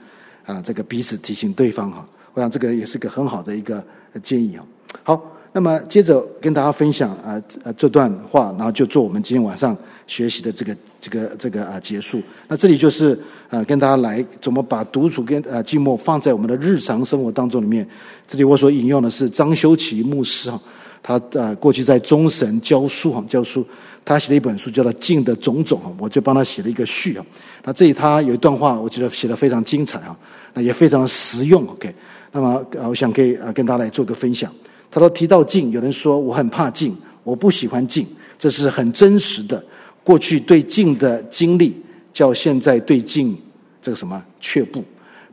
[0.45, 3.83] 啊，这个彼此提醒对方哈，我想这个也是个很好的一个
[4.23, 4.63] 建议啊。
[5.03, 9.75] 好，那么接着跟大家分享啊啊这段话，然后就做我们今天晚上
[10.07, 12.21] 学习的这个这个这个啊结束。
[12.47, 13.19] 那这里就是
[13.49, 17.87] 啊跟大家来怎么把独处跟啊寂寞放在我们的日常生活当中里面。
[18.27, 20.61] 这里我所引用的是张修齐牧师哈，
[21.03, 23.65] 他啊过去在中神教书哈教书，
[24.03, 27.25] 他写了一本书叫做《静的种种》哈，我就帮他写了一个序啊。
[27.63, 30.17] 那这里他有一段话，我觉得写得非常精彩啊，
[30.55, 31.63] 那也非常的实用。
[31.67, 31.93] OK，
[32.31, 34.51] 那么啊，我想可以啊跟大家来做个分享。
[34.89, 38.07] 他说提到静，有人说我很怕静，我不喜欢静，
[38.39, 39.63] 这是很真实的。
[40.03, 41.75] 过去对静的经历，
[42.13, 43.37] 叫现在对静
[43.81, 44.83] 这个什么却步。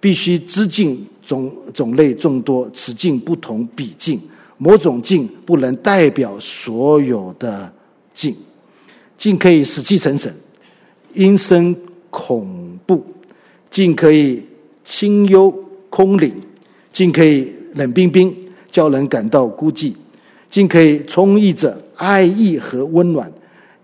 [0.00, 4.20] 必须知静种种类众多，此境不同彼境。
[4.58, 7.72] 某种境不能代表所有的
[8.12, 8.36] 境。
[9.16, 10.34] 静可以死气沉沉，
[11.14, 11.76] 阴森
[12.10, 12.96] 恐怖；
[13.70, 14.42] 静可以
[14.92, 15.50] 清幽
[15.88, 16.30] 空灵；
[16.92, 18.30] 静可以冷冰冰，
[18.70, 19.90] 叫人感到孤寂；
[20.50, 23.32] 静可以充溢着爱意和温暖。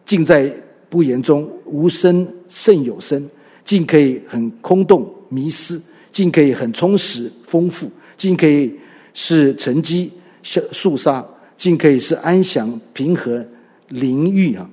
[0.04, 0.52] 尽在
[0.90, 3.26] 不言中无声胜有声，
[3.64, 5.80] 静可以很空洞迷失。
[6.12, 8.74] 静可以很充实丰富，静可以
[9.14, 10.12] 是沉积
[10.42, 11.24] 肃杀，
[11.56, 13.42] 静可以是安详平和
[13.88, 14.68] 灵愈啊，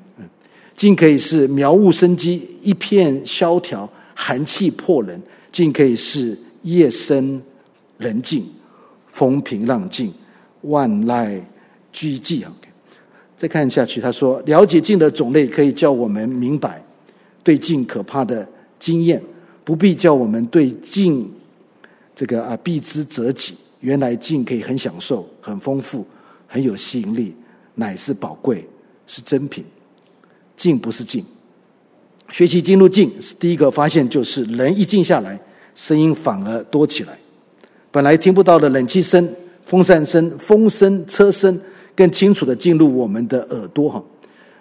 [0.75, 5.21] 静可以是苗木生机一片萧条寒气破人，
[5.55, 7.41] 静可以是夜深
[7.97, 8.45] 人静
[9.07, 10.13] 风平浪静
[10.63, 11.41] 万籁
[11.93, 12.51] 俱寂啊。
[13.37, 16.83] 再看下去，他说：了解静的种类，可以叫我们明白
[17.41, 18.45] 对静可怕的
[18.77, 19.23] 经验。
[19.63, 21.31] 不必叫我们对静，
[22.13, 23.55] 这个啊避之则吉。
[23.79, 26.05] 原来静可以很享受、很丰富、
[26.47, 27.33] 很有吸引力，
[27.75, 28.67] 乃是宝贵，
[29.07, 29.63] 是珍品。
[30.57, 31.23] 静不是静，
[32.35, 33.09] 学习进入静，
[33.39, 35.39] 第一个发现就是人一静下来，
[35.73, 37.17] 声音反而多起来。
[37.89, 39.33] 本来听不到的冷气声、
[39.63, 41.57] 风扇声、风声、车声，
[41.95, 44.03] 更清楚的进入我们的耳朵哈。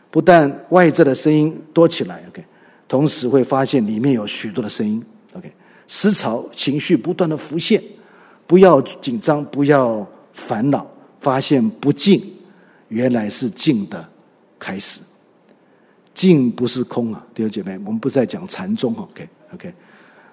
[0.09, 2.44] 不但外在的声音多起来，OK。
[2.86, 5.52] 同时会发现里面有许多的声音，OK，
[5.88, 7.82] 思潮情绪不断的浮现，
[8.46, 10.86] 不要紧张，不要烦恼，
[11.20, 12.22] 发现不静，
[12.86, 14.09] 原来是静的
[14.60, 15.01] 开始。
[16.15, 19.74] 静不是空啊，弟兄姐妹，我们不是在讲禅宗，OK OK，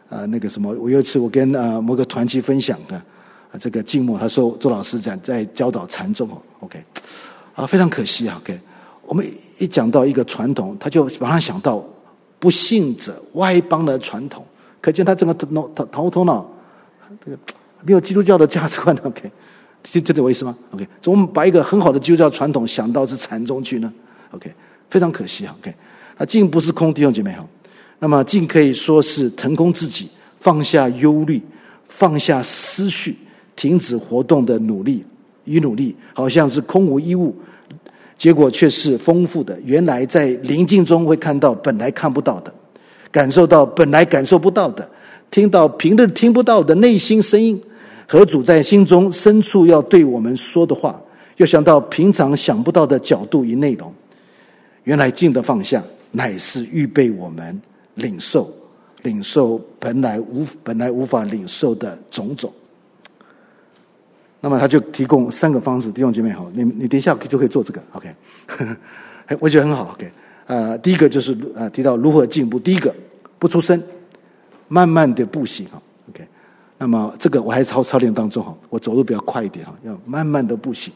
[0.10, 6.30] 啊，那个什么，我有一次我跟啊某个团契分享的啊这个静默，他说周老师讲在教导禅宗
[6.60, 6.82] ，OK，
[7.56, 8.60] 啊非常可惜啊，OK，
[9.06, 9.26] 我们
[9.58, 11.84] 一讲到一个传统，他就马上想到。
[12.42, 14.44] 不信者歪邦的传统，
[14.82, 16.44] 可见他整个头头头头脑，
[17.24, 17.38] 这个
[17.84, 18.98] 没有基督教的价值观。
[19.04, 19.32] OK，
[19.84, 23.94] 这这我意思吗？OK，怎么把一个很好的基督教传统想到是禅宗去呢
[24.32, 24.52] ？OK，
[24.92, 25.56] 非常可惜啊。
[25.60, 25.74] OK，
[26.18, 27.48] 啊，静不是空，弟兄姐妹好。
[27.98, 30.08] 那么静可以说是腾空自己，
[30.40, 31.42] 放下忧虑，
[31.86, 33.16] 放下思绪，
[33.56, 35.04] 停止活动的努力
[35.46, 37.36] 与努力，好像是空无一物。
[38.18, 39.60] 结果却是丰富的。
[39.66, 42.54] 原来在宁静中会看到本来看不到的，
[43.12, 44.88] 感受到本来感受不到的，
[45.32, 47.60] 听到平日听不到的内心声音，
[48.08, 51.02] 和主在心中深处要对我们说的话，
[51.38, 53.92] 又想到平常想不到的角度与内容。
[54.84, 57.62] 原来静的放下，乃是预备我们
[57.96, 58.54] 领受，
[59.04, 62.52] 领受本来无本来无法领受的种种。
[64.44, 68.16] 那么他就提供三个方式，弟兄姐妹好，你你等一下就可以做这个，OK，
[69.40, 70.12] 我觉得很好，OK，
[70.48, 72.92] 呃，第一个就是呃提到如何进步，第一个
[73.38, 73.80] 不出声，
[74.68, 75.80] 慢慢的步行哈
[76.10, 76.28] ，OK，
[76.80, 80.92] 那么这个我还操操练当中哈，我走路比较快一点哈，要慢慢的步行，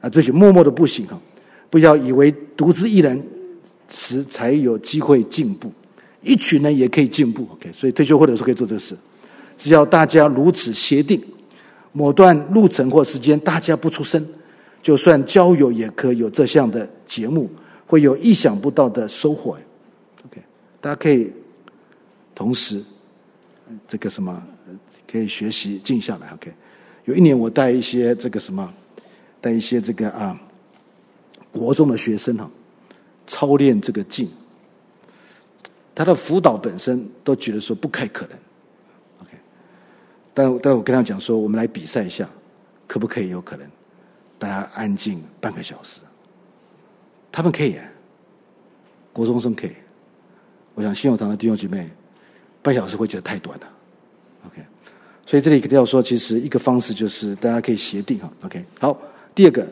[0.00, 1.18] 啊，追求默默的步行哈，
[1.70, 3.22] 不要以为独自一人
[3.88, 5.72] 时才有机会进步，
[6.20, 8.96] 一群人也可以进步，OK，所以退休会者说可以做这个事，
[9.56, 11.22] 只要大家如此协定。
[11.92, 14.24] 某段路程或时间，大家不出声，
[14.80, 17.50] 就算交友也可有这项的节目，
[17.84, 19.58] 会有意想不到的收获。
[20.24, 20.40] OK，
[20.80, 21.32] 大家可以
[22.32, 22.80] 同时
[23.88, 24.40] 这个什么，
[25.10, 26.28] 可以学习静下来。
[26.34, 26.52] OK，
[27.06, 28.72] 有一年我带一些这个什么，
[29.40, 30.40] 带一些这个啊
[31.52, 32.50] 国中的学生哈，
[33.26, 34.30] 操练这个劲，
[35.94, 38.38] 他的辅导本身都觉得说不太可能
[39.22, 39.38] ，OK，。
[40.32, 42.28] 但但我跟他讲说，我们来比赛一下，
[42.86, 43.28] 可不可以？
[43.30, 43.68] 有可能，
[44.38, 46.00] 大家安静半个小时，
[47.32, 47.76] 他们可以，
[49.12, 49.72] 国中生可以。
[50.74, 51.90] 我想信友堂的弟兄姐妹，
[52.62, 53.66] 半小时会觉得太短了。
[54.46, 54.62] OK，
[55.26, 58.32] 所以这里一定要说，其实一个方式就是大家可以协定哈。
[58.42, 58.96] OK，好，
[59.34, 59.68] 第二个，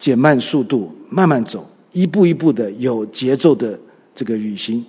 [0.00, 3.78] 减慢速度，慢慢走，一步一步的有节奏的
[4.14, 4.84] 这个旅行。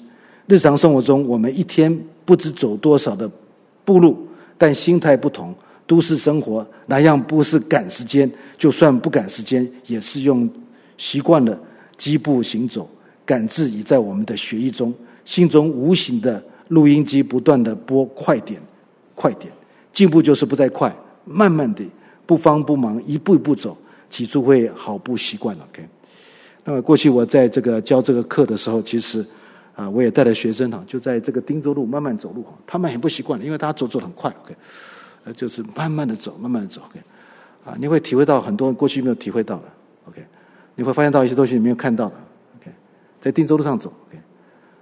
[0.47, 3.29] 日常生活中，我们一天不知走多少的
[3.83, 4.25] 步路。
[4.57, 5.53] 但心态不同，
[5.88, 8.31] 都市生活哪样不是赶时间？
[8.57, 10.49] 就算不赶时间，也是用
[10.97, 11.59] 习惯了
[11.97, 12.88] 疾步行走。
[13.25, 14.93] 感知已在我们的血液中，
[15.25, 18.61] 心中无形的录音机不断的播快点，
[19.15, 19.51] 快点。
[19.91, 21.83] 进步就是不再快，慢慢的，
[22.25, 23.75] 不慌不忙，一步一步走。
[24.11, 25.67] 脊柱会好不习惯了。
[25.71, 25.88] OK，
[26.65, 29.25] 那么过去我在这个教这个课的时候，其实
[29.73, 34.29] 啊，我也带着学生哈，就在这个汀州路慢慢走路哈，他们很不习惯，因为大家走走很快。
[34.43, 34.53] OK，
[35.23, 36.81] 呃，就是慢慢的走，慢慢的走。
[36.89, 36.99] OK，
[37.63, 39.63] 啊，你会体会到很多过去没有体会到的。
[40.09, 40.21] OK，
[40.75, 42.15] 你会发现到一些东西你没有看到的。
[42.59, 42.69] OK，
[43.21, 43.91] 在汀州路上走。
[44.09, 44.19] OK，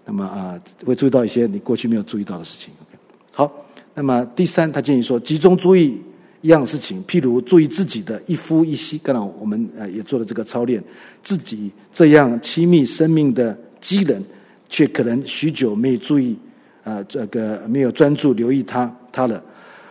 [0.06, 2.74] 那么啊，会注意到一些你过去没有注意到的事情。
[2.82, 2.98] OK，
[3.32, 6.02] 好，那么第三，他建议说集中注意。
[6.42, 8.98] 一样事情，譬如注意自己的一呼一吸。
[9.00, 10.82] 刚好我们呃也做了这个操练，
[11.22, 14.24] 自己这样亲密生命的机能，
[14.70, 16.38] 却可能许久没有注意，
[16.84, 19.44] 啊，这个没有专注留意他他了，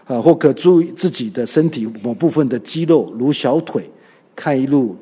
[0.06, 3.88] 啊，或可注意自己的身体某部分的肌肉，如小腿，
[4.34, 4.96] 看一路，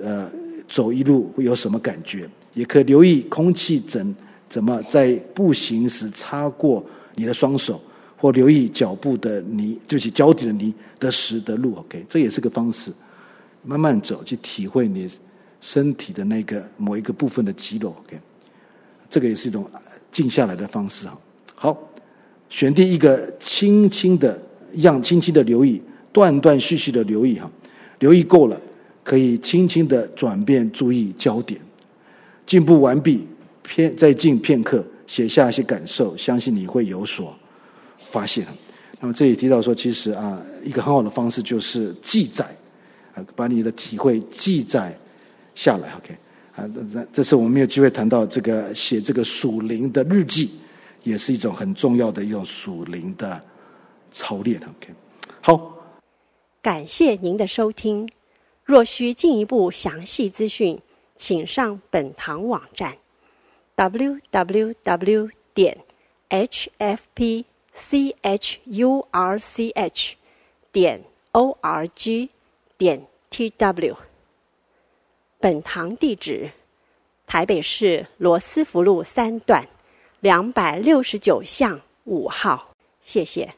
[0.00, 0.30] 呃，
[0.68, 2.28] 走一路会有什么感觉？
[2.54, 4.16] 也可留意空气怎
[4.48, 7.80] 怎么在步行时擦过你的双手。
[8.18, 12.92] 或留意脚步的泥，就是脚底的泥的石的路，OK，这也是个方式。
[13.62, 15.08] 慢慢走，去体会你
[15.60, 18.18] 身体的那个某一个部分的肌肉，OK，
[19.08, 19.70] 这个也是一种
[20.10, 21.18] 静下来的方式啊。
[21.54, 21.78] 好，
[22.48, 24.40] 选定一个轻轻的，
[24.72, 25.80] 一样轻轻的留意，
[26.12, 27.50] 断断续续的留意哈。
[28.00, 28.60] 留意够了，
[29.04, 31.60] 可以轻轻的转变注意焦点。
[32.46, 33.26] 进步完毕，
[33.62, 37.37] 片再静片刻，写下一些感受，相信你会有所。
[38.10, 38.46] 发现，
[39.00, 42.44] 那么这里提到说，其实啊，一个很好的方式就是记载，
[43.14, 44.98] 啊，把你的体会记载
[45.54, 45.92] 下来。
[45.96, 46.16] OK，
[46.56, 50.58] 啊，这这次我们没有机会谈到这个写这个属灵的日记，
[51.02, 53.40] 也是一种很重要的一种属灵的
[54.10, 54.60] 操练。
[54.60, 54.92] OK，
[55.40, 55.74] 好，
[56.60, 58.08] 感谢您的收听。
[58.64, 60.78] 若需进一步详细资讯，
[61.16, 62.96] 请上本堂网站
[63.76, 65.78] ：www 点
[66.28, 67.44] hfp。
[67.78, 70.16] C h u r c h
[70.72, 71.00] 点
[71.30, 72.28] o r g
[72.76, 73.96] 点 t w。
[75.38, 76.50] 本堂地址：
[77.24, 79.64] 台北市罗斯福路三段
[80.18, 82.74] 两百六十九巷五号。
[83.04, 83.54] 谢谢。